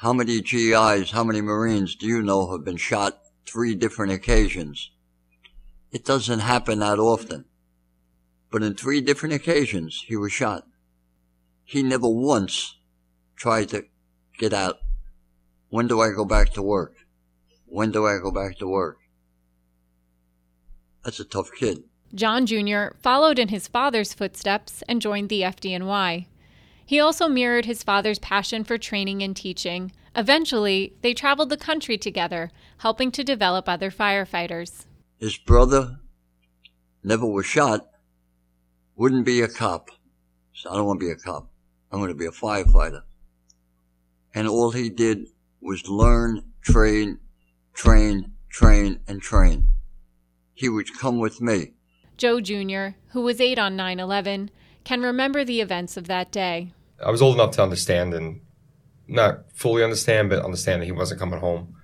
how 0.00 0.12
many 0.12 0.40
GIs, 0.40 1.12
how 1.12 1.22
many 1.22 1.42
Marines 1.42 1.94
do 1.94 2.08
you 2.08 2.22
know 2.22 2.50
have 2.50 2.64
been 2.64 2.76
shot 2.76 3.20
three 3.46 3.76
different 3.76 4.10
occasions? 4.10 4.90
It 5.92 6.04
doesn't 6.04 6.40
happen 6.40 6.80
that 6.80 6.98
often. 6.98 7.44
But 8.50 8.62
in 8.62 8.74
three 8.74 9.00
different 9.00 9.34
occasions, 9.34 10.04
he 10.06 10.16
was 10.16 10.32
shot. 10.32 10.64
He 11.64 11.82
never 11.82 12.08
once 12.08 12.76
tried 13.36 13.68
to 13.70 13.84
get 14.38 14.52
out 14.52 14.78
when 15.70 15.86
do 15.86 16.00
I 16.00 16.10
go 16.10 16.24
back 16.24 16.54
to 16.54 16.62
work? 16.62 16.94
When 17.66 17.90
do 17.90 18.06
I 18.06 18.18
go 18.18 18.30
back 18.30 18.56
to 18.58 18.66
work? 18.66 18.98
That's 21.04 21.20
a 21.20 21.24
tough 21.24 21.50
kid. 21.52 21.84
John 22.14 22.46
Jr. 22.46 22.94
followed 23.02 23.38
in 23.38 23.48
his 23.48 23.68
father's 23.68 24.14
footsteps 24.14 24.82
and 24.88 25.02
joined 25.02 25.28
the 25.28 25.42
FDNY. 25.42 26.26
He 26.86 26.98
also 26.98 27.28
mirrored 27.28 27.66
his 27.66 27.82
father's 27.82 28.18
passion 28.18 28.64
for 28.64 28.78
training 28.78 29.22
and 29.22 29.36
teaching. 29.36 29.92
Eventually, 30.16 30.94
they 31.02 31.12
traveled 31.12 31.50
the 31.50 31.58
country 31.58 31.98
together, 31.98 32.50
helping 32.78 33.10
to 33.12 33.22
develop 33.22 33.68
other 33.68 33.90
firefighters. 33.90 34.86
His 35.18 35.36
brother 35.36 35.98
never 37.04 37.26
was 37.26 37.44
shot, 37.44 37.88
wouldn't 38.98 39.24
be 39.24 39.40
a 39.40 39.48
cop. 39.48 39.90
So 40.52 40.70
I 40.70 40.74
don't 40.74 40.86
want 40.86 41.00
to 41.00 41.06
be 41.06 41.12
a 41.12 41.16
cop. 41.16 41.48
I'm 41.90 42.00
going 42.00 42.10
to 42.10 42.14
be 42.14 42.26
a 42.26 42.30
firefighter. 42.30 43.02
And 44.34 44.46
all 44.46 44.72
he 44.72 44.90
did 44.90 45.28
was 45.62 45.88
learn, 45.88 46.42
train, 46.60 47.20
train, 47.72 48.32
train, 48.50 49.00
and 49.06 49.22
train. 49.22 49.68
He 50.52 50.68
would 50.68 50.98
come 50.98 51.18
with 51.18 51.40
me. 51.40 51.72
Joe 52.16 52.40
Jr., 52.40 52.98
who 53.12 53.22
was 53.22 53.40
eight 53.40 53.58
on 53.58 53.76
9 53.76 54.00
11, 54.00 54.50
can 54.82 55.00
remember 55.00 55.44
the 55.44 55.60
events 55.60 55.96
of 55.96 56.08
that 56.08 56.32
day. 56.32 56.72
I 57.04 57.12
was 57.12 57.22
old 57.22 57.36
enough 57.36 57.52
to 57.52 57.62
understand 57.62 58.12
and 58.12 58.40
not 59.06 59.52
fully 59.54 59.84
understand, 59.84 60.28
but 60.28 60.44
understand 60.44 60.82
that 60.82 60.86
he 60.86 60.92
wasn't 60.92 61.20
coming 61.20 61.38
home 61.38 61.76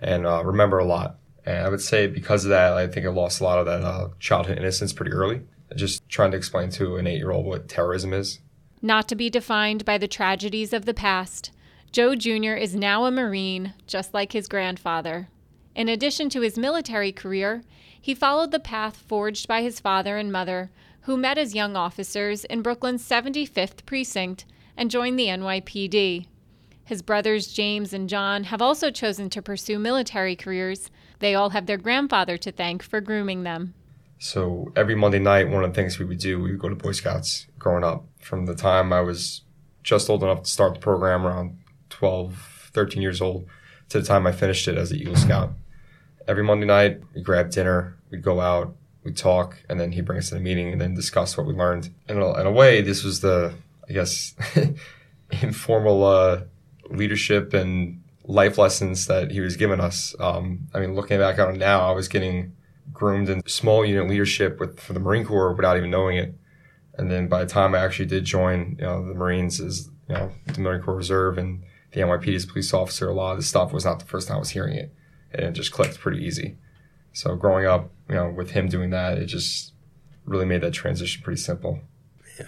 and 0.00 0.24
uh, 0.24 0.44
remember 0.44 0.78
a 0.78 0.84
lot. 0.84 1.18
And 1.44 1.66
I 1.66 1.68
would 1.68 1.80
say 1.80 2.06
because 2.06 2.44
of 2.44 2.50
that, 2.50 2.74
I 2.74 2.86
think 2.86 3.04
I 3.04 3.08
lost 3.08 3.40
a 3.40 3.44
lot 3.44 3.58
of 3.58 3.66
that 3.66 3.82
uh, 3.82 4.10
childhood 4.20 4.58
innocence 4.58 4.92
pretty 4.92 5.10
early. 5.10 5.42
Just 5.76 6.08
trying 6.08 6.32
to 6.32 6.36
explain 6.36 6.70
to 6.70 6.96
an 6.96 7.06
eight 7.06 7.18
year 7.18 7.30
old 7.30 7.46
what 7.46 7.68
terrorism 7.68 8.12
is. 8.12 8.40
Not 8.82 9.08
to 9.08 9.14
be 9.14 9.30
defined 9.30 9.84
by 9.84 9.98
the 9.98 10.08
tragedies 10.08 10.72
of 10.72 10.86
the 10.86 10.94
past, 10.94 11.50
Joe 11.92 12.14
Jr. 12.14 12.52
is 12.52 12.74
now 12.74 13.04
a 13.04 13.10
Marine, 13.10 13.74
just 13.86 14.14
like 14.14 14.32
his 14.32 14.48
grandfather. 14.48 15.28
In 15.74 15.88
addition 15.88 16.30
to 16.30 16.40
his 16.40 16.56
military 16.56 17.12
career, 17.12 17.62
he 18.00 18.14
followed 18.14 18.50
the 18.50 18.60
path 18.60 18.96
forged 18.96 19.46
by 19.46 19.62
his 19.62 19.80
father 19.80 20.16
and 20.16 20.32
mother, 20.32 20.70
who 21.02 21.16
met 21.16 21.38
as 21.38 21.54
young 21.54 21.76
officers 21.76 22.44
in 22.44 22.62
Brooklyn's 22.62 23.06
75th 23.06 23.84
Precinct 23.86 24.44
and 24.76 24.90
joined 24.90 25.18
the 25.18 25.26
NYPD. 25.26 26.26
His 26.84 27.02
brothers 27.02 27.52
James 27.52 27.92
and 27.92 28.08
John 28.08 28.44
have 28.44 28.62
also 28.62 28.90
chosen 28.90 29.30
to 29.30 29.42
pursue 29.42 29.78
military 29.78 30.34
careers. 30.34 30.90
They 31.18 31.34
all 31.34 31.50
have 31.50 31.66
their 31.66 31.76
grandfather 31.76 32.36
to 32.38 32.50
thank 32.50 32.82
for 32.82 33.00
grooming 33.00 33.42
them. 33.42 33.74
So 34.20 34.70
every 34.76 34.94
Monday 34.94 35.18
night, 35.18 35.48
one 35.48 35.64
of 35.64 35.70
the 35.70 35.74
things 35.74 35.98
we 35.98 36.04
would 36.04 36.18
do, 36.18 36.38
we 36.38 36.50
would 36.50 36.60
go 36.60 36.68
to 36.68 36.74
Boy 36.74 36.92
Scouts 36.92 37.46
growing 37.58 37.82
up. 37.82 38.04
From 38.20 38.44
the 38.44 38.54
time 38.54 38.92
I 38.92 39.00
was 39.00 39.40
just 39.82 40.10
old 40.10 40.22
enough 40.22 40.42
to 40.42 40.50
start 40.50 40.74
the 40.74 40.80
program 40.80 41.26
around 41.26 41.58
12, 41.88 42.70
13 42.74 43.00
years 43.00 43.22
old 43.22 43.46
to 43.88 43.98
the 43.98 44.06
time 44.06 44.26
I 44.26 44.32
finished 44.32 44.68
it 44.68 44.76
as 44.76 44.92
an 44.92 44.98
Eagle 44.98 45.16
Scout. 45.16 45.54
Every 46.28 46.44
Monday 46.44 46.66
night, 46.66 47.00
we 47.14 47.22
grab 47.22 47.50
dinner, 47.50 47.96
we'd 48.10 48.22
go 48.22 48.42
out, 48.42 48.76
we'd 49.04 49.16
talk, 49.16 49.56
and 49.70 49.80
then 49.80 49.92
he'd 49.92 50.04
bring 50.04 50.18
us 50.18 50.28
to 50.28 50.36
a 50.36 50.40
meeting 50.40 50.70
and 50.70 50.78
then 50.78 50.92
discuss 50.92 51.38
what 51.38 51.46
we 51.46 51.54
learned. 51.54 51.88
And 52.06 52.18
in 52.18 52.46
a 52.46 52.52
way, 52.52 52.82
this 52.82 53.02
was 53.02 53.20
the, 53.20 53.54
I 53.88 53.92
guess, 53.94 54.34
informal 55.42 56.04
uh, 56.04 56.42
leadership 56.90 57.54
and 57.54 58.02
life 58.24 58.58
lessons 58.58 59.06
that 59.06 59.30
he 59.30 59.40
was 59.40 59.56
giving 59.56 59.80
us. 59.80 60.14
Um, 60.20 60.68
I 60.74 60.80
mean, 60.80 60.94
looking 60.94 61.18
back 61.18 61.38
on 61.38 61.54
it 61.54 61.58
now, 61.58 61.88
I 61.88 61.92
was 61.92 62.06
getting 62.06 62.52
groomed 62.92 63.28
in 63.28 63.46
small 63.46 63.84
unit 63.84 64.08
leadership 64.08 64.58
with 64.58 64.80
for 64.80 64.92
the 64.92 65.00
Marine 65.00 65.24
Corps 65.24 65.54
without 65.54 65.76
even 65.76 65.90
knowing 65.90 66.16
it. 66.16 66.34
And 66.94 67.10
then 67.10 67.28
by 67.28 67.44
the 67.44 67.50
time 67.50 67.74
I 67.74 67.78
actually 67.78 68.06
did 68.06 68.24
join, 68.24 68.76
you 68.78 68.84
know, 68.84 69.06
the 69.06 69.14
Marines 69.14 69.60
as 69.60 69.88
you 70.08 70.14
know 70.14 70.32
the 70.46 70.60
Marine 70.60 70.82
Corps 70.82 70.96
Reserve 70.96 71.38
and 71.38 71.62
the 71.92 72.00
NYPD 72.00 72.34
as 72.34 72.46
police 72.46 72.74
officer, 72.74 73.08
a 73.08 73.14
lot 73.14 73.32
of 73.32 73.38
this 73.38 73.48
stuff 73.48 73.72
was 73.72 73.84
not 73.84 73.98
the 73.98 74.06
first 74.06 74.28
time 74.28 74.36
I 74.36 74.40
was 74.40 74.50
hearing 74.50 74.76
it, 74.76 74.92
and 75.32 75.46
it 75.46 75.52
just 75.52 75.72
clicked 75.72 75.98
pretty 75.98 76.24
easy. 76.24 76.56
So 77.12 77.34
growing 77.34 77.66
up, 77.66 77.90
you 78.08 78.14
know, 78.14 78.30
with 78.30 78.50
him 78.52 78.68
doing 78.68 78.90
that, 78.90 79.18
it 79.18 79.26
just 79.26 79.72
really 80.24 80.46
made 80.46 80.60
that 80.60 80.72
transition 80.72 81.22
pretty 81.22 81.40
simple. 81.40 81.80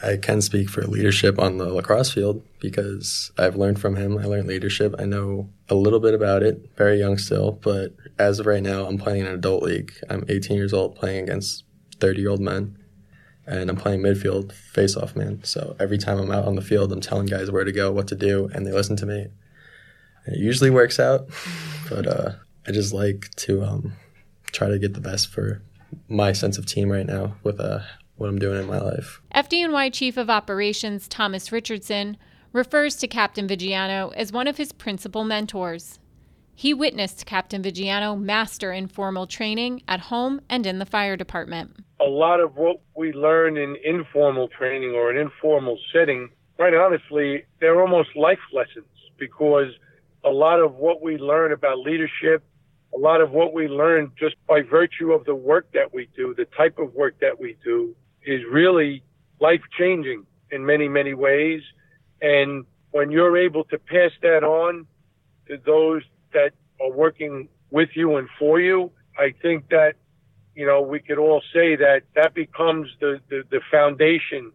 I 0.03 0.17
can 0.17 0.41
speak 0.43 0.69
for 0.69 0.83
leadership 0.83 1.39
on 1.39 1.59
the 1.59 1.73
lacrosse 1.73 2.13
field 2.13 2.43
because 2.61 3.31
I've 3.39 3.57
learned 3.57 3.81
from 3.81 3.97
him. 3.97 4.19
I 4.19 4.25
learned 4.25 4.49
leadership. 4.49 4.95
I 4.99 5.05
know 5.05 5.49
a 5.69 5.75
little 5.75 6.01
bit 6.01 6.15
about 6.15 6.43
it, 6.43 6.71
very 6.77 6.99
young 6.99 7.19
still, 7.19 7.53
but 7.53 7.95
as 8.19 8.39
of 8.39 8.47
right 8.47 8.63
now, 8.63 8.87
I'm 8.87 8.99
playing 8.99 9.23
in 9.23 9.27
an 9.27 9.35
adult 9.35 9.63
league. 9.63 9.93
I'm 10.09 10.25
18 10.29 10.57
years 10.57 10.73
old 10.73 10.97
playing 10.97 11.25
against 11.25 11.65
30 12.01 12.21
year 12.21 12.31
old 12.31 12.41
men, 12.41 12.77
and 13.47 13.71
I'm 13.71 13.77
playing 13.77 14.01
midfield 14.01 14.53
face 14.53 14.97
off 14.97 15.17
man. 15.17 15.43
So 15.45 15.77
every 15.81 15.99
time 15.99 16.19
I'm 16.19 16.31
out 16.31 16.47
on 16.47 16.55
the 16.55 16.63
field, 16.63 16.93
I'm 16.93 17.01
telling 17.01 17.27
guys 17.27 17.51
where 17.51 17.65
to 17.65 17.73
go, 17.73 17.93
what 17.93 18.09
to 18.09 18.17
do, 18.17 18.49
and 18.55 18.67
they 18.67 18.73
listen 18.73 18.97
to 18.97 19.07
me. 19.07 19.29
And 20.27 20.37
It 20.37 20.41
usually 20.41 20.71
works 20.71 21.01
out, 21.01 21.29
but 21.89 22.07
uh, 22.07 22.33
I 22.67 22.73
just 22.73 22.93
like 22.93 23.31
to 23.37 23.63
um, 23.65 23.93
try 24.53 24.69
to 24.69 24.79
get 24.79 24.95
the 24.95 25.01
best 25.01 25.29
for 25.29 25.63
my 26.09 26.33
sense 26.33 26.59
of 26.59 26.67
team 26.67 26.91
right 26.91 27.07
now 27.07 27.35
with 27.43 27.61
uh, 27.61 27.81
what 28.17 28.29
I'm 28.29 28.39
doing 28.39 28.61
in 28.61 28.67
my 28.67 28.79
life. 28.79 29.21
FDNY 29.35 29.93
Chief 29.93 30.17
of 30.17 30.31
Operations 30.31 31.09
Thomas 31.09 31.51
Richardson 31.51 32.17
refers 32.53 32.97
to 32.97 33.09
Captain 33.09 33.49
Vigiano 33.49 34.13
as 34.15 34.33
one 34.33 34.47
of 34.47 34.59
his 34.59 34.73
principal 34.73 35.25
mentors. 35.25 35.99
He 36.55 36.75
witnessed 36.75 37.27
Captain 37.27 37.63
Vigiano 37.63 38.19
master 38.19 38.73
informal 38.73 39.27
training 39.27 39.83
at 39.89 40.01
home 40.01 40.41
and 40.49 40.67
in 40.67 40.79
the 40.79 40.87
fire 40.87 41.17
department. 41.17 41.77
A 42.01 42.05
lot 42.05 42.41
of 42.41 42.57
what 42.57 42.81
we 42.95 43.13
learn 43.13 43.57
in 43.57 43.77
informal 43.85 44.49
training 44.49 44.91
or 44.91 45.11
an 45.11 45.17
informal 45.17 45.79
setting, 45.93 46.29
quite 46.57 46.75
honestly, 46.75 47.45
they're 47.61 47.81
almost 47.81 48.11
life 48.15 48.39
lessons 48.53 48.87
because 49.19 49.69
a 50.25 50.31
lot 50.31 50.61
of 50.61 50.75
what 50.75 51.03
we 51.03 51.17
learn 51.17 51.53
about 51.53 51.79
leadership, 51.79 52.45
a 52.95 52.99
lot 52.99 53.21
of 53.21 53.31
what 53.31 53.55
we 53.55 53.69
learn 53.69 54.13
just 54.19 54.37
by 54.47 54.61
virtue 54.63 55.13
of 55.13 55.25
the 55.25 55.35
work 55.35 55.67
that 55.73 55.95
we 55.95 56.09
do, 56.15 56.35
the 56.37 56.45
type 56.45 56.79
of 56.79 56.95
work 56.95 57.19
that 57.21 57.41
we 57.41 57.57
do, 57.65 57.95
is 58.25 58.43
really 58.51 59.03
life 59.41 59.63
changing 59.79 60.27
in 60.51 60.65
many, 60.67 60.89
many 60.89 61.15
ways. 61.15 61.63
And 62.21 62.65
when 62.91 63.11
you're 63.11 63.37
able 63.37 63.65
to 63.65 63.79
pass 63.79 64.11
that 64.21 64.45
on 64.45 64.87
to 65.49 65.57
those 65.65 66.03
that 66.35 66.53
are 66.81 66.93
working 66.93 67.49
with 67.71 67.89
you 67.95 68.17
and 68.17 68.29
for 68.39 68.61
you, 68.61 68.91
I 69.19 69.35
think 69.43 69.71
that, 69.71 69.95
you 70.55 70.67
know, 70.67 70.83
we 70.83 71.01
could 71.01 71.19
all 71.19 71.43
say 71.53 71.77
that 71.77 72.03
that 72.15 72.35
becomes 72.35 72.89
the, 73.01 73.21
the, 73.31 73.43
the 73.51 73.61
foundation 73.71 74.53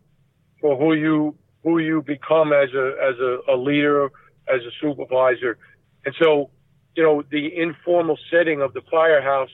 for 0.62 0.78
who 0.78 0.94
you, 0.94 1.36
who 1.64 1.80
you 1.80 2.04
become 2.04 2.54
as 2.54 2.70
a, 2.74 2.96
as 3.02 3.16
a, 3.20 3.40
a 3.54 3.56
leader, 3.58 4.06
as 4.48 4.62
a 4.62 4.72
supervisor. 4.80 5.58
And 6.06 6.14
so, 6.22 6.52
you 6.98 7.04
know, 7.04 7.24
the 7.30 7.56
informal 7.56 8.18
setting 8.32 8.60
of 8.60 8.74
the 8.74 8.82
firehouse, 8.90 9.52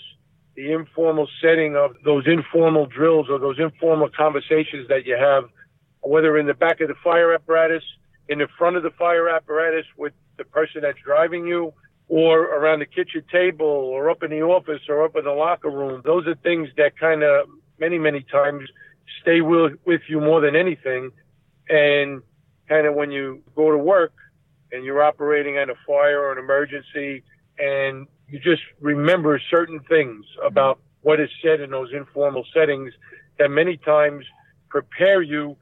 the 0.55 0.71
informal 0.71 1.27
setting 1.41 1.75
of 1.75 1.91
those 2.05 2.25
informal 2.25 2.85
drills 2.85 3.27
or 3.29 3.37
those 3.37 3.59
informal 3.59 4.09
conversations 4.09 4.87
that 4.87 5.05
you 5.05 5.17
have, 5.17 5.43
whether 6.01 6.37
in 6.37 6.47
the 6.47 6.53
back 6.53 6.79
of 6.79 6.87
the 6.87 6.95
fire 7.03 7.33
apparatus, 7.33 7.83
in 8.29 8.39
the 8.39 8.47
front 8.57 8.77
of 8.77 8.83
the 8.83 8.91
fire 8.91 9.27
apparatus 9.27 9.85
with 9.97 10.13
the 10.37 10.45
person 10.45 10.81
that's 10.81 10.97
driving 11.05 11.45
you, 11.45 11.73
or 12.07 12.43
around 12.43 12.79
the 12.79 12.85
kitchen 12.85 13.23
table, 13.29 13.65
or 13.65 14.09
up 14.09 14.23
in 14.23 14.31
the 14.31 14.41
office, 14.41 14.81
or 14.87 15.03
up 15.03 15.17
in 15.17 15.25
the 15.25 15.31
locker 15.31 15.69
room. 15.69 16.01
Those 16.05 16.25
are 16.27 16.35
things 16.35 16.69
that 16.77 16.97
kind 16.97 17.23
of 17.23 17.49
many, 17.77 17.97
many 17.97 18.21
times 18.21 18.69
stay 19.21 19.41
with, 19.41 19.73
with 19.85 20.01
you 20.07 20.21
more 20.21 20.39
than 20.39 20.55
anything. 20.55 21.11
And 21.67 22.21
kind 22.69 22.87
of 22.87 22.95
when 22.95 23.11
you 23.11 23.41
go 23.53 23.69
to 23.69 23.77
work 23.77 24.13
and 24.71 24.85
you're 24.85 25.03
operating 25.03 25.57
on 25.57 25.69
a 25.69 25.75
fire 25.85 26.21
or 26.21 26.31
an 26.31 26.37
emergency, 26.37 27.23
and 27.59 28.07
you 28.27 28.39
just 28.39 28.61
remember 28.79 29.39
certain 29.49 29.79
things 29.81 30.25
about 30.43 30.79
what 31.01 31.19
is 31.19 31.29
said 31.41 31.61
in 31.61 31.71
those 31.71 31.91
informal 31.93 32.45
settings 32.53 32.93
that 33.37 33.49
many 33.49 33.77
times 33.77 34.25
prepare 34.69 35.21
you 35.21 35.55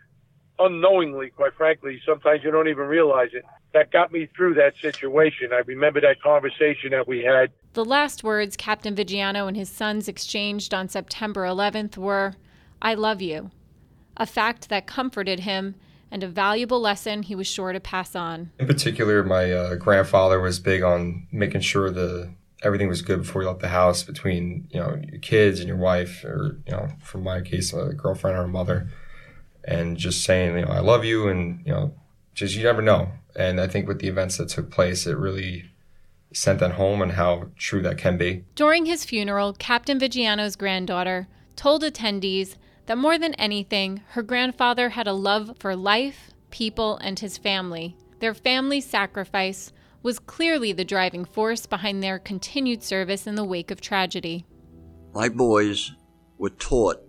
unknowingly, 0.60 1.32
quite 1.32 1.54
frankly. 1.56 2.00
Sometimes 2.06 2.44
you 2.44 2.52
don't 2.52 2.68
even 2.68 2.86
realize 2.88 3.30
it. 3.34 3.44
That 3.74 3.92
got 3.92 4.12
me 4.12 4.28
through 4.36 4.56
that 4.56 4.74
situation. 4.82 5.52
I 5.54 5.62
remember 5.66 6.02
that 6.02 6.22
conversation 6.22 6.92
that 6.92 7.08
we 7.08 7.24
had. 7.24 7.52
The 7.74 7.86
last 7.86 8.24
words 8.24 8.56
Captain 8.58 8.96
Vigiano 8.96 9.48
and 9.48 9.58
his 9.58 9.70
sons 9.70 10.08
exchanged 10.08 10.74
on 10.74 10.90
September 10.90 11.44
11th 11.44 11.98
were, 11.98 12.36
I 12.82 12.94
love 12.94 13.22
you, 13.22 13.50
a 14.18 14.26
fact 14.26 14.70
that 14.70 14.88
comforted 14.88 15.42
him 15.42 15.76
and 16.12 16.24
a 16.24 16.28
valuable 16.28 16.82
lesson 16.82 17.24
he 17.24 17.34
was 17.34 17.48
sure 17.48 17.72
to 17.72 17.80
pass 17.80 18.16
on. 18.16 18.52
In 18.60 18.68
particular, 18.68 19.24
my 19.24 19.52
uh, 19.52 19.76
grandfather 19.76 20.40
was 20.40 20.60
big 20.60 20.84
on 20.84 21.28
making 21.32 21.62
sure 21.62 21.90
the 21.90 22.34
everything 22.64 22.88
was 22.88 23.02
good 23.02 23.22
before 23.22 23.42
you 23.42 23.48
left 23.48 23.62
the 23.62 23.70
house 23.70 24.04
between 24.04 24.68
you 24.70 24.80
know 24.80 25.00
your 25.10 25.20
kids 25.20 25.60
and 25.60 25.68
your 25.68 25.78
wife, 25.78 26.24
or 26.24 26.60
you 26.68 26.74
know, 26.74 26.90
from 27.02 27.24
my 27.24 27.42
case, 27.42 27.74
a 27.74 27.94
girlfriend 27.94 28.38
or 28.38 28.44
a 28.44 28.48
mother, 28.48 28.90
and 29.64 29.98
just 29.98 30.24
saying 30.24 30.58
you 30.58 30.66
know 30.66 30.72
I 30.72 30.80
love 30.80 31.06
you, 31.06 31.30
and 31.30 31.66
you 31.66 31.72
know, 31.72 31.94
just 32.34 32.56
you 32.56 32.64
never 32.64 32.82
know. 32.82 33.10
And 33.36 33.62
I 33.62 33.68
think 33.68 33.88
with 33.88 34.00
the 34.00 34.10
events 34.10 34.38
that 34.38 34.50
took 34.50 34.70
place, 34.70 35.08
it 35.08 35.18
really 35.18 35.72
sent 36.34 36.60
that 36.60 36.74
home 36.74 37.02
and 37.02 37.14
how 37.14 37.50
true 37.58 37.82
that 37.82 37.98
can 37.98 38.18
be. 38.18 38.44
During 38.56 38.86
his 38.86 39.06
funeral, 39.06 39.54
Captain 39.54 40.00
Vigiano's 40.00 40.56
granddaughter 40.56 41.28
told 41.56 41.84
attendees 41.84 42.56
that 42.86 42.98
more 42.98 43.18
than 43.18 43.34
anything, 43.36 44.02
her 44.10 44.24
grandfather 44.24 44.90
had 44.90 45.08
a 45.08 45.14
love 45.14 45.56
for 45.60 45.76
life, 45.76 46.32
people, 46.50 46.98
and 46.98 47.20
his 47.20 47.38
family. 47.38 47.96
Their 48.20 48.34
family's 48.34 48.86
sacrifice 48.86 49.72
was 50.04 50.20
clearly 50.20 50.72
the 50.72 50.86
driving 50.86 51.26
force 51.26 51.66
behind 51.66 52.02
their 52.02 52.20
continued 52.20 52.84
service 52.84 53.28
in 53.28 53.36
the 53.36 53.44
wake 53.44 53.72
of 53.72 53.82
tragedy. 53.82 54.46
My 55.14 55.30
boys 55.30 55.92
were 56.38 56.50
taught 56.50 57.02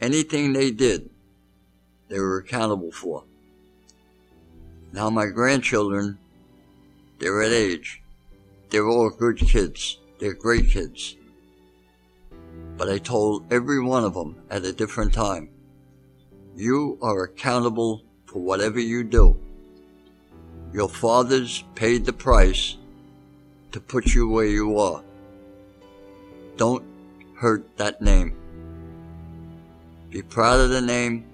anything 0.00 0.52
they 0.52 0.70
did, 0.70 1.10
they 2.08 2.18
were 2.18 2.38
accountable 2.38 2.92
for. 2.92 3.24
Now, 4.92 5.08
my 5.08 5.26
grandchildren, 5.26 6.18
they're 7.18 7.42
at 7.42 7.52
age. 7.52 8.02
They're 8.68 8.86
all 8.86 9.10
good 9.10 9.38
kids. 9.38 9.98
They're 10.18 10.34
great 10.34 10.68
kids. 10.68 11.16
But 12.76 12.88
I 12.88 12.98
told 12.98 13.52
every 13.52 13.80
one 13.80 14.04
of 14.04 14.14
them 14.14 14.36
at 14.50 14.64
a 14.64 14.72
different 14.72 15.12
time 15.12 15.50
you 16.54 16.98
are 17.00 17.24
accountable 17.24 18.02
for 18.26 18.42
whatever 18.42 18.78
you 18.78 19.04
do. 19.04 19.38
Your 20.72 20.88
fathers 20.88 21.64
paid 21.74 22.04
the 22.04 22.12
price 22.12 22.76
to 23.72 23.80
put 23.80 24.14
you 24.14 24.28
where 24.28 24.46
you 24.46 24.78
are. 24.78 25.02
Don't 26.56 26.84
hurt 27.36 27.76
that 27.78 28.02
name. 28.02 28.36
Be 30.10 30.22
proud 30.22 30.60
of 30.60 30.70
the 30.70 30.80
name 30.80 31.24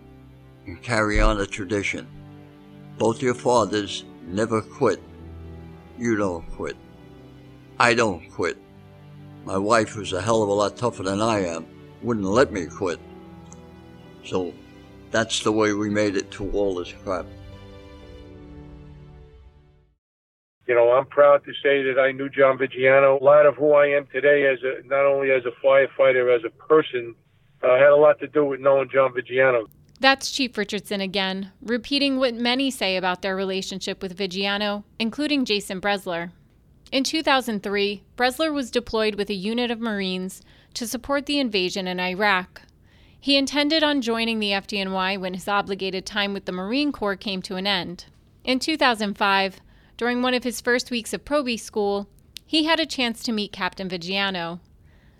and 0.66 0.80
carry 0.82 1.20
on 1.20 1.38
the 1.38 1.46
tradition. 1.46 2.06
Both 2.96 3.22
your 3.22 3.34
fathers 3.34 4.04
never 4.26 4.60
quit. 4.60 5.02
You 5.98 6.16
don't 6.16 6.48
quit. 6.52 6.76
I 7.78 7.94
don't 7.94 8.30
quit. 8.30 8.56
My 9.48 9.56
wife, 9.56 9.88
who's 9.88 10.12
a 10.12 10.20
hell 10.20 10.42
of 10.42 10.50
a 10.50 10.52
lot 10.52 10.76
tougher 10.76 11.02
than 11.02 11.22
I 11.22 11.38
am, 11.46 11.64
wouldn't 12.02 12.26
let 12.26 12.52
me 12.52 12.66
quit. 12.66 13.00
So 14.22 14.52
that's 15.10 15.42
the 15.42 15.50
way 15.50 15.72
we 15.72 15.88
made 15.88 16.16
it 16.16 16.30
to 16.32 16.50
all 16.50 16.74
this 16.74 16.92
crap. 17.02 17.24
You 20.66 20.74
know, 20.74 20.92
I'm 20.92 21.06
proud 21.06 21.46
to 21.46 21.52
say 21.62 21.82
that 21.82 21.98
I 21.98 22.12
knew 22.12 22.28
John 22.28 22.58
Vigiano. 22.58 23.18
A 23.18 23.24
lot 23.24 23.46
of 23.46 23.54
who 23.54 23.72
I 23.72 23.86
am 23.86 24.06
today, 24.12 24.46
as 24.52 24.58
a 24.62 24.86
not 24.86 25.06
only 25.06 25.30
as 25.30 25.44
a 25.46 25.66
firefighter, 25.66 26.36
as 26.36 26.42
a 26.44 26.50
person, 26.50 27.14
uh, 27.62 27.78
had 27.78 27.88
a 27.88 27.96
lot 27.96 28.18
to 28.20 28.26
do 28.26 28.44
with 28.44 28.60
knowing 28.60 28.90
John 28.92 29.14
Vigiano. 29.14 29.64
That's 29.98 30.30
Chief 30.30 30.58
Richardson 30.58 31.00
again, 31.00 31.52
repeating 31.62 32.18
what 32.18 32.34
many 32.34 32.70
say 32.70 32.98
about 32.98 33.22
their 33.22 33.34
relationship 33.34 34.02
with 34.02 34.14
Vigiano, 34.14 34.84
including 34.98 35.46
Jason 35.46 35.80
Brezler. 35.80 36.32
In 36.90 37.04
2003, 37.04 38.02
Brezler 38.16 38.52
was 38.52 38.70
deployed 38.70 39.16
with 39.16 39.28
a 39.28 39.34
unit 39.34 39.70
of 39.70 39.78
Marines 39.78 40.40
to 40.72 40.86
support 40.86 41.26
the 41.26 41.38
invasion 41.38 41.86
in 41.86 42.00
Iraq. 42.00 42.62
He 43.20 43.36
intended 43.36 43.82
on 43.82 44.00
joining 44.00 44.38
the 44.38 44.52
FDNY 44.52 45.18
when 45.18 45.34
his 45.34 45.48
obligated 45.48 46.06
time 46.06 46.32
with 46.32 46.46
the 46.46 46.52
Marine 46.52 46.92
Corps 46.92 47.16
came 47.16 47.42
to 47.42 47.56
an 47.56 47.66
end. 47.66 48.06
In 48.42 48.58
2005, 48.58 49.60
during 49.98 50.22
one 50.22 50.32
of 50.32 50.44
his 50.44 50.62
first 50.62 50.90
weeks 50.90 51.12
of 51.12 51.24
Proby 51.24 51.60
school, 51.60 52.08
he 52.46 52.64
had 52.64 52.80
a 52.80 52.86
chance 52.86 53.22
to 53.24 53.32
meet 53.32 53.52
Captain 53.52 53.88
Vigiano. 53.88 54.60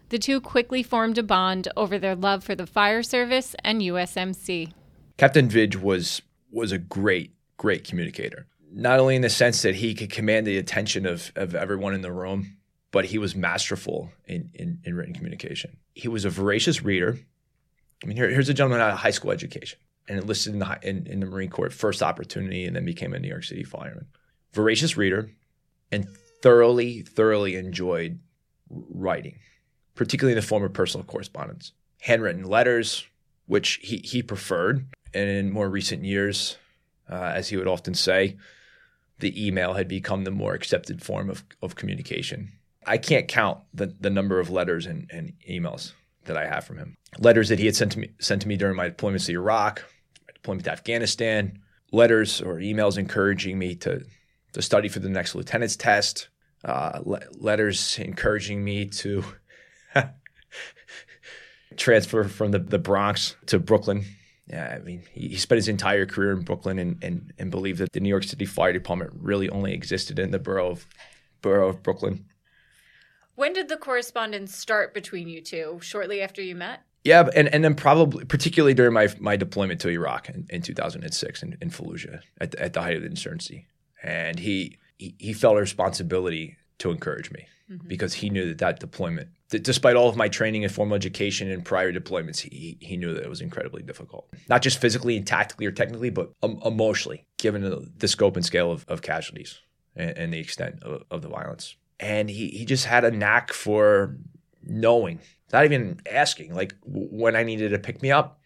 The 0.08 0.18
two 0.18 0.40
quickly 0.40 0.82
formed 0.82 1.18
a 1.18 1.22
bond 1.22 1.68
over 1.76 1.98
their 1.98 2.14
love 2.14 2.42
for 2.44 2.54
the 2.54 2.66
fire 2.66 3.02
service 3.02 3.54
and 3.62 3.82
USMC. 3.82 4.72
Captain 5.18 5.50
Vig 5.50 5.74
was 5.74 6.22
was 6.50 6.72
a 6.72 6.78
great, 6.78 7.32
great 7.58 7.84
communicator. 7.84 8.46
Not 8.72 9.00
only 9.00 9.16
in 9.16 9.22
the 9.22 9.30
sense 9.30 9.62
that 9.62 9.76
he 9.76 9.94
could 9.94 10.10
command 10.10 10.46
the 10.46 10.58
attention 10.58 11.06
of, 11.06 11.32
of 11.36 11.54
everyone 11.54 11.94
in 11.94 12.02
the 12.02 12.12
room, 12.12 12.58
but 12.90 13.06
he 13.06 13.18
was 13.18 13.34
masterful 13.34 14.10
in, 14.26 14.50
in, 14.54 14.80
in 14.84 14.94
written 14.94 15.14
communication. 15.14 15.76
He 15.94 16.08
was 16.08 16.24
a 16.24 16.30
voracious 16.30 16.82
reader. 16.82 17.18
I 18.02 18.06
mean, 18.06 18.16
here, 18.16 18.28
here's 18.30 18.48
a 18.48 18.54
gentleman 18.54 18.80
out 18.80 18.92
of 18.92 18.98
high 18.98 19.10
school 19.10 19.30
education 19.30 19.78
and 20.08 20.18
enlisted 20.18 20.54
in 20.54 20.58
the, 20.58 20.78
in, 20.82 21.06
in 21.06 21.20
the 21.20 21.26
Marine 21.26 21.50
Corps 21.50 21.70
first 21.70 22.02
opportunity 22.02 22.64
and 22.64 22.74
then 22.74 22.84
became 22.84 23.12
a 23.12 23.18
New 23.18 23.28
York 23.28 23.44
City 23.44 23.64
fireman. 23.64 24.06
Voracious 24.52 24.96
reader 24.96 25.30
and 25.92 26.08
thoroughly, 26.42 27.02
thoroughly 27.02 27.56
enjoyed 27.56 28.20
writing, 28.70 29.38
particularly 29.94 30.32
in 30.32 30.40
the 30.40 30.46
form 30.46 30.62
of 30.62 30.72
personal 30.72 31.04
correspondence. 31.04 31.72
Handwritten 32.00 32.44
letters, 32.44 33.04
which 33.46 33.80
he, 33.82 33.98
he 33.98 34.22
preferred. 34.22 34.86
And 35.12 35.28
in 35.28 35.50
more 35.50 35.68
recent 35.68 36.04
years, 36.04 36.56
uh, 37.10 37.32
as 37.34 37.48
he 37.48 37.56
would 37.56 37.66
often 37.66 37.94
say, 37.94 38.36
the 39.20 39.46
email 39.46 39.74
had 39.74 39.88
become 39.88 40.24
the 40.24 40.30
more 40.30 40.54
accepted 40.54 41.02
form 41.02 41.30
of, 41.30 41.44
of 41.62 41.74
communication. 41.74 42.52
I 42.86 42.98
can't 42.98 43.28
count 43.28 43.58
the, 43.74 43.94
the 44.00 44.10
number 44.10 44.40
of 44.40 44.50
letters 44.50 44.86
and, 44.86 45.10
and 45.12 45.32
emails 45.48 45.92
that 46.24 46.36
I 46.36 46.46
have 46.46 46.64
from 46.64 46.78
him. 46.78 46.94
Letters 47.18 47.48
that 47.48 47.58
he 47.58 47.66
had 47.66 47.76
sent 47.76 47.92
to 47.92 47.98
me 47.98 48.10
sent 48.18 48.42
to 48.42 48.48
me 48.48 48.56
during 48.56 48.76
my 48.76 48.90
deployments 48.90 49.26
to 49.26 49.32
Iraq, 49.32 49.84
my 50.26 50.32
deployment 50.34 50.64
to 50.64 50.72
Afghanistan, 50.72 51.58
letters 51.92 52.40
or 52.40 52.56
emails 52.56 52.98
encouraging 52.98 53.58
me 53.58 53.74
to 53.76 54.04
to 54.52 54.62
study 54.62 54.88
for 54.88 55.00
the 55.00 55.08
next 55.08 55.34
lieutenant's 55.34 55.76
test, 55.76 56.28
uh, 56.64 57.00
le- 57.04 57.20
letters 57.32 57.98
encouraging 57.98 58.62
me 58.64 58.86
to 58.86 59.24
transfer 61.76 62.24
from 62.24 62.50
the, 62.50 62.58
the 62.58 62.78
Bronx 62.78 63.36
to 63.46 63.58
Brooklyn. 63.58 64.04
Yeah, 64.48 64.76
I 64.76 64.78
mean, 64.78 65.02
he, 65.12 65.28
he 65.28 65.36
spent 65.36 65.58
his 65.58 65.68
entire 65.68 66.06
career 66.06 66.32
in 66.32 66.40
Brooklyn 66.40 66.78
and, 66.78 67.02
and, 67.04 67.32
and 67.38 67.50
believed 67.50 67.80
that 67.80 67.92
the 67.92 68.00
New 68.00 68.08
York 68.08 68.24
City 68.24 68.46
Fire 68.46 68.72
Department 68.72 69.12
really 69.14 69.50
only 69.50 69.74
existed 69.74 70.18
in 70.18 70.30
the 70.30 70.38
borough 70.38 70.70
of, 70.70 70.86
borough 71.42 71.68
of 71.68 71.82
Brooklyn. 71.82 72.24
When 73.34 73.52
did 73.52 73.68
the 73.68 73.76
correspondence 73.76 74.56
start 74.56 74.94
between 74.94 75.28
you 75.28 75.42
two? 75.42 75.78
Shortly 75.82 76.22
after 76.22 76.42
you 76.42 76.54
met? 76.54 76.80
Yeah, 77.04 77.28
and, 77.34 77.48
and 77.48 77.62
then 77.62 77.74
probably, 77.74 78.24
particularly 78.24 78.74
during 78.74 78.92
my, 78.92 79.08
my 79.18 79.36
deployment 79.36 79.80
to 79.82 79.88
Iraq 79.88 80.28
in, 80.28 80.46
in 80.50 80.62
2006 80.62 81.42
in, 81.42 81.56
in 81.60 81.70
Fallujah 81.70 82.20
at 82.40 82.50
the, 82.50 82.62
at 82.62 82.72
the 82.72 82.82
height 82.82 82.96
of 82.96 83.02
the 83.02 83.08
insurgency. 83.08 83.66
And 84.02 84.38
he, 84.38 84.78
he, 84.98 85.14
he 85.18 85.32
felt 85.32 85.56
a 85.56 85.60
responsibility 85.60 86.57
to 86.78 86.90
encourage 86.90 87.30
me 87.30 87.46
mm-hmm. 87.70 87.86
because 87.86 88.14
he 88.14 88.30
knew 88.30 88.46
that 88.48 88.58
that 88.58 88.80
deployment, 88.80 89.28
that 89.50 89.62
despite 89.62 89.96
all 89.96 90.08
of 90.08 90.16
my 90.16 90.28
training 90.28 90.64
and 90.64 90.72
formal 90.72 90.94
education 90.94 91.50
and 91.50 91.64
prior 91.64 91.92
deployments, 91.92 92.40
he, 92.40 92.78
he 92.80 92.96
knew 92.96 93.14
that 93.14 93.24
it 93.24 93.28
was 93.28 93.40
incredibly 93.40 93.82
difficult. 93.82 94.28
Not 94.48 94.62
just 94.62 94.80
physically 94.80 95.16
and 95.16 95.26
tactically 95.26 95.66
or 95.66 95.72
technically, 95.72 96.10
but 96.10 96.32
um, 96.42 96.60
emotionally, 96.64 97.26
given 97.36 97.62
the, 97.62 97.90
the, 97.96 98.08
scope 98.08 98.36
and 98.36 98.44
scale 98.44 98.70
of, 98.70 98.84
of 98.88 99.02
casualties 99.02 99.60
and, 99.96 100.16
and, 100.16 100.32
the 100.32 100.38
extent 100.38 100.82
of, 100.82 101.02
of 101.10 101.22
the 101.22 101.28
violence. 101.28 101.76
And 102.00 102.30
he, 102.30 102.48
he 102.48 102.64
just 102.64 102.84
had 102.84 103.04
a 103.04 103.10
knack 103.10 103.52
for 103.52 104.16
knowing, 104.62 105.20
not 105.52 105.64
even 105.64 106.00
asking, 106.10 106.54
like 106.54 106.74
when 106.84 107.34
I 107.34 107.42
needed 107.42 107.70
to 107.70 107.78
pick 107.78 108.02
me 108.02 108.12
up, 108.12 108.40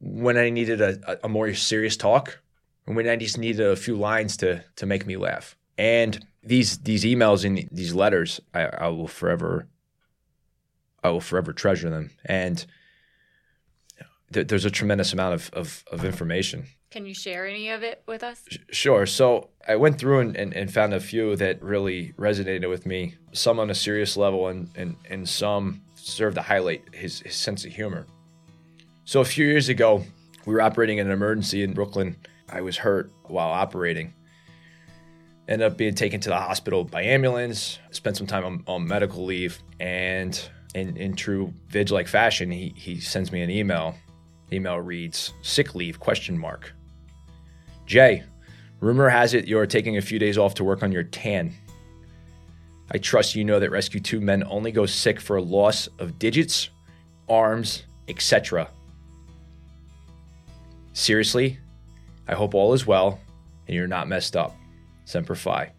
when 0.00 0.36
I 0.36 0.50
needed 0.50 0.80
a, 0.80 1.24
a 1.24 1.28
more 1.28 1.52
serious 1.54 1.96
talk, 1.96 2.40
and 2.86 2.96
when 2.96 3.08
I 3.08 3.16
just 3.16 3.38
needed 3.38 3.66
a 3.66 3.76
few 3.76 3.96
lines 3.96 4.36
to 4.38 4.64
to 4.76 4.86
make 4.86 5.06
me 5.06 5.16
laugh. 5.16 5.56
And 5.78 6.26
these 6.42 6.78
these 6.78 7.04
emails 7.04 7.44
and 7.44 7.68
these 7.70 7.94
letters, 7.94 8.40
I, 8.54 8.66
I 8.66 8.88
will 8.88 9.08
forever, 9.08 9.68
I 11.02 11.10
will 11.10 11.20
forever 11.20 11.52
treasure 11.52 11.90
them. 11.90 12.10
And 12.24 12.64
th- 14.32 14.48
there's 14.48 14.64
a 14.64 14.70
tremendous 14.70 15.12
amount 15.12 15.34
of, 15.34 15.50
of, 15.52 15.84
of 15.90 16.04
information. 16.04 16.66
Can 16.90 17.06
you 17.06 17.14
share 17.14 17.46
any 17.46 17.70
of 17.70 17.82
it 17.82 18.02
with 18.06 18.24
us? 18.24 18.42
Sure. 18.72 19.06
So 19.06 19.50
I 19.68 19.76
went 19.76 19.98
through 19.98 20.20
and, 20.20 20.36
and, 20.36 20.52
and, 20.54 20.72
found 20.72 20.92
a 20.92 20.98
few 20.98 21.36
that 21.36 21.62
really 21.62 22.12
resonated 22.18 22.68
with 22.68 22.84
me, 22.84 23.14
some 23.32 23.60
on 23.60 23.70
a 23.70 23.76
serious 23.76 24.16
level, 24.16 24.48
and, 24.48 24.68
and, 24.74 24.96
and 25.08 25.28
some 25.28 25.82
served 25.94 26.34
to 26.34 26.42
highlight 26.42 26.82
his, 26.92 27.20
his 27.20 27.36
sense 27.36 27.64
of 27.64 27.72
humor. 27.72 28.06
So 29.04 29.20
a 29.20 29.24
few 29.24 29.46
years 29.46 29.68
ago, 29.68 30.02
we 30.46 30.54
were 30.54 30.60
operating 30.60 30.98
in 30.98 31.06
an 31.06 31.12
emergency 31.12 31.62
in 31.62 31.74
Brooklyn. 31.74 32.16
I 32.48 32.60
was 32.60 32.76
hurt 32.76 33.12
while 33.24 33.50
operating 33.50 34.14
ended 35.50 35.66
up 35.66 35.76
being 35.76 35.94
taken 35.94 36.20
to 36.20 36.28
the 36.28 36.36
hospital 36.36 36.84
by 36.84 37.02
ambulance, 37.02 37.80
spent 37.90 38.16
some 38.16 38.26
time 38.26 38.44
on, 38.44 38.64
on 38.68 38.86
medical 38.86 39.24
leave, 39.24 39.58
and 39.80 40.48
in, 40.74 40.96
in 40.96 41.16
true 41.16 41.52
Vidge-like 41.68 42.06
fashion, 42.06 42.50
he, 42.52 42.72
he 42.76 43.00
sends 43.00 43.32
me 43.32 43.42
an 43.42 43.50
email. 43.50 43.96
The 44.48 44.56
email 44.56 44.78
reads, 44.78 45.32
sick 45.42 45.74
leave, 45.74 45.98
question 45.98 46.38
mark. 46.38 46.72
Jay, 47.84 48.22
rumor 48.78 49.08
has 49.08 49.34
it 49.34 49.48
you're 49.48 49.66
taking 49.66 49.96
a 49.96 50.02
few 50.02 50.20
days 50.20 50.38
off 50.38 50.54
to 50.54 50.64
work 50.64 50.84
on 50.84 50.92
your 50.92 51.02
tan. 51.02 51.52
I 52.92 52.98
trust 52.98 53.34
you 53.34 53.44
know 53.44 53.58
that 53.58 53.70
Rescue 53.70 54.00
2 54.00 54.20
men 54.20 54.44
only 54.48 54.70
go 54.70 54.86
sick 54.86 55.20
for 55.20 55.36
a 55.36 55.42
loss 55.42 55.88
of 55.98 56.18
digits, 56.18 56.70
arms, 57.28 57.84
etc. 58.06 58.68
Seriously, 60.92 61.58
I 62.28 62.34
hope 62.34 62.54
all 62.54 62.72
is 62.72 62.86
well 62.86 63.18
and 63.66 63.76
you're 63.76 63.88
not 63.88 64.08
messed 64.08 64.36
up. 64.36 64.59
Semper 65.10 65.34
Fi, 65.34 65.72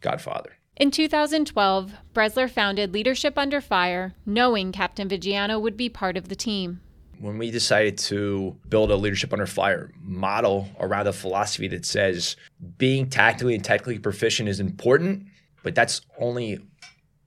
Godfather. 0.00 0.52
In 0.76 0.90
2012, 0.90 1.92
Brezler 2.14 2.48
founded 2.48 2.94
Leadership 2.94 3.36
Under 3.36 3.60
Fire, 3.60 4.14
knowing 4.24 4.72
Captain 4.72 5.08
Vigiano 5.08 5.60
would 5.60 5.76
be 5.76 5.88
part 5.88 6.16
of 6.16 6.28
the 6.28 6.36
team. 6.36 6.80
When 7.18 7.36
we 7.36 7.50
decided 7.50 7.98
to 7.98 8.56
build 8.68 8.90
a 8.90 8.96
Leadership 8.96 9.32
Under 9.32 9.46
Fire 9.46 9.92
model 10.00 10.68
around 10.78 11.06
a 11.06 11.12
philosophy 11.12 11.68
that 11.68 11.84
says 11.84 12.36
being 12.78 13.10
tactically 13.10 13.54
and 13.54 13.62
technically 13.62 13.98
proficient 13.98 14.48
is 14.48 14.58
important, 14.58 15.26
but 15.62 15.74
that's 15.74 16.00
only 16.18 16.60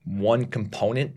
one 0.05 0.45
component 0.45 1.15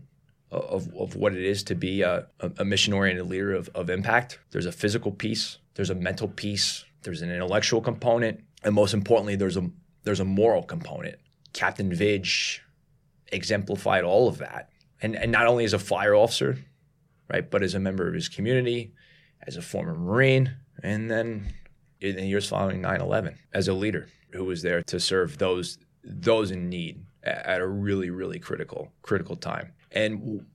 of, 0.51 0.93
of 0.95 1.15
what 1.15 1.33
it 1.33 1.43
is 1.43 1.63
to 1.63 1.75
be 1.75 2.03
a, 2.03 2.27
a 2.59 2.63
mission 2.63 2.93
oriented 2.93 3.27
leader 3.27 3.53
of, 3.53 3.69
of 3.73 3.89
impact. 3.89 4.39
There's 4.51 4.67
a 4.67 4.71
physical 4.71 5.11
piece, 5.11 5.57
there's 5.73 5.89
a 5.89 5.95
mental 5.95 6.27
piece, 6.27 6.85
there's 7.01 7.21
an 7.21 7.31
intellectual 7.31 7.81
component, 7.81 8.43
and 8.63 8.75
most 8.75 8.93
importantly, 8.93 9.35
there's 9.35 9.57
a 9.57 9.69
there's 10.07 10.19
a 10.21 10.25
moral 10.25 10.63
component. 10.63 11.17
Captain 11.53 11.91
Vidge 11.91 12.59
exemplified 13.27 14.05
all 14.05 14.29
of 14.29 14.37
that. 14.37 14.69
And, 15.01 15.15
and 15.15 15.31
not 15.31 15.47
only 15.47 15.65
as 15.65 15.73
a 15.73 15.79
fire 15.79 16.15
officer, 16.15 16.57
right, 17.29 17.47
but 17.49 17.61
as 17.61 17.75
a 17.75 17.79
member 17.79 18.07
of 18.07 18.13
his 18.13 18.29
community, 18.29 18.93
as 19.45 19.57
a 19.57 19.61
former 19.61 19.93
Marine, 19.93 20.55
and 20.81 21.11
then 21.11 21.53
in 21.99 22.15
the 22.15 22.25
years 22.25 22.47
following 22.47 22.81
9 22.81 23.01
11, 23.01 23.37
as 23.53 23.67
a 23.67 23.73
leader 23.73 24.07
who 24.31 24.45
was 24.45 24.61
there 24.61 24.81
to 24.83 24.99
serve 24.99 25.37
those 25.37 25.77
those 26.03 26.51
in 26.51 26.69
need 26.69 27.03
at 27.23 27.59
a 27.59 27.67
really, 27.67 28.09
really 28.09 28.39
critical, 28.39 28.93
critical 29.01 29.35
time. 29.35 29.73
And 29.91 30.45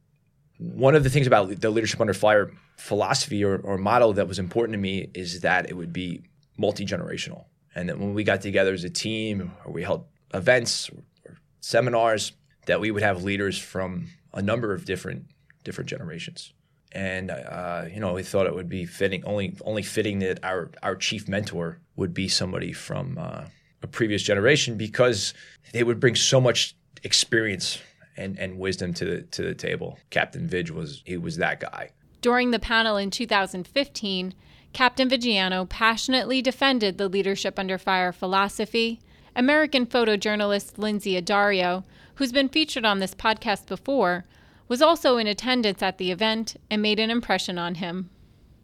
one 0.57 0.95
of 0.95 1.05
the 1.05 1.11
things 1.11 1.27
about 1.27 1.61
the 1.61 1.71
leadership 1.71 2.01
under 2.01 2.15
fire 2.15 2.51
philosophy 2.79 3.45
or, 3.45 3.59
or 3.59 3.77
model 3.77 4.15
that 4.15 4.27
was 4.27 4.39
important 4.39 4.73
to 4.73 4.79
me 4.79 5.11
is 5.13 5.43
that 5.43 5.69
it 5.69 5.77
would 5.77 5.93
be 5.93 6.23
multi 6.57 6.87
generational. 6.87 7.45
And 7.75 7.89
then 7.89 7.99
when 7.99 8.15
we 8.15 8.25
got 8.25 8.41
together 8.41 8.73
as 8.73 8.85
a 8.85 8.91
team, 8.91 9.53
or 9.65 9.73
we 9.73 9.83
held 9.83 10.07
events 10.35 10.91
or 10.91 11.39
seminars, 11.61 12.33
that 12.67 12.81
we 12.81 12.91
would 12.91 13.03
have 13.03 13.23
leaders 13.25 13.59
from 13.59 14.09
a 14.33 14.43
number 14.43 14.73
of 14.73 14.85
different 14.85 15.27
different 15.65 15.89
generations. 15.89 16.53
And 16.93 17.31
uh, 17.31 17.87
you 17.93 18.01
know, 18.01 18.13
we 18.13 18.23
thought 18.23 18.47
it 18.47 18.55
would 18.55 18.69
be 18.69 18.85
fitting, 18.85 19.25
only 19.25 19.57
only 19.65 19.83
fitting 19.83 20.19
that 20.21 20.45
our 20.45 20.71
our 20.83 20.97
chief 20.97 21.29
mentor 21.29 21.79
would 21.97 22.13
be 22.13 22.29
somebody 22.29 22.73
from 22.73 23.17
uh, 23.19 23.45
a 23.83 23.87
previous 23.87 24.23
generation 24.23 24.77
because 24.77 25.35
they 25.73 25.83
would 25.83 26.01
bring 26.01 26.15
so 26.15 26.41
much 26.41 26.75
experience 27.03 27.79
and, 28.17 28.39
and 28.39 28.59
wisdom 28.59 28.93
to 28.95 29.05
the 29.05 29.23
to 29.23 29.43
the 29.43 29.55
table. 29.55 29.99
Captain 30.11 30.49
Vidge 30.49 30.71
was 30.71 31.03
he 31.05 31.17
was 31.17 31.37
that 31.39 31.61
guy. 31.61 31.91
During 32.21 32.53
the 32.53 32.59
panel 32.59 32.97
in 32.97 33.11
2015, 33.11 34.35
Captain 34.73 35.09
Vigiano 35.09 35.69
passionately 35.69 36.41
defended 36.41 36.97
the 36.97 37.09
leadership 37.09 37.59
under 37.59 37.77
fire 37.77 38.13
philosophy. 38.13 39.01
American 39.37 39.87
photojournalist 39.87 40.79
Lynsey 40.79 41.21
Addario, 41.21 41.85
who's 42.15 42.33
been 42.33 42.49
featured 42.49 42.85
on 42.85 42.99
this 42.99 43.15
podcast 43.15 43.67
before, 43.67 44.25
was 44.69 44.81
also 44.81 45.19
in 45.19 45.27
attendance 45.27 45.83
at 45.83 45.99
the 45.99 46.11
event 46.11 46.57
and 46.71 46.81
made 46.81 46.99
an 46.99 47.11
impression 47.11 47.59
on 47.59 47.75
him. 47.77 48.09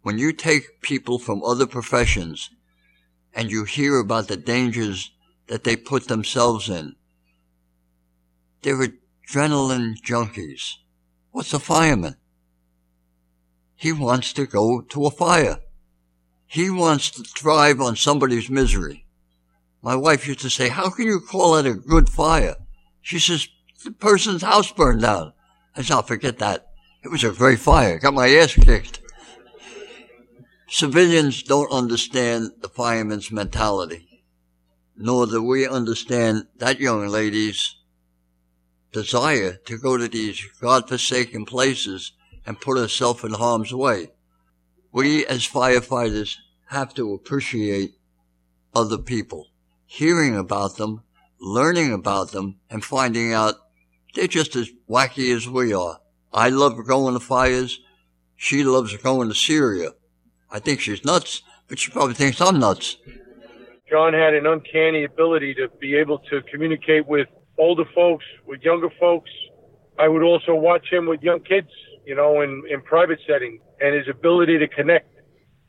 When 0.01 0.17
you 0.17 0.33
take 0.33 0.81
people 0.81 1.19
from 1.19 1.43
other 1.43 1.67
professions 1.67 2.49
and 3.33 3.51
you 3.51 3.63
hear 3.65 3.99
about 3.99 4.27
the 4.27 4.37
dangers 4.37 5.11
that 5.47 5.63
they 5.63 5.75
put 5.75 6.07
themselves 6.07 6.69
in, 6.69 6.95
they're 8.63 8.87
adrenaline 8.87 9.95
junkies. 10.01 10.75
What's 11.31 11.53
a 11.53 11.59
fireman? 11.59 12.15
He 13.75 13.91
wants 13.91 14.33
to 14.33 14.47
go 14.47 14.81
to 14.81 15.05
a 15.05 15.11
fire. 15.11 15.59
He 16.51 16.71
wants 16.71 17.11
to 17.11 17.23
thrive 17.23 17.79
on 17.79 17.95
somebody's 17.95 18.49
misery. 18.49 19.05
My 19.83 19.95
wife 19.95 20.27
used 20.27 20.39
to 20.39 20.49
say, 20.49 20.69
how 20.69 20.89
can 20.89 21.05
you 21.05 21.19
call 21.19 21.55
it 21.57 21.67
a 21.67 21.75
good 21.75 22.09
fire? 22.09 22.55
She 23.01 23.19
says, 23.19 23.47
the 23.85 23.91
person's 23.91 24.41
house 24.41 24.71
burned 24.71 25.01
down. 25.01 25.33
I 25.75 25.83
said, 25.83 25.93
I'll 25.93 26.01
forget 26.01 26.39
that. 26.39 26.71
It 27.03 27.11
was 27.11 27.23
a 27.23 27.29
great 27.31 27.59
fire. 27.59 27.99
Got 27.99 28.15
my 28.15 28.29
ass 28.29 28.55
kicked. 28.55 28.99
Civilians 30.67 31.43
don't 31.43 31.71
understand 31.71 32.51
the 32.61 32.69
fireman's 32.69 33.31
mentality. 33.31 34.07
nor 34.99 35.25
do 35.25 35.41
we 35.41 35.65
understand 35.65 36.45
that 36.57 36.79
young 36.79 37.07
lady's 37.07 37.77
desire 38.91 39.53
to 39.65 39.77
go 39.77 39.95
to 39.95 40.09
these 40.09 40.45
godforsaken 40.59 41.45
places 41.45 42.11
and 42.45 42.59
put 42.59 42.77
herself 42.77 43.23
in 43.23 43.31
harm's 43.31 43.73
way. 43.73 44.09
We 44.91 45.25
as 45.25 45.47
firefighters 45.47 46.37
have 46.67 46.93
to 46.95 47.13
appreciate 47.13 47.95
other 48.75 48.97
people, 48.97 49.47
hearing 49.85 50.35
about 50.35 50.77
them, 50.77 51.03
learning 51.39 51.93
about 51.93 52.31
them, 52.31 52.59
and 52.69 52.83
finding 52.83 53.33
out 53.33 53.55
they're 54.15 54.27
just 54.27 54.55
as 54.55 54.69
wacky 54.89 55.35
as 55.35 55.47
we 55.47 55.73
are. 55.73 55.99
I 56.33 56.49
love 56.49 56.85
going 56.87 57.13
to 57.13 57.19
fires. 57.19 57.79
She 58.35 58.63
loves 58.63 58.95
going 58.97 59.29
to 59.29 59.35
Syria. 59.35 59.91
I 60.49 60.59
think 60.59 60.79
she's 60.79 61.05
nuts, 61.05 61.43
but 61.67 61.77
she 61.79 61.91
probably 61.91 62.15
thinks 62.15 62.41
I'm 62.41 62.59
nuts. 62.59 62.97
John 63.89 64.13
had 64.13 64.33
an 64.33 64.45
uncanny 64.45 65.03
ability 65.03 65.55
to 65.55 65.67
be 65.79 65.95
able 65.95 66.19
to 66.29 66.41
communicate 66.51 67.07
with 67.07 67.27
older 67.57 67.85
folks, 67.93 68.25
with 68.45 68.61
younger 68.61 68.89
folks. 68.99 69.29
I 69.97 70.07
would 70.07 70.23
also 70.23 70.55
watch 70.55 70.87
him 70.91 71.07
with 71.07 71.21
young 71.21 71.41
kids, 71.41 71.69
you 72.09 72.15
know, 72.15 72.41
in, 72.41 72.63
in 72.67 72.81
private 72.81 73.19
setting 73.27 73.59
and 73.79 73.95
his 73.95 74.07
ability 74.09 74.57
to 74.57 74.67
connect. 74.67 75.13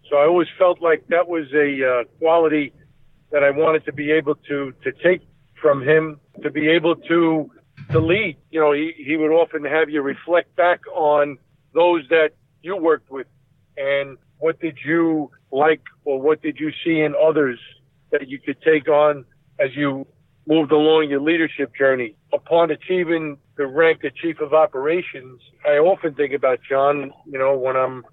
So 0.09 0.17
I 0.17 0.25
always 0.27 0.49
felt 0.59 0.81
like 0.81 1.07
that 1.09 1.29
was 1.29 1.45
a 1.53 1.69
uh, 1.87 2.05
quality 2.19 2.73
that 3.31 3.45
I 3.45 3.51
wanted 3.51 3.85
to 3.85 3.93
be 3.93 4.11
able 4.11 4.37
to, 4.49 4.73
to 4.83 4.91
take 5.05 5.21
from 5.61 5.87
him, 5.87 6.19
to 6.43 6.51
be 6.51 6.67
able 6.71 6.97
to, 6.97 7.51
to 7.93 7.99
lead. 8.01 8.39
You 8.51 8.61
know, 8.61 8.73
he, 8.73 8.95
he 8.97 9.19
would 9.19 9.31
often 9.31 9.67
have 9.67 9.91
you 9.91 10.01
reflect 10.01 10.57
back 10.57 10.81
on 10.95 11.37
those 11.75 12.09
that 12.09 12.31
you 12.63 12.75
worked 12.75 13.11
with 13.11 13.27
and 13.77 14.17
what 14.39 14.59
did 14.61 14.79
you 14.83 15.31
like 15.53 15.83
or 16.07 16.23
what 16.23 16.41
did 16.41 16.57
you 16.59 16.71
see 16.83 17.01
in 17.01 17.15
others 17.23 17.59
that 18.13 18.29
you 18.29 18.39
could 18.39 18.63
take 18.63 18.89
on 18.89 19.27
as 19.59 19.77
you 19.77 20.07
moved 20.47 20.73
along 20.73 21.11
your 21.11 21.21
leadership 21.21 21.77
journey. 21.77 22.17
Upon 22.33 22.71
achieving 22.71 23.37
the 23.61 23.67
rank 23.67 24.03
of 24.05 24.15
chief 24.17 24.41
of 24.41 24.55
operations, 24.55 25.39
I 25.67 25.73
often 25.73 26.15
think 26.15 26.33
about 26.33 26.61
John, 26.67 27.13
you 27.27 27.39
know, 27.39 27.59
when 27.59 27.77
I'm 27.77 28.07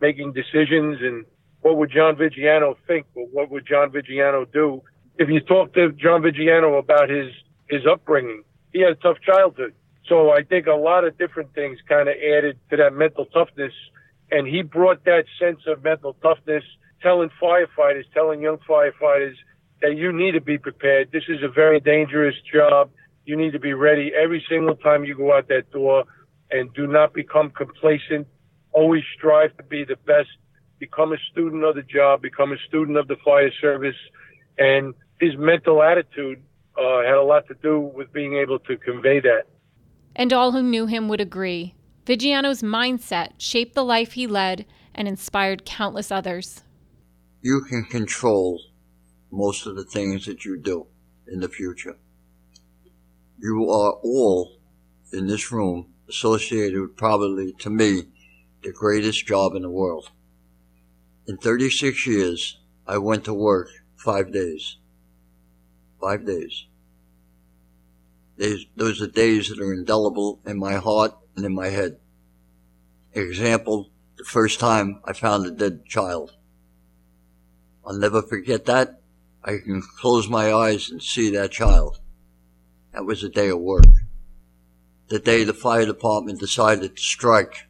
making 0.00 0.32
decisions 0.32 0.96
and 1.02 1.26
what 1.60 1.76
would 1.76 1.90
John 1.90 2.16
Vigiano 2.16 2.74
think 2.86 3.04
what 3.12 3.50
would 3.50 3.66
John 3.66 3.90
Vigiano 3.90 4.50
do? 4.50 4.82
If 5.18 5.28
you 5.28 5.40
talk 5.40 5.74
to 5.74 5.92
John 5.92 6.22
Vigiano 6.22 6.78
about 6.78 7.10
his, 7.10 7.30
his 7.68 7.82
upbringing, 7.86 8.44
he 8.72 8.80
had 8.80 8.92
a 8.92 8.94
tough 8.94 9.18
childhood. 9.20 9.74
So 10.08 10.30
I 10.30 10.42
think 10.42 10.66
a 10.66 10.72
lot 10.72 11.04
of 11.04 11.18
different 11.18 11.52
things 11.54 11.78
kind 11.86 12.08
of 12.08 12.14
added 12.14 12.58
to 12.70 12.78
that 12.78 12.94
mental 12.94 13.26
toughness. 13.26 13.74
And 14.30 14.46
he 14.46 14.62
brought 14.62 15.04
that 15.04 15.24
sense 15.38 15.60
of 15.66 15.84
mental 15.84 16.16
toughness, 16.22 16.64
telling 17.02 17.28
firefighters, 17.42 18.04
telling 18.14 18.40
young 18.40 18.56
firefighters, 18.66 19.34
that 19.82 19.98
you 19.98 20.14
need 20.14 20.32
to 20.32 20.40
be 20.40 20.56
prepared. 20.56 21.12
This 21.12 21.24
is 21.28 21.42
a 21.42 21.48
very 21.48 21.78
dangerous 21.78 22.36
job. 22.50 22.88
You 23.24 23.36
need 23.36 23.52
to 23.52 23.58
be 23.58 23.72
ready 23.72 24.12
every 24.14 24.44
single 24.48 24.76
time 24.76 25.04
you 25.04 25.16
go 25.16 25.34
out 25.34 25.48
that 25.48 25.70
door 25.70 26.04
and 26.50 26.72
do 26.74 26.86
not 26.86 27.14
become 27.14 27.50
complacent. 27.50 28.26
Always 28.72 29.02
strive 29.16 29.56
to 29.56 29.62
be 29.62 29.84
the 29.84 29.96
best. 30.06 30.28
Become 30.78 31.12
a 31.12 31.16
student 31.30 31.64
of 31.64 31.74
the 31.74 31.82
job, 31.82 32.20
become 32.20 32.52
a 32.52 32.58
student 32.68 32.98
of 32.98 33.08
the 33.08 33.16
fire 33.24 33.50
service. 33.60 33.96
And 34.58 34.94
his 35.20 35.32
mental 35.38 35.82
attitude 35.82 36.42
uh, 36.76 37.02
had 37.02 37.14
a 37.14 37.22
lot 37.22 37.46
to 37.48 37.54
do 37.62 37.80
with 37.80 38.12
being 38.12 38.34
able 38.34 38.58
to 38.60 38.76
convey 38.76 39.20
that. 39.20 39.44
And 40.14 40.32
all 40.32 40.52
who 40.52 40.62
knew 40.62 40.86
him 40.86 41.08
would 41.08 41.20
agree. 41.20 41.74
Vigiano's 42.06 42.62
mindset 42.62 43.32
shaped 43.38 43.74
the 43.74 43.84
life 43.84 44.12
he 44.12 44.26
led 44.26 44.66
and 44.94 45.08
inspired 45.08 45.64
countless 45.64 46.12
others. 46.12 46.62
You 47.40 47.62
can 47.68 47.84
control 47.84 48.60
most 49.30 49.66
of 49.66 49.76
the 49.76 49.84
things 49.84 50.26
that 50.26 50.44
you 50.44 50.58
do 50.58 50.86
in 51.26 51.40
the 51.40 51.48
future. 51.48 51.96
You 53.38 53.70
are 53.70 53.92
all 54.02 54.58
in 55.12 55.26
this 55.26 55.50
room 55.50 55.92
associated 56.08 56.80
with 56.80 56.96
probably, 56.96 57.52
to 57.54 57.70
me, 57.70 58.04
the 58.62 58.72
greatest 58.72 59.26
job 59.26 59.54
in 59.54 59.62
the 59.62 59.70
world. 59.70 60.10
In 61.26 61.36
36 61.36 62.06
years, 62.06 62.58
I 62.86 62.98
went 62.98 63.24
to 63.24 63.34
work 63.34 63.68
five 63.96 64.32
days. 64.32 64.76
Five 66.00 66.26
days. 66.26 66.66
those 68.36 69.00
are 69.00 69.06
days 69.06 69.48
that 69.48 69.60
are 69.60 69.72
indelible 69.72 70.40
in 70.44 70.58
my 70.58 70.74
heart 70.74 71.12
and 71.36 71.46
in 71.46 71.54
my 71.54 71.68
head. 71.68 71.98
Example, 73.14 73.90
the 74.16 74.24
first 74.24 74.60
time 74.60 75.00
I 75.04 75.12
found 75.12 75.46
a 75.46 75.50
dead 75.50 75.86
child. 75.86 76.36
I'll 77.86 77.98
never 77.98 78.22
forget 78.22 78.64
that 78.66 79.00
I 79.42 79.58
can 79.58 79.82
close 79.82 80.28
my 80.28 80.52
eyes 80.52 80.90
and 80.90 81.02
see 81.02 81.30
that 81.30 81.52
child. 81.52 82.00
That 82.94 83.04
was 83.04 83.24
a 83.24 83.28
day 83.28 83.48
of 83.48 83.58
work. 83.58 83.84
The 85.08 85.18
day 85.18 85.42
the 85.42 85.52
fire 85.52 85.84
department 85.84 86.40
decided 86.40 86.96
to 86.96 87.02
strike, 87.02 87.66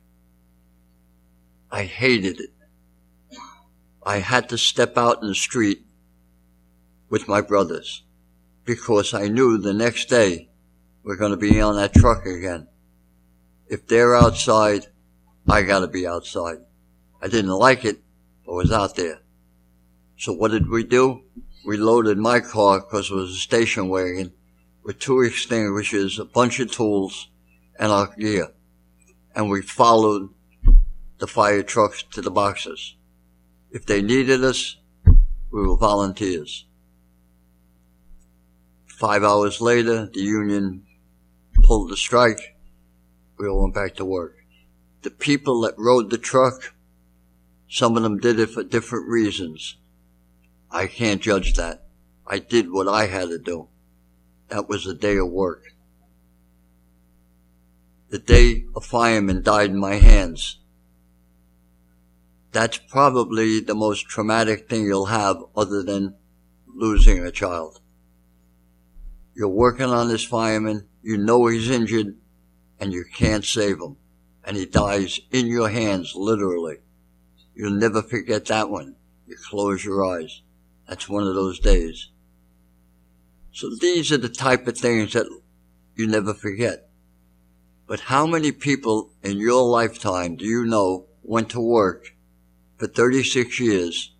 I 1.73 1.85
hated 1.85 2.41
it. 2.41 2.51
I 4.05 4.19
had 4.19 4.51
to 4.51 4.59
step 4.59 4.99
out 4.99 5.23
in 5.23 5.29
the 5.29 5.35
street 5.35 5.87
with 7.09 7.27
my 7.27 7.41
brothers 7.41 8.05
because 8.65 9.15
I 9.15 9.29
knew 9.29 9.57
the 9.57 9.73
next 9.73 10.11
day 10.11 10.51
we're 11.03 11.17
going 11.17 11.31
to 11.31 11.39
be 11.39 11.59
on 11.59 11.77
that 11.77 11.95
truck 11.95 12.27
again. 12.27 12.69
If 13.67 13.87
they're 13.87 14.15
outside, 14.15 14.87
I 15.49 15.63
got 15.63 15.81
to 15.81 15.89
be 15.89 16.07
outside. 16.07 16.59
I 17.23 17.29
didn't 17.29 17.51
like 17.51 17.87
it, 17.87 18.03
but 18.45 18.53
was 18.53 18.71
out 18.71 18.95
there. 18.95 19.23
So 20.19 20.35
what 20.35 20.51
did 20.51 20.69
we 20.69 20.85
do? 20.85 21.25
we 21.65 21.79
loaded 21.79 22.19
my 22.19 22.41
car 22.41 22.81
because 22.81 23.11
it 23.11 23.15
was 23.15 23.31
a 23.31 23.39
station 23.39 23.89
wagon 23.89 24.33
with 24.85 24.99
two 24.99 25.23
extinguishers, 25.23 26.19
a 26.19 26.25
bunch 26.25 26.61
of 26.61 26.71
tools, 26.71 27.29
and 27.79 27.91
our 27.91 28.15
gear. 28.17 28.49
And 29.35 29.51
we 29.51 29.63
followed 29.63 30.29
the 31.19 31.27
fire 31.27 31.63
trucks 31.63 32.05
to 32.13 32.21
the 32.21 32.31
boxes. 32.31 32.95
If 33.71 33.87
they 33.87 34.03
needed 34.03 34.45
us, 34.45 34.77
we 35.51 35.67
were 35.67 35.77
volunteers. 35.77 36.67
Five 38.87 39.25
hours 39.25 39.61
later, 39.61 40.07
the 40.07 40.21
union 40.21 40.85
pulled 41.63 41.91
the 41.91 41.97
strike. 41.97 42.57
We 43.39 43.49
all 43.49 43.63
went 43.63 43.75
back 43.75 43.95
to 43.97 44.05
work. 44.05 44.37
The 45.03 45.11
people 45.11 45.63
that 45.63 45.75
rode 45.79 46.11
the 46.11 46.19
truck, 46.19 46.75
some 47.69 47.97
of 47.97 48.03
them 48.03 48.19
did 48.19 48.39
it 48.39 48.51
for 48.51 48.63
different 48.63 49.09
reasons. 49.09 49.77
I 50.71 50.87
can't 50.87 51.21
judge 51.21 51.55
that. 51.55 51.87
I 52.27 52.39
did 52.39 52.71
what 52.71 52.89
I 52.89 53.07
had 53.07 53.29
to 53.29 53.39
do. 53.39 53.69
That 54.49 54.69
was 54.69 54.87
a 54.87 54.95
day 54.95 55.17
of 55.17 55.31
work. 55.31 55.65
The 58.11 58.19
day 58.19 58.67
a 58.77 58.81
fireman 58.81 59.43
died 59.43 59.71
in 59.71 59.79
my 59.79 59.95
hands. 59.95 60.59
That's 62.53 62.79
probably 62.79 63.59
the 63.59 63.75
most 63.75 64.07
traumatic 64.09 64.69
thing 64.69 64.85
you'll 64.85 65.07
have 65.07 65.43
other 65.57 65.83
than 65.83 66.15
losing 66.67 67.25
a 67.25 67.33
child. 67.33 67.81
You're 69.35 69.49
working 69.49 69.87
on 69.87 70.09
this 70.09 70.25
fireman, 70.25 70.87
you 71.03 71.17
know 71.17 71.47
he's 71.47 71.69
injured, 71.69 72.17
and 72.79 72.93
you 72.93 73.05
can't 73.13 73.45
save 73.45 73.81
him. 73.81 73.97
And 74.45 74.57
he 74.57 74.67
dies 74.67 75.19
in 75.33 75.47
your 75.47 75.71
hands, 75.71 76.15
literally. 76.15 76.77
You'll 77.55 77.73
never 77.73 78.03
forget 78.03 78.45
that 78.47 78.71
one. 78.71 78.97
You 79.27 79.37
close 79.49 79.85
your 79.85 80.05
eyes. 80.05 80.43
That's 80.89 81.09
one 81.09 81.27
of 81.27 81.35
those 81.35 81.59
days. 81.59 82.11
So 83.55 83.71
these 83.71 84.11
are 84.11 84.19
the 84.19 84.29
type 84.29 84.67
of 84.67 84.77
things 84.77 85.13
that 85.13 85.29
you 85.95 86.09
never 86.09 86.35
forget. 86.35 86.89
But 87.87 88.01
how 88.01 88.27
many 88.27 88.51
people 88.51 89.13
in 89.23 89.39
your 89.39 89.63
lifetime 89.63 90.35
do 90.35 90.45
you 90.45 90.65
know 90.65 91.07
went 91.23 91.51
to 91.51 91.61
work 91.61 92.17
for 92.79 92.89
36 92.89 93.61
years 93.61 94.13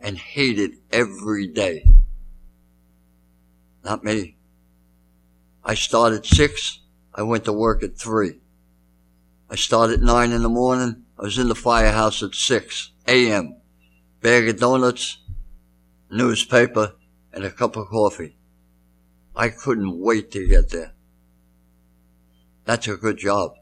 and 0.00 0.16
hated 0.16 0.76
every 0.92 1.48
day? 1.48 1.84
Not 3.84 4.04
me. 4.04 4.36
I 5.64 5.74
started 5.74 6.24
six. 6.24 6.78
I 7.12 7.22
went 7.22 7.44
to 7.46 7.52
work 7.52 7.82
at 7.82 7.98
three. 7.98 8.38
I 9.50 9.56
started 9.56 10.02
nine 10.02 10.30
in 10.30 10.44
the 10.44 10.48
morning. 10.48 11.04
I 11.18 11.22
was 11.22 11.36
in 11.36 11.48
the 11.48 11.56
firehouse 11.56 12.22
at 12.22 12.36
six 12.36 12.92
a.m. 13.08 13.56
Bag 14.20 14.48
of 14.48 14.60
donuts, 14.60 15.18
newspaper, 16.10 16.94
and 17.34 17.44
a 17.44 17.50
cup 17.50 17.76
of 17.76 17.88
coffee. 17.88 18.36
I 19.34 19.48
couldn't 19.48 19.98
wait 19.98 20.30
to 20.30 20.46
get 20.46 20.70
there. 20.70 20.92
That's 22.64 22.86
a 22.86 22.96
good 22.96 23.18
job. 23.18 23.56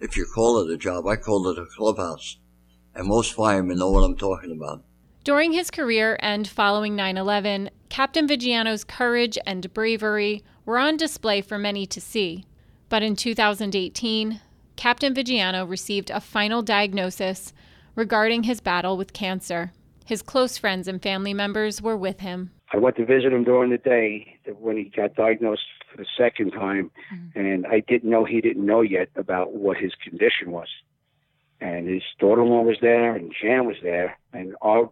If 0.00 0.16
you 0.16 0.26
call 0.34 0.58
it 0.58 0.72
a 0.72 0.78
job, 0.78 1.06
I 1.06 1.16
call 1.16 1.46
it 1.48 1.58
a 1.58 1.66
clubhouse. 1.66 2.38
And 2.94 3.06
most 3.06 3.34
firemen 3.34 3.78
know 3.78 3.90
what 3.90 4.04
I'm 4.04 4.16
talking 4.16 4.50
about. 4.50 4.82
During 5.22 5.52
his 5.52 5.70
career 5.70 6.16
and 6.20 6.48
following 6.48 6.96
9 6.96 7.16
11, 7.16 7.70
Captain 7.88 8.26
Vigiano's 8.26 8.84
courage 8.84 9.38
and 9.46 9.72
bravery 9.72 10.42
were 10.64 10.78
on 10.78 10.96
display 10.96 11.40
for 11.40 11.58
many 11.58 11.86
to 11.86 12.00
see. 12.00 12.44
But 12.88 13.02
in 13.02 13.16
2018, 13.16 14.40
Captain 14.76 15.14
Vigiano 15.14 15.68
received 15.68 16.10
a 16.10 16.20
final 16.20 16.62
diagnosis 16.62 17.52
regarding 17.94 18.44
his 18.44 18.60
battle 18.60 18.96
with 18.96 19.12
cancer. 19.12 19.72
His 20.04 20.22
close 20.22 20.58
friends 20.58 20.88
and 20.88 21.02
family 21.02 21.34
members 21.34 21.80
were 21.80 21.96
with 21.96 22.20
him. 22.20 22.50
I 22.74 22.76
went 22.76 22.96
to 22.96 23.06
visit 23.06 23.32
him 23.32 23.44
during 23.44 23.70
the 23.70 23.78
day 23.78 24.36
when 24.58 24.76
he 24.76 24.84
got 24.84 25.14
diagnosed 25.14 25.62
for 25.88 25.96
the 25.96 26.06
second 26.18 26.50
time, 26.50 26.90
mm-hmm. 27.14 27.38
and 27.38 27.66
I 27.68 27.78
didn't 27.78 28.10
know 28.10 28.24
he 28.24 28.40
didn't 28.40 28.66
know 28.66 28.80
yet 28.80 29.10
about 29.14 29.54
what 29.54 29.76
his 29.76 29.92
condition 29.94 30.50
was. 30.50 30.66
And 31.60 31.88
his 31.88 32.02
daughter-in-law 32.18 32.62
was 32.62 32.78
there, 32.80 33.14
and 33.14 33.32
Jan 33.40 33.66
was 33.66 33.76
there, 33.80 34.18
and 34.32 34.56
our 34.60 34.90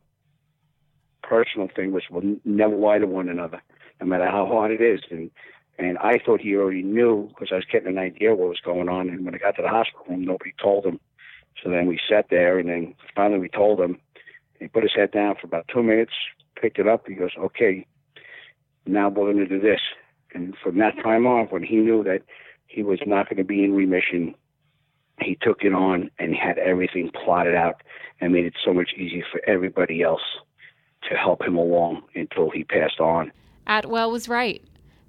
personal 1.25 1.69
thing 1.75 1.91
was 1.91 2.05
we'll 2.09 2.37
never 2.45 2.77
lie 2.77 2.99
to 2.99 3.07
one 3.09 3.29
another, 3.29 3.61
no 4.01 4.07
matter 4.07 4.31
how 4.31 4.47
hard 4.47 4.71
it 4.71 4.81
is. 4.81 5.01
And 5.11 5.33
and 5.77 5.99
I 5.99 6.21
thought 6.25 6.41
he 6.41 6.55
already 6.55 6.85
knew 6.85 7.31
because 7.31 7.49
I 7.51 7.57
was 7.57 7.65
getting 7.65 7.89
an 7.89 7.99
idea 7.99 8.37
what 8.37 8.49
was 8.49 8.61
going 8.65 8.89
on. 8.89 9.09
And 9.09 9.25
when 9.25 9.35
I 9.35 9.39
got 9.39 9.57
to 9.57 9.63
the 9.63 9.69
hospital 9.69 10.07
room, 10.09 10.25
nobody 10.25 10.55
told 10.63 10.87
him. 10.87 11.01
So 11.61 11.69
then 11.69 11.87
we 11.89 11.99
sat 12.09 12.27
there, 12.31 12.61
and 12.61 12.69
then 12.69 12.95
finally 13.17 13.41
we 13.41 13.49
told 13.49 13.81
him. 13.81 13.99
He 14.61 14.69
put 14.69 14.85
his 14.85 14.95
head 14.95 15.11
down 15.11 15.35
for 15.41 15.49
about 15.49 15.67
two 15.67 15.83
minutes, 15.83 16.13
picked 16.63 16.79
it 16.79 16.89
up. 16.89 17.07
He 17.07 17.15
goes, 17.15 17.33
"Okay, 17.37 17.87
now 18.87 19.09
we're 19.09 19.33
going 19.33 19.37
to 19.39 19.47
do 19.47 19.61
this." 19.61 19.81
And 20.33 20.57
from 20.63 20.79
that 20.79 20.95
time 21.03 21.27
on, 21.27 21.47
when 21.47 21.63
he 21.63 21.77
knew 21.77 22.03
that 22.05 22.23
he 22.67 22.83
was 22.83 23.01
not 23.05 23.29
going 23.29 23.37
to 23.37 23.45
be 23.45 23.65
in 23.65 23.75
remission, 23.75 24.35
he 25.21 25.37
took 25.43 25.63
it 25.63 25.75
on 25.75 26.11
and 26.19 26.35
had 26.35 26.59
everything 26.59 27.11
plotted 27.25 27.55
out 27.55 27.83
and 28.21 28.33
made 28.33 28.47
it 28.47 28.55
so 28.65 28.73
much 28.73 28.93
easier 28.97 29.25
for 29.31 29.43
everybody 29.47 30.03
else 30.03 30.23
to 31.11 31.17
help 31.17 31.43
him 31.43 31.57
along 31.57 32.03
until 32.15 32.51
he 32.51 32.65
passed 32.65 33.01
on. 33.01 33.33
Atwell 33.67 34.11
was 34.11 34.29
right. 34.29 34.63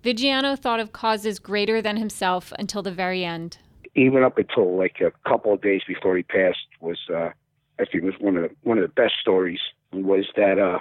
Vigiano 0.04 0.60
thought 0.60 0.80
of 0.80 0.92
causes 0.92 1.40
greater 1.40 1.82
than 1.82 1.98
himself 1.98 2.52
until 2.60 2.82
the 2.82 2.92
very 2.92 3.24
end. 3.24 3.58
Even 3.96 4.24
up 4.24 4.38
until 4.38 4.78
like 4.78 5.00
a 5.00 5.12
couple 5.30 5.54
of 5.54 5.62
days 5.62 5.82
before 5.88 6.18
he 6.18 6.24
passed 6.24 6.68
was, 6.82 6.98
uh, 7.14 7.30
I 7.80 7.86
think, 7.86 8.04
was 8.04 8.16
one 8.20 8.36
of 8.36 8.44
the 8.44 8.50
one 8.64 8.78
of 8.78 8.82
the 8.82 9.02
best 9.02 9.14
stories 9.22 9.60
was 9.94 10.26
that 10.36 10.60
uh, 10.60 10.80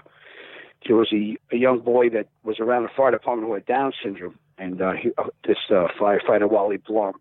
there 0.87 0.97
was 0.97 1.13
a, 1.13 1.37
a 1.53 1.57
young 1.57 1.81
boy 1.81 2.11
that 2.11 2.29
was 2.43 2.59
around 2.61 2.85
the 2.85 2.89
fire 2.97 3.11
department 3.11 3.49
who 3.49 3.55
had 3.55 3.67
Down 3.67 3.93
syndrome, 4.03 4.39
and 4.59 4.81
uh, 4.81 4.93
he, 4.93 5.11
uh, 5.19 5.25
this 5.47 5.59
uh, 5.71 5.89
firefighter 6.01 6.51
Wally 6.51 6.77
Blum 6.77 7.15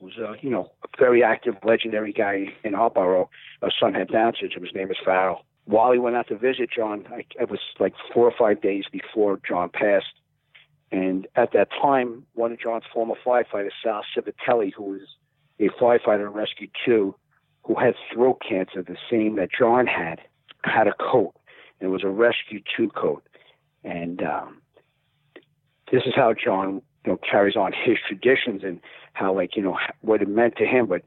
was, 0.00 0.14
uh, 0.18 0.32
you 0.40 0.50
know, 0.50 0.70
a 0.84 0.88
very 0.98 1.22
active, 1.22 1.54
legendary 1.64 2.12
guy 2.12 2.54
in 2.64 2.74
our 2.74 2.90
borough. 2.90 3.30
A 3.62 3.70
son 3.78 3.94
had 3.94 4.08
Down 4.08 4.34
syndrome. 4.40 4.64
His 4.64 4.74
name 4.74 4.90
is 4.90 4.96
Farrell. 5.04 5.44
Wally 5.66 5.98
went 5.98 6.16
out 6.16 6.28
to 6.28 6.36
visit 6.36 6.70
John. 6.74 7.06
I, 7.10 7.24
it 7.40 7.50
was 7.50 7.60
like 7.80 7.94
four 8.12 8.24
or 8.24 8.34
five 8.38 8.60
days 8.60 8.84
before 8.90 9.40
John 9.46 9.70
passed. 9.70 10.06
And 10.92 11.26
at 11.34 11.52
that 11.52 11.68
time, 11.70 12.24
one 12.34 12.52
of 12.52 12.60
John's 12.60 12.84
former 12.92 13.14
firefighters, 13.24 13.70
Sal 13.82 14.02
Civitelli, 14.16 14.72
who 14.72 14.84
was 14.84 15.00
a 15.58 15.68
firefighter 15.80 16.26
in 16.26 16.32
Rescue 16.32 16.68
2, 16.84 17.14
who 17.64 17.74
had 17.74 17.94
throat 18.12 18.40
cancer, 18.48 18.82
the 18.82 18.96
same 19.10 19.36
that 19.36 19.48
John 19.58 19.86
had, 19.86 20.20
had 20.62 20.86
a 20.86 20.94
coat. 20.94 21.34
It 21.80 21.88
was 21.88 22.04
a 22.04 22.08
Rescue 22.08 22.60
2 22.76 22.88
coat. 22.90 23.22
And 23.84 24.22
um, 24.22 24.62
this 25.92 26.02
is 26.06 26.14
how 26.14 26.34
John 26.34 26.82
you 27.04 27.12
know, 27.12 27.18
carries 27.18 27.56
on 27.56 27.72
his 27.72 27.98
traditions 28.06 28.62
and 28.64 28.80
how, 29.12 29.34
like, 29.34 29.56
you 29.56 29.62
know, 29.62 29.78
what 30.00 30.22
it 30.22 30.28
meant 30.28 30.56
to 30.56 30.66
him. 30.66 30.86
But 30.86 31.02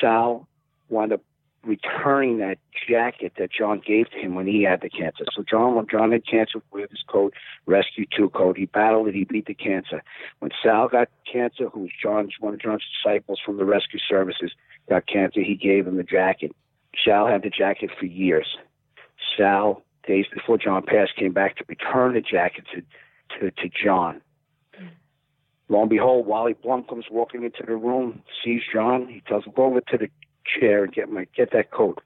Sal 0.00 0.46
wound 0.88 1.12
up 1.12 1.22
returning 1.64 2.38
that 2.38 2.58
jacket 2.88 3.32
that 3.38 3.50
John 3.52 3.80
gave 3.84 4.10
to 4.10 4.18
him 4.18 4.34
when 4.34 4.46
he 4.46 4.62
had 4.62 4.80
the 4.80 4.88
cancer. 4.88 5.24
So 5.34 5.42
John, 5.48 5.74
when 5.74 5.86
John 5.90 6.12
had 6.12 6.26
cancer 6.26 6.60
with 6.70 6.90
his 6.90 7.02
coat, 7.06 7.34
Rescue 7.66 8.06
Two 8.16 8.30
coat, 8.30 8.56
he 8.56 8.66
battled 8.66 9.08
it, 9.08 9.14
he 9.14 9.24
beat 9.24 9.46
the 9.46 9.54
cancer. 9.54 10.02
When 10.38 10.50
Sal 10.62 10.88
got 10.88 11.08
cancer, 11.30 11.68
who's 11.68 11.92
John's 12.00 12.34
one 12.40 12.54
of 12.54 12.60
John's 12.60 12.84
disciples 13.02 13.40
from 13.44 13.56
the 13.56 13.64
rescue 13.64 13.98
services, 14.08 14.52
got 14.88 15.06
cancer, 15.06 15.42
he 15.42 15.56
gave 15.56 15.86
him 15.86 15.96
the 15.96 16.02
jacket. 16.02 16.52
Sal 17.04 17.26
had 17.26 17.42
the 17.42 17.50
jacket 17.50 17.90
for 17.98 18.06
years. 18.06 18.56
Sal, 19.36 19.82
days 20.08 20.26
before 20.34 20.58
John 20.58 20.82
passed, 20.82 21.14
came 21.16 21.32
back 21.32 21.56
to 21.58 21.64
return 21.68 22.14
the 22.14 22.20
jacket 22.20 22.64
to 22.74 22.82
to, 23.38 23.50
to 23.50 23.68
John. 23.68 24.20
Lo 25.68 25.82
and 25.82 25.90
behold, 25.90 26.26
Wally 26.26 26.54
Blum 26.54 26.84
comes 26.84 27.04
walking 27.10 27.44
into 27.44 27.62
the 27.66 27.76
room, 27.76 28.22
sees 28.42 28.62
John. 28.72 29.06
He 29.06 29.20
tells 29.28 29.44
him, 29.44 29.52
go 29.54 29.66
over 29.66 29.82
to 29.82 29.98
the 29.98 30.08
chair 30.58 30.82
and 30.82 30.92
get 30.92 31.10
my 31.10 31.26
get 31.36 31.52
that 31.52 31.70
coat. 31.70 32.00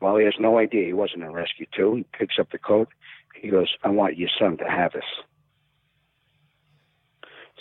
Well, 0.00 0.16
he 0.16 0.24
has 0.24 0.34
no 0.38 0.58
idea 0.58 0.86
he 0.86 0.92
wasn't 0.92 1.22
in 1.22 1.32
rescue 1.32 1.66
too. 1.74 1.94
He 1.94 2.04
picks 2.18 2.38
up 2.38 2.50
the 2.50 2.58
coat. 2.58 2.88
He 3.40 3.48
goes, 3.48 3.68
"I 3.84 3.90
want 3.90 4.18
your 4.18 4.28
son 4.36 4.56
to 4.58 4.64
have 4.64 4.92
this." 4.92 5.04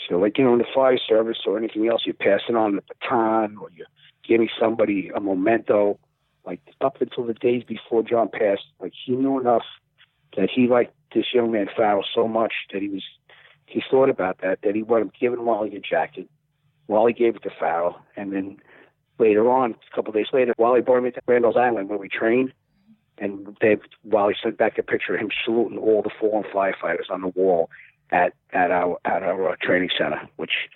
So, 0.07 0.17
like 0.17 0.37
you 0.37 0.43
know, 0.43 0.53
in 0.53 0.59
the 0.59 0.65
fire 0.73 0.97
service 0.97 1.39
or 1.45 1.57
anything 1.57 1.87
else, 1.87 2.03
you're 2.05 2.15
passing 2.15 2.55
on 2.55 2.75
the 2.75 2.81
baton 2.81 3.57
or 3.57 3.69
you're 3.75 3.87
giving 4.27 4.49
somebody 4.59 5.11
a 5.13 5.19
memento. 5.19 5.99
Like 6.47 6.61
up 6.79 7.01
until 7.01 7.25
the 7.25 7.33
days 7.33 7.63
before 7.63 8.03
John 8.03 8.29
passed, 8.29 8.63
like 8.79 8.93
he 9.05 9.11
knew 9.11 9.37
enough 9.37 9.65
that 10.37 10.49
he 10.49 10.67
liked 10.67 10.93
this 11.13 11.25
young 11.33 11.51
man 11.51 11.67
Farrell 11.75 12.05
so 12.15 12.25
much 12.25 12.53
that 12.71 12.81
he 12.81 12.87
was 12.87 13.03
he 13.65 13.83
thought 13.91 14.09
about 14.09 14.39
that 14.41 14.59
that 14.63 14.73
he 14.73 14.81
wanted 14.81 15.11
giving 15.19 15.43
Wally 15.43 15.75
a 15.75 15.81
jacket. 15.81 16.29
Wally 16.87 17.11
gave 17.11 17.35
it 17.35 17.43
to 17.43 17.49
Farrell, 17.59 17.99
and 18.15 18.31
then 18.31 18.57
later 19.19 19.49
on, 19.51 19.71
a 19.91 19.95
couple 19.95 20.11
of 20.11 20.15
days 20.15 20.27
later, 20.31 20.53
Wally 20.57 20.79
brought 20.79 21.03
me 21.03 21.11
to 21.11 21.21
Randall's 21.27 21.57
Island 21.57 21.89
where 21.89 21.97
we 21.97 22.07
trained. 22.07 22.53
And 23.17 23.57
they, 23.61 23.77
Wally 24.05 24.35
sent 24.41 24.57
back 24.57 24.77
a 24.77 24.83
picture 24.83 25.15
of 25.15 25.19
him 25.19 25.31
saluting 25.43 25.79
all 25.79 26.01
the 26.01 26.11
fallen 26.17 26.43
firefighters 26.43 27.09
on 27.09 27.21
the 27.21 27.29
wall 27.29 27.69
at 28.11 28.33
at 28.53 28.71
our 28.71 28.97
at 29.03 29.21
our 29.21 29.49
uh, 29.49 29.55
training 29.61 29.89
center, 29.97 30.21
which 30.37 30.69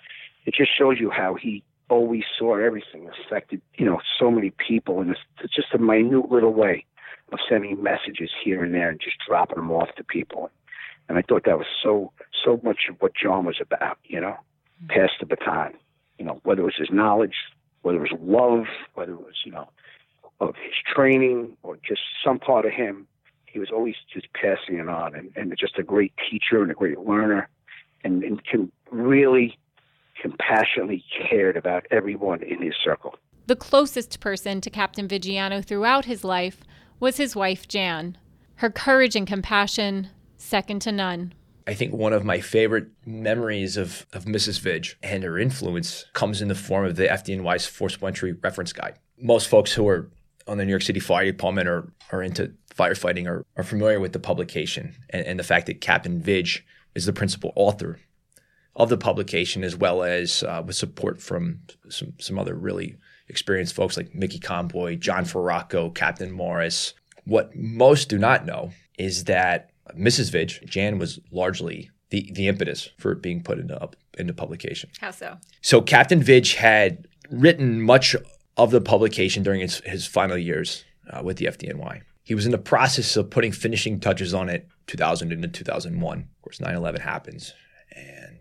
it 0.44 0.52
just 0.54 0.76
shows 0.76 0.98
you 1.00 1.08
how 1.08 1.34
he 1.34 1.62
always 1.92 2.24
saw 2.38 2.56
everything 2.56 3.08
affected, 3.08 3.60
you 3.76 3.84
know, 3.84 4.00
so 4.18 4.30
many 4.30 4.50
people, 4.50 5.00
and 5.00 5.10
it's, 5.10 5.54
just 5.54 5.74
a 5.74 5.78
minute 5.78 6.30
little 6.30 6.54
way 6.54 6.86
of 7.32 7.38
sending 7.48 7.82
messages 7.82 8.30
here 8.42 8.64
and 8.64 8.74
there 8.74 8.88
and 8.88 9.00
just 9.00 9.16
dropping 9.28 9.56
them 9.56 9.70
off 9.70 9.94
to 9.96 10.04
people. 10.04 10.50
And 11.08 11.18
I 11.18 11.22
thought 11.22 11.44
that 11.44 11.58
was 11.58 11.66
so 11.82 12.12
so 12.44 12.60
much 12.62 12.88
of 12.88 12.96
what 13.00 13.12
John 13.14 13.44
was 13.44 13.58
about, 13.60 13.98
you 14.04 14.20
know, 14.20 14.36
mm-hmm. 14.84 14.86
pass 14.86 15.10
the 15.20 15.26
baton, 15.26 15.74
you 16.18 16.24
know, 16.24 16.40
whether 16.44 16.62
it 16.62 16.64
was 16.64 16.76
his 16.78 16.90
knowledge, 16.90 17.34
whether 17.82 18.02
it 18.02 18.10
was 18.10 18.20
love, 18.22 18.66
whether 18.94 19.12
it 19.12 19.20
was, 19.20 19.42
you 19.44 19.52
know, 19.52 19.68
of 20.40 20.54
his 20.56 20.74
training 20.94 21.56
or 21.62 21.76
just 21.86 22.00
some 22.24 22.38
part 22.38 22.64
of 22.64 22.72
him, 22.72 23.06
he 23.46 23.58
was 23.58 23.70
always 23.70 23.96
just 24.12 24.26
passing 24.32 24.78
it 24.78 24.88
on. 24.88 25.14
And, 25.14 25.30
and 25.36 25.54
just 25.58 25.78
a 25.78 25.82
great 25.82 26.12
teacher 26.30 26.62
and 26.62 26.70
a 26.70 26.74
great 26.74 27.00
learner 27.00 27.48
and, 28.04 28.24
and 28.24 28.44
can 28.44 28.72
really 28.90 29.58
compassionately 30.32 31.04
cared 31.28 31.56
about 31.56 31.86
everyone 31.90 32.42
in 32.42 32.62
his 32.62 32.74
circle. 32.82 33.16
The 33.46 33.56
closest 33.56 34.20
person 34.20 34.60
to 34.60 34.70
Captain 34.70 35.08
Vigiano 35.08 35.64
throughout 35.64 36.04
his 36.04 36.24
life 36.24 36.62
was 37.00 37.16
his 37.16 37.34
wife, 37.34 37.66
Jan. 37.66 38.16
Her 38.56 38.70
courage 38.70 39.16
and 39.16 39.26
compassion, 39.26 40.08
second 40.36 40.80
to 40.82 40.92
none. 40.92 41.34
I 41.66 41.74
think 41.74 41.92
one 41.92 42.12
of 42.12 42.24
my 42.24 42.40
favorite 42.40 42.88
memories 43.06 43.76
of, 43.76 44.06
of 44.12 44.24
Mrs. 44.24 44.60
Vidge 44.60 44.96
and 45.02 45.22
her 45.22 45.38
influence 45.38 46.04
comes 46.12 46.42
in 46.42 46.48
the 46.48 46.54
form 46.54 46.84
of 46.84 46.96
the 46.96 47.06
FDNY's 47.06 47.66
Forcible 47.66 48.08
Entry 48.08 48.32
Reference 48.32 48.72
Guide. 48.72 48.98
Most 49.18 49.48
folks 49.48 49.72
who 49.72 49.86
are 49.88 50.10
on 50.48 50.58
the 50.58 50.64
New 50.64 50.70
York 50.70 50.82
City 50.82 51.00
Fire 51.00 51.24
Department 51.24 51.68
or 51.68 51.92
are 52.10 52.22
into 52.22 52.52
firefighting 52.74 53.28
are, 53.28 53.44
are 53.56 53.62
familiar 53.62 54.00
with 54.00 54.12
the 54.12 54.18
publication 54.18 54.96
and, 55.10 55.24
and 55.24 55.38
the 55.38 55.44
fact 55.44 55.66
that 55.66 55.80
Captain 55.80 56.20
Vidge 56.20 56.62
is 56.94 57.06
the 57.06 57.12
principal 57.12 57.52
author 57.54 57.98
of 58.74 58.88
the 58.88 58.96
publication, 58.96 59.64
as 59.64 59.76
well 59.76 60.02
as 60.02 60.42
uh, 60.42 60.62
with 60.64 60.76
support 60.76 61.20
from 61.20 61.60
some, 61.88 62.14
some 62.18 62.38
other 62.38 62.54
really 62.54 62.96
experienced 63.28 63.74
folks 63.74 63.96
like 63.96 64.14
Mickey 64.14 64.38
Conboy, 64.38 64.98
John 64.98 65.24
Ferracco, 65.24 65.94
Captain 65.94 66.30
Morris. 66.30 66.94
What 67.24 67.54
most 67.54 68.08
do 68.08 68.18
not 68.18 68.46
know 68.46 68.72
is 68.98 69.24
that 69.24 69.70
Mrs. 69.96 70.30
Vidge, 70.30 70.64
Jan 70.64 70.98
was 70.98 71.20
largely 71.30 71.90
the, 72.10 72.30
the 72.34 72.48
impetus 72.48 72.90
for 72.98 73.12
it 73.12 73.22
being 73.22 73.42
put 73.42 73.58
into, 73.58 73.80
up, 73.82 73.96
into 74.18 74.32
publication. 74.32 74.90
How 75.00 75.10
so? 75.10 75.36
So 75.60 75.80
Captain 75.80 76.22
Vidge 76.22 76.56
had 76.56 77.08
written 77.30 77.80
much 77.80 78.14
of 78.56 78.70
the 78.70 78.80
publication 78.80 79.42
during 79.42 79.60
his, 79.60 79.78
his 79.80 80.06
final 80.06 80.36
years 80.36 80.84
uh, 81.10 81.22
with 81.22 81.38
the 81.38 81.46
FDNY. 81.46 82.02
He 82.22 82.34
was 82.34 82.46
in 82.46 82.52
the 82.52 82.58
process 82.58 83.16
of 83.16 83.30
putting 83.30 83.52
finishing 83.52 83.98
touches 83.98 84.34
on 84.34 84.48
it 84.48 84.68
2000 84.86 85.32
into 85.32 85.48
2001. 85.48 86.18
Of 86.18 86.42
course, 86.42 86.60
9 86.60 86.74
11 86.74 87.00
happens. 87.00 87.54
And 87.96 88.31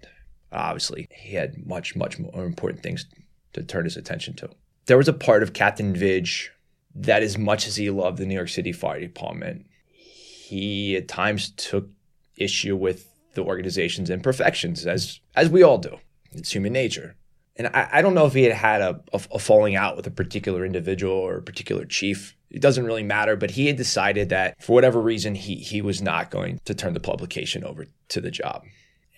obviously, 0.52 1.08
he 1.12 1.36
had 1.36 1.66
much, 1.66 1.96
much 1.96 2.20
more 2.20 2.46
important 2.46 2.84
things 2.84 3.06
to 3.54 3.64
turn 3.64 3.86
his 3.86 3.98
attention 3.98 4.36
to. 4.36 4.50
There 4.86 4.98
was 4.98 5.08
a 5.08 5.14
part 5.14 5.44
of 5.44 5.54
Captain 5.54 5.94
Vidge 5.94 6.50
that, 6.96 7.24
as 7.24 7.38
much 7.38 7.68
as 7.68 7.76
he 7.76 7.90
loved 7.90 8.18
the 8.18 8.26
New 8.26 8.36
York 8.36 8.50
City 8.50 8.72
Fire 8.72 9.00
Department, 9.00 9.66
he 9.88 10.96
at 10.96 11.08
times 11.08 11.52
took 11.52 11.88
issue 12.36 12.76
with 12.76 13.08
the 13.34 13.44
organization's 13.44 14.10
imperfections, 14.10 14.86
as 14.86 15.20
as 15.36 15.50
we 15.50 15.64
all 15.64 15.78
do. 15.78 15.98
It's 16.34 16.52
human 16.54 16.74
nature. 16.74 17.16
And 17.56 17.68
I, 17.68 17.90
I 17.94 18.02
don't 18.02 18.14
know 18.14 18.26
if 18.26 18.34
he 18.34 18.44
had 18.44 18.54
had 18.54 18.82
a, 18.82 19.02
a, 19.14 19.22
a, 19.34 19.40
falling 19.40 19.76
out 19.76 19.98
with 19.98 20.08
a 20.08 20.12
particular 20.12 20.66
individual 20.66 21.14
or 21.14 21.38
a 21.38 21.42
particular 21.42 21.86
chief. 21.86 22.36
It 22.50 22.62
doesn't 22.62 22.86
really 22.86 23.04
matter, 23.04 23.36
but 23.36 23.52
he 23.52 23.68
had 23.68 23.76
decided 23.76 24.30
that 24.30 24.62
for 24.62 24.74
whatever 24.74 25.02
reason, 25.02 25.36
he 25.36 25.56
he 25.56 25.82
was 25.82 26.02
not 26.02 26.32
going 26.32 26.60
to 26.66 26.74
turn 26.74 26.94
the 26.94 27.00
publication 27.00 27.64
over 27.64 27.88
to 28.10 28.22
the 28.22 28.32
job. 28.32 28.64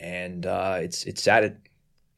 And 0.04 0.46
uh, 0.46 0.80
it's 0.82 1.06
it's 1.06 1.24
sat 1.24 1.44
at, 1.44 1.58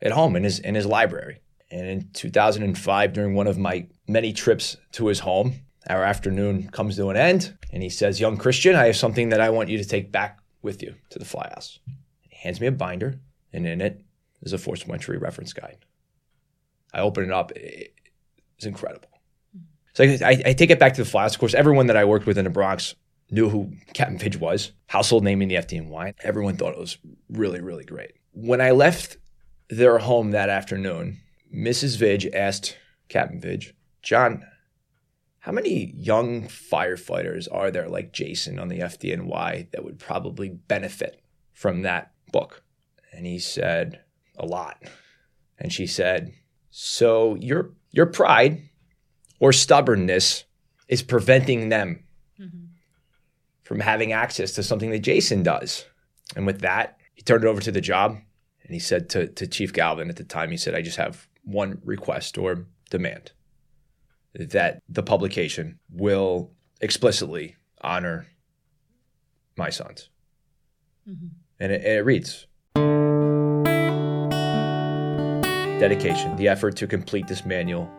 at 0.01 0.11
home 0.11 0.35
in 0.35 0.43
his 0.43 0.59
in 0.59 0.75
his 0.75 0.87
library. 0.87 1.39
And 1.71 1.87
in 1.87 2.09
2005, 2.13 3.13
during 3.13 3.35
one 3.35 3.47
of 3.47 3.57
my 3.57 3.87
many 4.07 4.33
trips 4.33 4.77
to 4.93 5.07
his 5.07 5.19
home, 5.19 5.53
our 5.87 6.03
afternoon 6.03 6.69
comes 6.69 6.95
to 6.95 7.09
an 7.09 7.17
end, 7.17 7.57
and 7.71 7.83
he 7.83 7.89
says, 7.89 8.19
Young 8.19 8.37
Christian, 8.37 8.75
I 8.75 8.87
have 8.87 8.95
something 8.95 9.29
that 9.29 9.41
I 9.41 9.49
want 9.49 9.69
you 9.69 9.77
to 9.77 9.85
take 9.85 10.11
back 10.11 10.39
with 10.61 10.81
you 10.81 10.95
to 11.11 11.19
the 11.19 11.25
fly 11.25 11.49
house. 11.53 11.79
He 12.21 12.35
hands 12.35 12.59
me 12.59 12.67
a 12.67 12.71
binder, 12.71 13.19
and 13.53 13.67
in 13.67 13.81
it 13.81 14.01
is 14.41 14.53
a 14.53 14.57
forced 14.57 14.89
entry 14.89 15.17
reference 15.17 15.53
guide. 15.53 15.85
I 16.93 17.01
open 17.01 17.25
it 17.25 17.31
up. 17.31 17.51
It's 17.55 18.65
incredible. 18.65 19.09
So 19.93 20.03
I, 20.03 20.41
I, 20.45 20.53
take 20.53 20.71
it 20.71 20.79
back 20.79 20.93
to 20.95 21.03
the 21.03 21.09
fly 21.09 21.23
house. 21.23 21.35
Of 21.35 21.39
course, 21.39 21.53
everyone 21.53 21.87
that 21.87 21.97
I 21.97 22.05
worked 22.05 22.25
with 22.25 22.37
in 22.37 22.43
the 22.43 22.49
Bronx 22.49 22.95
knew 23.29 23.49
who 23.49 23.71
Captain 23.93 24.17
Vidge 24.17 24.37
was. 24.37 24.71
Household 24.87 25.23
name 25.23 25.41
in 25.41 25.49
the 25.49 25.55
FDNY. 25.55 26.13
Everyone 26.23 26.57
thought 26.57 26.73
it 26.73 26.79
was 26.79 26.97
really, 27.29 27.61
really 27.61 27.83
great. 27.83 28.13
When 28.31 28.61
I 28.61 28.71
left 28.71 29.17
their 29.69 29.97
home 29.97 30.31
that 30.31 30.49
afternoon, 30.49 31.21
Mrs. 31.53 31.97
Vidge 31.97 32.33
asked 32.33 32.77
Captain 33.09 33.39
Vidge, 33.39 33.73
John, 34.01 34.43
how 35.39 35.51
many 35.51 35.93
young 35.95 36.47
firefighters 36.47 37.47
are 37.51 37.71
there 37.71 37.87
like 37.87 38.13
Jason 38.13 38.59
on 38.59 38.67
the 38.67 38.79
FDNY 38.79 39.71
that 39.71 39.83
would 39.83 39.99
probably 39.99 40.49
benefit 40.49 41.21
from 41.53 41.83
that 41.83 42.11
book? 42.31 42.63
And 43.11 43.25
he 43.25 43.39
said, 43.39 44.01
a 44.37 44.45
lot. 44.45 44.83
And 45.59 45.71
she 45.71 45.87
said, 45.87 46.33
so 46.69 47.35
your 47.35 47.71
your 47.91 48.07
pride 48.07 48.69
or 49.39 49.53
stubbornness 49.53 50.43
is 50.87 51.01
preventing 51.01 51.69
them. 51.69 52.04
From 53.65 53.79
having 53.79 54.13
access 54.13 54.53
to 54.53 54.63
something 54.63 54.91
that 54.91 54.99
Jason 54.99 55.43
does. 55.43 55.85
And 56.35 56.45
with 56.45 56.61
that, 56.61 56.97
he 57.13 57.23
turned 57.23 57.43
it 57.43 57.47
over 57.47 57.59
to 57.61 57.71
the 57.71 57.81
job 57.81 58.17
and 58.63 58.73
he 58.73 58.79
said 58.79 59.09
to, 59.09 59.27
to 59.27 59.47
Chief 59.47 59.73
Galvin 59.73 60.09
at 60.09 60.15
the 60.15 60.23
time, 60.23 60.51
he 60.51 60.57
said, 60.57 60.75
I 60.75 60.81
just 60.81 60.97
have 60.97 61.27
one 61.43 61.81
request 61.83 62.37
or 62.37 62.65
demand 62.89 63.31
that 64.35 64.81
the 64.87 65.03
publication 65.03 65.79
will 65.91 66.51
explicitly 66.79 67.55
honor 67.81 68.27
my 69.57 69.69
sons. 69.69 70.09
Mm-hmm. 71.09 71.27
And, 71.59 71.71
it, 71.71 71.81
and 71.83 71.93
it 71.93 72.05
reads 72.05 72.45
Dedication. 75.79 76.35
The 76.35 76.47
effort 76.47 76.75
to 76.77 76.87
complete 76.87 77.27
this 77.27 77.45
manual 77.45 77.89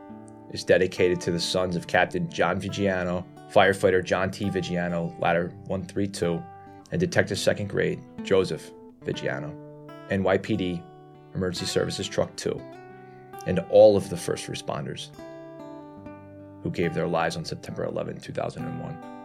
is 0.51 0.65
dedicated 0.65 1.21
to 1.23 1.31
the 1.31 1.41
sons 1.41 1.77
of 1.77 1.87
Captain 1.87 2.31
John 2.31 2.61
Vigiano, 2.61 3.25
firefighter 3.53 4.05
John 4.05 4.31
T. 4.31 4.47
Vigiano, 4.47 5.19
ladder 5.21 5.53
132, 5.67 6.43
and 6.93 7.01
Detective 7.01 7.39
Second 7.39 7.69
Grade 7.69 8.01
Joseph 8.23 8.71
Vigiano, 9.05 9.55
NYPD 10.11 10.83
Emergency 11.35 11.67
Services 11.67 12.09
Truck 12.09 12.35
2, 12.37 12.61
and 13.47 13.61
all 13.71 13.97
of 13.97 14.09
the 14.11 14.17
first 14.17 14.49
responders 14.49 15.11
who 16.63 16.71
gave 16.71 16.95
their 16.95 17.07
lives 17.07 17.37
on 17.37 17.45
September 17.45 17.85
11, 17.85 18.21
2001. 18.21 19.17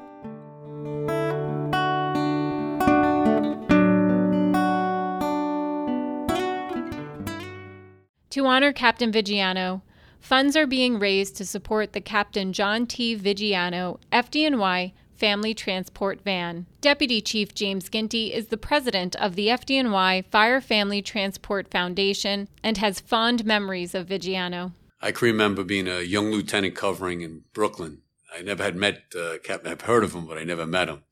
To 8.30 8.46
honor 8.46 8.72
Captain 8.72 9.12
Vigiano, 9.12 9.82
funds 10.22 10.56
are 10.56 10.68
being 10.68 11.00
raised 11.00 11.36
to 11.36 11.46
support 11.46 11.92
the 11.92 12.00
Captain 12.00 12.54
John 12.54 12.86
T. 12.86 13.18
Vigiano 13.18 14.00
FDNY 14.14 14.94
Family 15.22 15.54
Transport 15.54 16.22
Van. 16.24 16.66
Deputy 16.80 17.22
Chief 17.22 17.54
James 17.54 17.90
Ginty 17.90 18.34
is 18.34 18.48
the 18.48 18.58
president 18.58 19.16
of 19.18 19.36
the 19.36 19.50
FDNY 19.50 20.26
Fire 20.32 20.62
Family 20.62 21.02
Transport 21.02 21.70
Foundation 21.70 22.48
and 22.64 22.78
has 22.78 23.00
fond 23.00 23.46
memories 23.46 23.94
of 23.94 24.08
Vigiano. 24.08 24.72
I 25.00 25.12
can 25.12 25.28
remember 25.28 25.64
being 25.64 25.88
a 25.88 26.02
young 26.02 26.32
lieutenant 26.32 26.76
covering 26.76 27.22
in 27.22 27.44
Brooklyn. 27.54 28.02
I 28.36 28.42
never 28.42 28.64
had 28.64 28.76
met 28.76 29.04
uh, 29.16 29.38
Captain. 29.44 29.72
I've 29.72 29.82
heard 29.82 30.04
of 30.04 30.14
him, 30.14 30.26
but 30.26 30.38
I 30.38 30.44
never 30.44 30.66
met 30.66 30.90
him. 30.90 31.04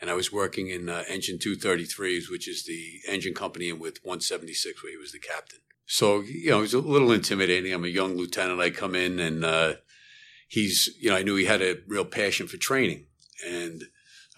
And 0.00 0.10
I 0.10 0.14
was 0.14 0.32
working 0.32 0.68
in 0.68 0.88
uh, 0.88 1.04
Engine 1.08 1.38
233s, 1.38 2.30
which 2.30 2.48
is 2.48 2.64
the 2.64 3.00
engine 3.08 3.34
company, 3.34 3.70
and 3.70 3.80
with 3.80 3.98
176, 4.02 4.82
where 4.82 4.92
he 4.92 4.98
was 4.98 5.12
the 5.12 5.18
captain. 5.18 5.60
So, 5.86 6.20
you 6.20 6.50
know, 6.50 6.58
it 6.58 6.62
was 6.62 6.74
a 6.74 6.80
little 6.80 7.12
intimidating. 7.12 7.72
I'm 7.72 7.84
a 7.84 7.88
young 7.88 8.16
lieutenant. 8.16 8.60
I 8.60 8.70
come 8.70 8.94
in 8.94 9.20
and 9.20 9.44
uh, 9.44 9.74
he's, 10.48 10.90
you 10.98 11.10
know, 11.10 11.16
I 11.16 11.22
knew 11.22 11.36
he 11.36 11.44
had 11.44 11.62
a 11.62 11.78
real 11.86 12.04
passion 12.04 12.46
for 12.46 12.56
training. 12.56 13.06
And 13.46 13.84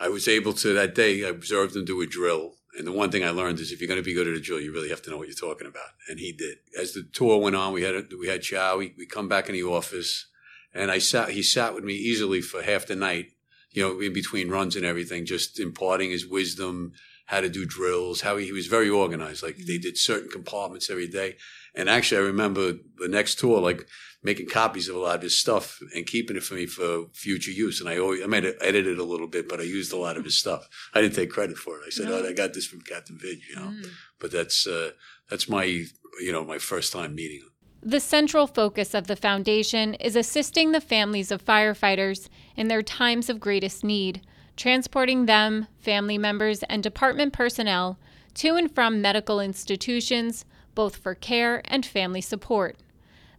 I 0.00 0.08
was 0.08 0.26
able 0.26 0.52
to, 0.54 0.72
that 0.74 0.94
day, 0.94 1.24
I 1.24 1.28
observed 1.28 1.76
him 1.76 1.84
do 1.84 2.00
a 2.02 2.06
drill 2.06 2.56
and 2.76 2.86
the 2.86 2.92
one 2.92 3.10
thing 3.10 3.24
I 3.24 3.30
learned 3.30 3.58
is 3.58 3.72
if 3.72 3.80
you're 3.80 3.88
going 3.88 4.00
to 4.00 4.04
be 4.04 4.14
good 4.14 4.28
at 4.28 4.34
a 4.34 4.40
drill, 4.40 4.60
you 4.60 4.72
really 4.72 4.90
have 4.90 5.00
to 5.02 5.10
know 5.10 5.16
what 5.16 5.28
you're 5.28 5.36
talking 5.36 5.66
about. 5.66 5.88
And 6.08 6.18
he 6.18 6.32
did. 6.32 6.58
As 6.78 6.92
the 6.92 7.02
tour 7.10 7.40
went 7.40 7.56
on, 7.56 7.72
we 7.72 7.82
had, 7.82 8.12
we 8.18 8.28
had 8.28 8.42
chow. 8.42 8.76
We, 8.76 8.94
we 8.98 9.06
come 9.06 9.28
back 9.28 9.48
in 9.48 9.54
the 9.54 9.62
office 9.62 10.26
and 10.74 10.90
I 10.90 10.98
sat, 10.98 11.30
he 11.30 11.42
sat 11.42 11.74
with 11.74 11.84
me 11.84 11.94
easily 11.94 12.42
for 12.42 12.62
half 12.62 12.86
the 12.86 12.96
night, 12.96 13.30
you 13.70 13.82
know, 13.82 13.98
in 14.00 14.12
between 14.12 14.50
runs 14.50 14.76
and 14.76 14.84
everything, 14.84 15.24
just 15.24 15.58
imparting 15.58 16.10
his 16.10 16.26
wisdom, 16.26 16.92
how 17.26 17.40
to 17.40 17.48
do 17.48 17.66
drills, 17.66 18.22
how 18.22 18.36
he, 18.36 18.46
he 18.46 18.52
was 18.52 18.66
very 18.66 18.88
organized. 18.88 19.42
Like 19.42 19.56
they 19.56 19.78
did 19.78 19.98
certain 19.98 20.30
compartments 20.30 20.90
every 20.90 21.08
day. 21.08 21.36
And 21.74 21.90
actually, 21.90 22.18
I 22.18 22.24
remember 22.24 22.72
the 22.98 23.08
next 23.08 23.38
tour, 23.38 23.60
like 23.60 23.86
making 24.22 24.48
copies 24.48 24.88
of 24.88 24.96
a 24.96 24.98
lot 24.98 25.16
of 25.16 25.22
his 25.22 25.38
stuff 25.38 25.78
and 25.94 26.06
keeping 26.06 26.36
it 26.36 26.42
for 26.42 26.54
me 26.54 26.66
for 26.66 27.06
future 27.12 27.50
use. 27.50 27.80
And 27.80 27.88
I 27.88 27.98
always, 27.98 28.22
I 28.22 28.26
made 28.26 28.44
it, 28.44 28.56
edited 28.60 28.98
a 28.98 29.04
little 29.04 29.28
bit, 29.28 29.48
but 29.48 29.60
I 29.60 29.64
used 29.64 29.92
a 29.92 29.96
lot 29.96 30.16
of 30.16 30.24
his 30.24 30.38
stuff. 30.38 30.66
I 30.94 31.00
didn't 31.00 31.14
take 31.14 31.30
credit 31.30 31.58
for 31.58 31.76
it. 31.78 31.82
I 31.86 31.90
said, 31.90 32.06
no. 32.06 32.22
"Oh, 32.22 32.26
I 32.26 32.32
got 32.32 32.54
this 32.54 32.66
from 32.66 32.80
Captain 32.80 33.18
Vidge," 33.18 33.42
you 33.50 33.56
know. 33.56 33.70
Mm. 33.72 33.90
But 34.18 34.30
that's 34.30 34.66
uh, 34.66 34.92
that's 35.28 35.48
my, 35.48 35.64
you 35.64 36.32
know, 36.32 36.44
my 36.44 36.58
first 36.58 36.92
time 36.92 37.14
meeting 37.14 37.40
him. 37.40 37.50
The 37.82 38.00
central 38.00 38.46
focus 38.46 38.94
of 38.94 39.06
the 39.06 39.14
foundation 39.14 39.94
is 39.94 40.16
assisting 40.16 40.72
the 40.72 40.80
families 40.80 41.30
of 41.30 41.44
firefighters 41.44 42.28
in 42.56 42.68
their 42.68 42.82
times 42.82 43.28
of 43.28 43.38
greatest 43.38 43.84
need, 43.84 44.22
transporting 44.56 45.26
them, 45.26 45.66
family 45.78 46.18
members, 46.18 46.62
and 46.64 46.82
department 46.82 47.32
personnel 47.32 47.98
to 48.34 48.54
and 48.56 48.74
from 48.74 49.00
medical 49.00 49.40
institutions, 49.40 50.44
both 50.74 50.96
for 50.96 51.14
care 51.14 51.62
and 51.66 51.84
family 51.84 52.20
support. 52.20 52.76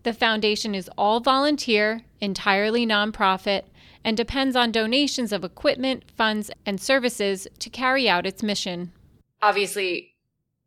The 0.03 0.13
foundation 0.13 0.73
is 0.73 0.89
all 0.97 1.19
volunteer, 1.19 2.01
entirely 2.21 2.85
nonprofit, 2.85 3.63
and 4.03 4.15
depends 4.15 4.55
on 4.55 4.71
donations 4.71 5.31
of 5.31 5.43
equipment, 5.43 6.03
funds, 6.15 6.49
and 6.65 6.79
services 6.79 7.47
to 7.59 7.69
carry 7.69 8.07
out 8.07 8.25
its 8.25 8.41
mission. 8.41 8.93
Obviously, 9.41 10.15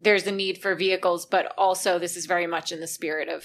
there's 0.00 0.26
a 0.26 0.32
need 0.32 0.58
for 0.58 0.74
vehicles, 0.74 1.26
but 1.26 1.52
also 1.56 1.98
this 1.98 2.16
is 2.16 2.26
very 2.26 2.46
much 2.46 2.70
in 2.70 2.80
the 2.80 2.86
spirit 2.86 3.28
of 3.28 3.44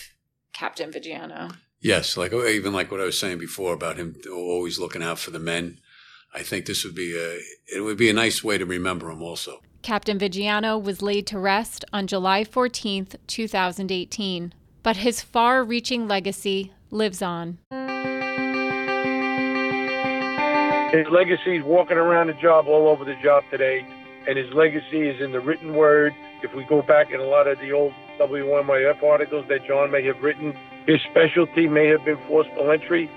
Captain 0.54 0.92
Vigiano. 0.92 1.56
Yes, 1.80 2.18
like 2.18 2.34
even 2.34 2.74
like 2.74 2.92
what 2.92 3.02
I 3.02 3.06
was 3.06 3.20
saying 3.20 3.38
before 3.38 3.74
about 3.74 3.98
him 3.98 4.16
always 4.32 4.80
looking 4.80 5.04
out 5.04 5.20
for 5.20 5.32
the 5.32 5.40
men. 5.40 5.80
I 6.36 6.44
think 6.44 6.66
this 6.66 6.84
would 6.84 6.96
be 6.96 7.18
a 7.18 7.40
it 7.76 7.82
would 7.82 7.98
be 7.98 8.10
a 8.10 8.14
nice 8.14 8.44
way 8.44 8.58
to 8.58 8.66
remember 8.66 9.10
him 9.10 9.22
also. 9.22 9.62
Captain 9.82 10.20
Vigiano 10.20 10.82
was 10.82 11.02
laid 11.02 11.26
to 11.28 11.40
rest 11.40 11.86
on 11.94 12.08
July 12.08 12.44
14th, 12.44 13.16
2018 13.28 14.54
but 14.86 14.98
his 14.98 15.20
far 15.20 15.64
reaching 15.64 16.08
legacy 16.08 16.72
lives 16.92 17.24
on. 17.24 17.58
His 20.94 21.08
legacy 21.10 21.58
is 21.58 21.64
walking 21.66 21.98
around 21.98 22.28
the 22.28 22.38
job 22.40 22.68
all 22.68 22.88
over 22.88 23.04
the 23.04 23.16
job 23.24 23.44
today, 23.50 23.84
and 24.28 24.38
his 24.38 24.54
legacy 24.54 25.10
is 25.10 25.20
in 25.20 25.32
the 25.32 25.40
written 25.40 25.74
word. 25.74 26.14
If 26.44 26.54
we 26.54 26.66
go 26.66 26.84
back 26.84 27.10
in 27.10 27.20
a 27.20 27.24
lot 27.24 27.48
of 27.48 27.58
the 27.58 27.72
old 27.72 27.94
WNYF 28.20 29.02
articles 29.02 29.46
that 29.50 29.66
John 29.66 29.90
may 29.90 30.06
have 30.06 30.22
written, 30.22 30.56
his 30.86 31.02
specialty 31.10 31.68
may 31.68 31.88
have 31.88 32.06
been 32.06 32.20
forcible 32.28 32.70
entry, 32.70 33.10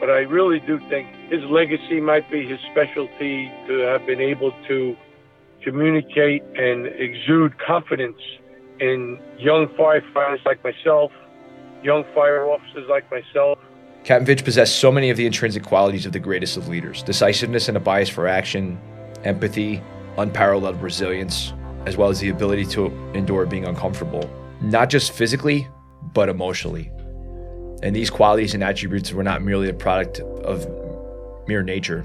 but 0.00 0.08
I 0.08 0.20
really 0.20 0.60
do 0.60 0.80
think 0.88 1.06
his 1.28 1.44
legacy 1.44 2.00
might 2.00 2.28
be 2.30 2.46
his 2.46 2.58
specialty 2.72 3.52
to 3.68 3.78
have 3.80 4.06
been 4.06 4.20
able 4.20 4.52
to 4.66 4.96
communicate 5.62 6.42
and 6.56 6.86
exude 6.86 7.58
confidence 7.58 8.16
in 8.80 9.20
young 9.38 9.66
firefighters 9.68 10.44
like 10.46 10.64
myself, 10.64 11.12
young 11.82 12.04
fire 12.14 12.46
officers 12.46 12.86
like 12.88 13.10
myself. 13.10 13.58
Captain 14.04 14.26
Vidge 14.26 14.42
possessed 14.42 14.76
so 14.76 14.90
many 14.90 15.10
of 15.10 15.18
the 15.18 15.26
intrinsic 15.26 15.62
qualities 15.62 16.06
of 16.06 16.12
the 16.12 16.18
greatest 16.18 16.56
of 16.56 16.68
leaders 16.68 17.02
decisiveness 17.02 17.68
and 17.68 17.76
a 17.76 17.80
bias 17.80 18.08
for 18.08 18.26
action, 18.26 18.80
empathy, 19.24 19.82
unparalleled 20.16 20.80
resilience, 20.80 21.52
as 21.84 21.98
well 21.98 22.08
as 22.08 22.20
the 22.20 22.30
ability 22.30 22.64
to 22.64 22.86
endure 23.12 23.44
being 23.44 23.66
uncomfortable, 23.66 24.28
not 24.62 24.88
just 24.88 25.12
physically, 25.12 25.68
but 26.14 26.30
emotionally. 26.30 26.90
And 27.82 27.96
these 27.96 28.10
qualities 28.10 28.54
and 28.54 28.62
attributes 28.62 29.12
were 29.12 29.22
not 29.22 29.42
merely 29.42 29.68
a 29.68 29.74
product 29.74 30.20
of 30.20 30.66
mere 31.48 31.62
nature, 31.62 32.04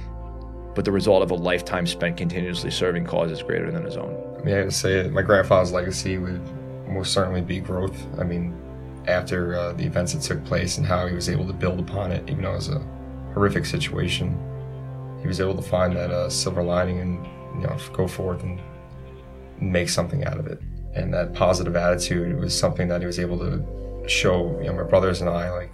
but 0.74 0.86
the 0.86 0.92
result 0.92 1.22
of 1.22 1.32
a 1.32 1.36
lifetime 1.36 1.86
spent 1.86 2.18
continuously 2.18 2.72
serving 2.72 3.06
causes 3.06 3.44
greater 3.44 3.72
than 3.72 3.84
his 3.84 3.98
own. 3.98 4.16
I 4.40 4.44
mean, 4.44 4.56
I 4.56 4.64
would 4.64 4.74
say 4.74 5.08
my 5.10 5.22
grandfather's 5.22 5.72
legacy 5.72 6.18
would 6.18 6.42
most 6.88 7.14
certainly 7.14 7.42
be 7.42 7.60
growth. 7.60 7.98
I 8.20 8.24
mean, 8.24 8.56
after 9.08 9.56
uh, 9.56 9.74
the 9.74 9.86
events 9.86 10.14
that 10.14 10.22
took 10.22 10.44
place 10.46 10.78
and 10.78 10.86
how 10.86 11.08
he 11.08 11.16
was 11.16 11.30
able 11.30 11.46
to 11.48 11.54
build 11.54 11.80
upon 11.80 12.12
it, 12.12 12.30
even 12.30 12.44
though 12.44 12.54
it 12.54 12.56
was 12.56 12.70
a 12.70 12.80
horrific 13.34 13.66
situation, 13.66 14.38
he 15.22 15.28
was 15.28 15.42
able 15.42 15.56
to 15.56 15.62
find 15.62 15.96
that 15.96 16.12
uh, 16.12 16.30
silver 16.30 16.64
lining 16.64 17.00
and 17.00 17.26
you 17.62 17.68
know 17.68 17.78
go 17.94 18.08
forth 18.08 18.44
and 18.44 18.62
make 19.60 19.90
something 19.90 20.24
out 20.26 20.38
of 20.38 20.48
it. 20.48 20.62
And 20.94 21.14
that 21.14 21.34
positive 21.34 21.76
attitude 21.76 22.40
was 22.40 22.58
something 22.58 22.88
that 22.88 23.02
he 23.02 23.08
was 23.08 23.20
able 23.20 23.38
to 23.40 23.58
show 24.08 24.58
you 24.60 24.68
know 24.68 24.74
my 24.74 24.84
brothers 24.84 25.22
and 25.22 25.30
I 25.30 25.52
like 25.52 25.74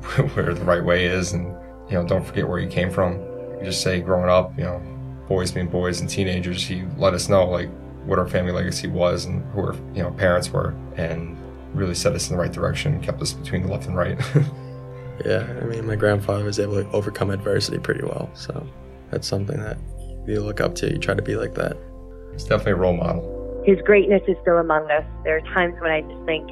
where 0.34 0.54
the 0.54 0.64
right 0.64 0.84
way 0.84 1.06
is, 1.06 1.32
and 1.32 1.46
you 1.88 1.94
know 1.94 2.06
don't 2.06 2.24
forget 2.24 2.48
where 2.48 2.58
you 2.58 2.68
came 2.68 2.90
from. 2.90 3.18
You 3.58 3.64
just 3.64 3.82
say 3.82 4.00
growing 4.00 4.30
up, 4.30 4.56
you 4.56 4.64
know, 4.64 4.82
boys 5.28 5.52
being 5.52 5.68
boys 5.68 6.00
and 6.00 6.08
teenagers, 6.08 6.66
he 6.66 6.84
let 6.96 7.14
us 7.14 7.28
know 7.28 7.46
like 7.46 7.68
what 8.04 8.18
our 8.18 8.26
family 8.26 8.52
legacy 8.52 8.88
was 8.88 9.26
and 9.26 9.44
who 9.52 9.60
our 9.60 9.74
you 9.94 10.02
know 10.02 10.10
parents 10.12 10.50
were, 10.50 10.74
and 10.96 11.36
really 11.74 11.94
set 11.94 12.14
us 12.14 12.30
in 12.30 12.36
the 12.36 12.42
right 12.42 12.52
direction, 12.52 13.00
kept 13.00 13.20
us 13.20 13.32
between 13.32 13.62
the 13.62 13.68
left 13.68 13.86
and 13.86 13.96
right. 13.96 14.18
yeah, 15.24 15.46
I 15.60 15.64
mean, 15.66 15.86
my 15.86 15.96
grandfather 15.96 16.44
was 16.44 16.58
able 16.58 16.82
to 16.82 16.90
overcome 16.90 17.30
adversity 17.30 17.78
pretty 17.78 18.02
well, 18.02 18.30
so 18.34 18.66
that's 19.10 19.28
something 19.28 19.60
that 19.60 19.78
you 20.26 20.40
look 20.40 20.60
up 20.60 20.74
to. 20.76 20.90
You 20.90 20.98
try 20.98 21.14
to 21.14 21.22
be 21.22 21.36
like 21.36 21.54
that. 21.54 21.76
It's 22.32 22.44
definitely 22.44 22.72
a 22.72 22.76
role 22.76 22.96
model. 22.96 23.62
His 23.66 23.78
greatness 23.84 24.22
is 24.26 24.36
still 24.42 24.58
among 24.58 24.90
us. 24.90 25.04
There 25.24 25.36
are 25.36 25.54
times 25.54 25.74
when 25.80 25.90
I 25.90 26.00
just 26.00 26.24
think 26.24 26.50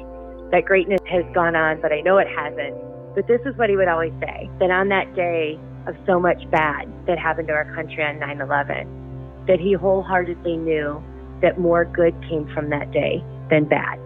that 0.51 0.65
greatness 0.65 0.99
has 1.09 1.23
gone 1.33 1.55
on, 1.55 1.81
but 1.81 1.91
I 1.91 2.01
know 2.01 2.17
it 2.17 2.27
hasn't. 2.27 2.75
But 3.15 3.27
this 3.27 3.41
is 3.45 3.55
what 3.57 3.69
he 3.69 3.75
would 3.75 3.87
always 3.87 4.13
say 4.19 4.49
that 4.59 4.71
on 4.71 4.89
that 4.89 5.15
day 5.15 5.59
of 5.87 5.95
so 6.05 6.19
much 6.19 6.39
bad 6.51 6.87
that 7.07 7.17
happened 7.17 7.47
to 7.47 7.53
our 7.53 7.65
country 7.75 8.03
on 8.03 8.19
9 8.19 8.41
11, 8.41 9.45
that 9.47 9.59
he 9.59 9.73
wholeheartedly 9.73 10.57
knew 10.57 11.03
that 11.41 11.59
more 11.59 11.85
good 11.85 12.13
came 12.29 12.47
from 12.53 12.69
that 12.69 12.91
day 12.91 13.23
than 13.49 13.65
bad. 13.65 13.97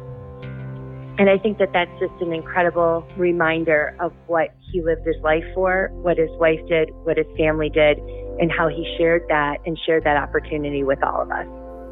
And 1.19 1.29
I 1.29 1.37
think 1.37 1.59
that 1.59 1.69
that's 1.73 1.91
just 1.99 2.13
an 2.21 2.33
incredible 2.33 3.07
reminder 3.17 3.95
of 3.99 4.13
what 4.25 4.49
he 4.71 4.81
lived 4.81 5.05
his 5.05 5.17
life 5.21 5.43
for, 5.53 5.91
what 6.01 6.17
his 6.17 6.31
wife 6.39 6.59
did, 6.67 6.89
what 7.03 7.17
his 7.17 7.27
family 7.37 7.69
did, 7.69 7.99
and 8.39 8.51
how 8.51 8.67
he 8.67 8.95
shared 8.97 9.23
that 9.29 9.57
and 9.65 9.77
shared 9.85 10.03
that 10.05 10.17
opportunity 10.17 10.83
with 10.83 11.03
all 11.03 11.21
of 11.21 11.29
us. 11.29 11.45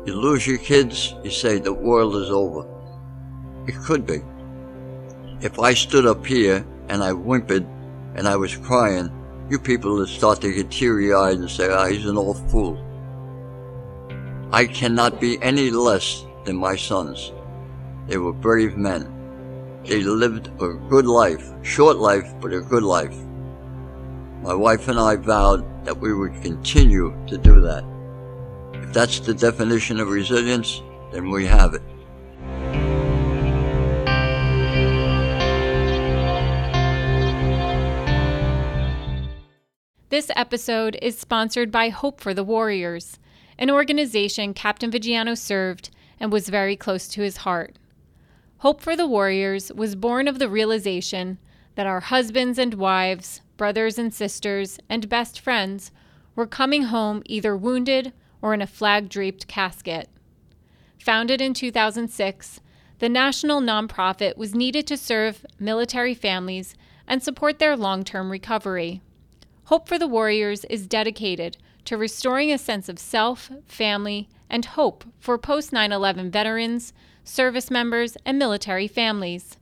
You 0.08 0.16
lose 0.16 0.47
your 0.47 0.58
kids, 0.58 1.14
you 1.24 1.30
say 1.30 1.60
the 1.60 1.74
world 1.74 2.16
is 2.16 2.32
over. 2.32 2.68
It 3.68 3.76
could 3.76 4.08
be. 4.08 4.22
If 5.42 5.58
I 5.58 5.74
stood 5.74 6.06
up 6.06 6.24
here 6.24 6.64
and 6.88 7.04
I 7.04 7.14
whimpered 7.14 7.66
and 8.14 8.28
I 8.28 8.36
was 8.36 8.56
crying, 8.58 9.10
you 9.50 9.58
people 9.58 9.96
would 9.96 10.08
start 10.08 10.39
to 10.42 10.54
get 10.54 10.70
teary 10.70 11.16
eyed 11.16 11.38
and 11.38 11.50
say, 11.50 11.68
ah, 11.68 11.88
he's 11.88 12.06
an 12.06 12.16
old 12.16 12.38
fool. 12.52 12.78
I 14.52 14.68
cannot 14.68 15.20
be 15.20 15.42
any 15.42 15.72
less 15.72 16.24
than 16.46 16.58
my 16.58 16.76
sons. 16.76 17.32
They 18.08 18.18
were 18.18 18.34
brave 18.34 18.78
men. 18.78 19.82
They 19.84 20.04
lived 20.04 20.52
a 20.62 20.74
good 20.89 21.08
life, 21.08 21.52
short 21.64 21.98
life, 21.98 22.32
but 22.39 22.54
a 22.54 22.62
good 22.62 22.84
life. 22.84 23.16
My 24.44 24.54
wife 24.54 24.89
and 24.89 25.00
I 25.00 25.16
vowed 25.16 25.66
that 25.86 25.98
we 25.98 26.14
would 26.14 26.39
continue 26.44 27.16
to 27.26 27.38
do 27.39 27.62
that. 27.62 27.84
If 28.74 28.94
that's 28.94 29.20
the 29.20 29.34
definition 29.34 30.00
of 30.00 30.10
resilience, 30.10 30.84
then 31.12 31.32
we 31.32 31.48
have 31.48 31.74
it. 31.74 31.82
This 40.12 40.30
episode 40.36 40.97
is 41.01 41.18
sponsored 41.18 41.72
by 41.72 41.88
Hope 41.88 42.20
for 42.20 42.34
the 42.34 42.43
Warriors, 42.43 43.18
an 43.57 43.72
organization 43.72 44.53
Captain 44.53 44.91
Vigiano 44.91 45.38
served 45.38 45.89
and 46.20 46.34
was 46.34 46.49
very 46.49 46.76
close 46.76 47.07
to 47.07 47.22
his 47.22 47.38
heart. 47.38 47.78
Hope 48.57 48.82
for 48.82 48.97
the 48.97 49.07
Warriors 49.07 49.72
was 49.72 49.95
born 49.95 50.28
of 50.28 50.38
the 50.38 50.49
realization 50.49 51.38
that 51.76 51.88
our 51.88 52.01
husbands 52.01 52.59
and 52.59 52.74
wives, 52.74 53.39
brothers 53.55 53.97
and 53.97 54.14
sisters, 54.14 54.80
and 54.89 55.07
best 55.07 55.39
friends 55.39 55.93
were 56.36 56.45
coming 56.45 56.84
home 56.84 57.24
either 57.26 57.55
wounded 57.55 58.12
or 58.41 58.53
in 58.53 58.62
a 58.62 58.68
flag 58.68 59.07
draped 59.07 59.47
casket. 59.47 60.09
Founded 60.99 61.39
in 61.39 61.53
2006, 61.53 62.59
the 62.99 63.07
national 63.07 63.62
nonprofit 63.62 64.36
was 64.36 64.53
needed 64.53 64.86
to 64.88 64.97
serve 64.97 65.45
military 65.57 66.14
families 66.14 66.76
and 67.07 67.24
support 67.24 67.59
their 67.59 67.78
long 67.78 68.03
term 68.03 68.30
recovery. 68.30 69.01
Hope 69.72 69.88
for 69.88 69.97
the 69.97 70.05
Warriors 70.05 70.65
is 70.65 70.86
dedicated 70.86 71.55
to 71.86 71.95
restoring 71.95 72.51
a 72.51 72.57
sense 72.57 72.89
of 72.89 72.99
self, 72.99 73.49
family, 73.65 74.28
and 74.49 74.65
hope 74.65 75.05
for 75.17 75.38
post 75.38 75.72
9 75.72 75.93
11 75.93 76.30
veterans, 76.30 76.91
service 77.24 77.72
members, 77.72 78.17
and 78.26 78.38
military 78.38 78.89
families. 78.89 79.55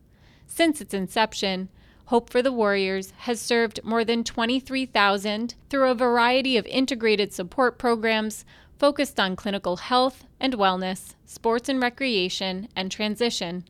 Since 0.47 0.82
its 0.82 0.95
inception, 0.95 1.70
Hope 2.05 2.32
for 2.32 2.41
the 2.41 2.51
Warriors 2.51 3.14
has 3.18 3.39
served 3.39 3.84
more 3.84 4.03
than 4.03 4.24
23,000 4.24 5.53
through 5.70 5.91
a 5.91 5.93
variety 5.93 6.57
of 6.57 6.66
integrated 6.66 7.32
support 7.32 7.78
programs 7.78 8.45
focused 8.80 9.20
on 9.20 9.36
clinical 9.36 9.78
health 9.78 10.26
and 10.39 10.55
wellness, 10.55 11.14
sports 11.28 11.70
and 11.70 11.80
recreation, 11.80 12.68
and 12.76 12.91
transition. 12.91 13.64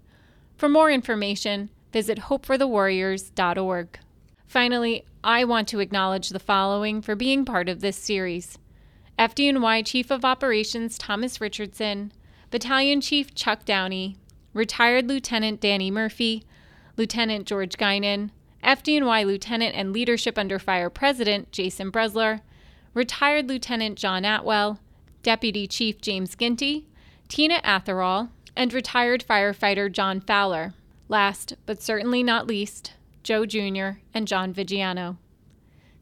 For 0.55 0.69
more 0.69 0.89
information, 0.89 1.69
visit 1.91 2.17
hopeforthewarriors.org. 2.17 3.99
Finally, 4.49 5.05
I 5.23 5.43
want 5.43 5.67
to 5.67 5.79
acknowledge 5.79 6.29
the 6.29 6.39
following 6.39 7.03
for 7.03 7.15
being 7.15 7.45
part 7.45 7.69
of 7.69 7.81
this 7.81 7.95
series. 7.95 8.57
FDNY 9.19 9.85
Chief 9.85 10.09
of 10.09 10.25
Operations 10.25 10.97
Thomas 10.97 11.39
Richardson, 11.39 12.11
Battalion 12.49 12.99
Chief 12.99 13.35
Chuck 13.35 13.63
Downey, 13.63 14.17
Retired 14.55 15.07
Lieutenant 15.07 15.61
Danny 15.61 15.91
Murphy, 15.91 16.45
Lieutenant 16.97 17.45
George 17.45 17.77
Guinan, 17.77 18.31
FDNY 18.63 19.23
Lieutenant 19.23 19.75
and 19.75 19.93
Leadership 19.93 20.35
Under 20.35 20.57
Fire 20.57 20.89
President 20.89 21.51
Jason 21.51 21.91
Brezler, 21.91 22.41
Retired 22.95 23.47
Lieutenant 23.47 23.99
John 23.99 24.25
Atwell, 24.25 24.79
Deputy 25.21 25.67
Chief 25.67 26.01
James 26.01 26.35
Ginty, 26.35 26.87
Tina 27.27 27.61
Atherall, 27.63 28.29
and 28.55 28.73
retired 28.73 29.23
firefighter 29.23 29.91
John 29.91 30.19
Fowler. 30.19 30.73
Last, 31.07 31.53
but 31.67 31.83
certainly 31.83 32.23
not 32.23 32.47
least, 32.47 32.93
Joe 33.24 33.45
Jr., 33.45 33.99
and 34.13 34.28
John 34.28 34.53
Vigiano. 34.53 35.17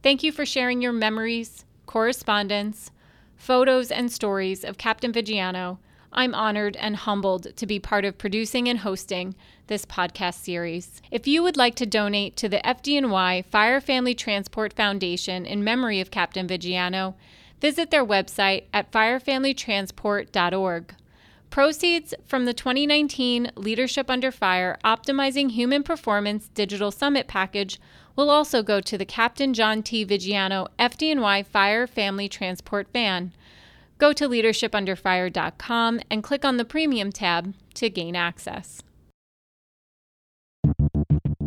Thank 0.04 0.24
you 0.24 0.32
for 0.32 0.46
sharing 0.46 0.82
your 0.82 0.94
memories, 0.94 1.66
correspondence, 1.86 2.92
photos, 3.36 3.92
and 3.92 4.12
stories 4.12 4.64
of 4.64 4.78
Captain 4.78 5.12
Vigiano. 5.12 5.80
I'm 6.14 6.34
honored 6.34 6.78
and 6.78 6.96
humbled 6.96 7.56
to 7.56 7.66
be 7.66 7.80
part 7.80 8.06
of 8.06 8.18
producing 8.18 8.68
and 8.68 8.80
hosting 8.80 9.36
this 9.68 9.86
podcast 9.86 10.36
series. 10.36 11.02
If 11.12 11.28
you 11.28 11.44
would 11.44 11.58
like 11.58 11.76
to 11.76 11.86
donate 11.86 12.36
to 12.38 12.50
the 12.50 12.60
FDNY 12.60 13.46
Fire 13.46 13.82
Family 13.82 14.16
Transport 14.16 14.74
Foundation 14.74 15.46
in 15.46 15.64
memory 15.64 16.00
of 16.00 16.10
Captain 16.10 16.48
Vigiano, 16.48 17.16
visit 17.60 17.92
their 17.92 18.06
website 18.06 18.64
at 18.74 18.92
firefamilytransport.org. 18.92 20.96
Proceeds 21.50 22.14
from 22.26 22.46
the 22.46 22.54
2019 22.54 23.52
Leadership 23.56 24.10
Under 24.10 24.32
Fire 24.32 24.78
Optimizing 24.84 25.52
Human 25.52 25.84
Performance 25.84 26.50
Digital 26.54 26.92
Summit 26.92 27.28
package 27.28 27.80
will 28.16 28.30
also 28.30 28.62
go 28.62 28.82
to 28.82 28.98
the 28.98 29.06
Captain 29.06 29.54
John 29.54 29.82
T. 29.82 30.06
Vigiano 30.06 30.68
FDNY 30.78 31.46
Fire 31.46 31.88
Family 31.88 32.28
Transport 32.28 32.88
Van. 32.94 33.32
Go 33.98 34.14
to 34.14 34.28
leadershipunderfire.com 34.30 36.02
and 36.12 36.24
click 36.24 36.46
on 36.46 36.58
the 36.58 36.66
Premium 36.66 37.12
tab 37.12 37.54
to 37.76 37.90
gain 37.90 38.16
access. 38.16 38.84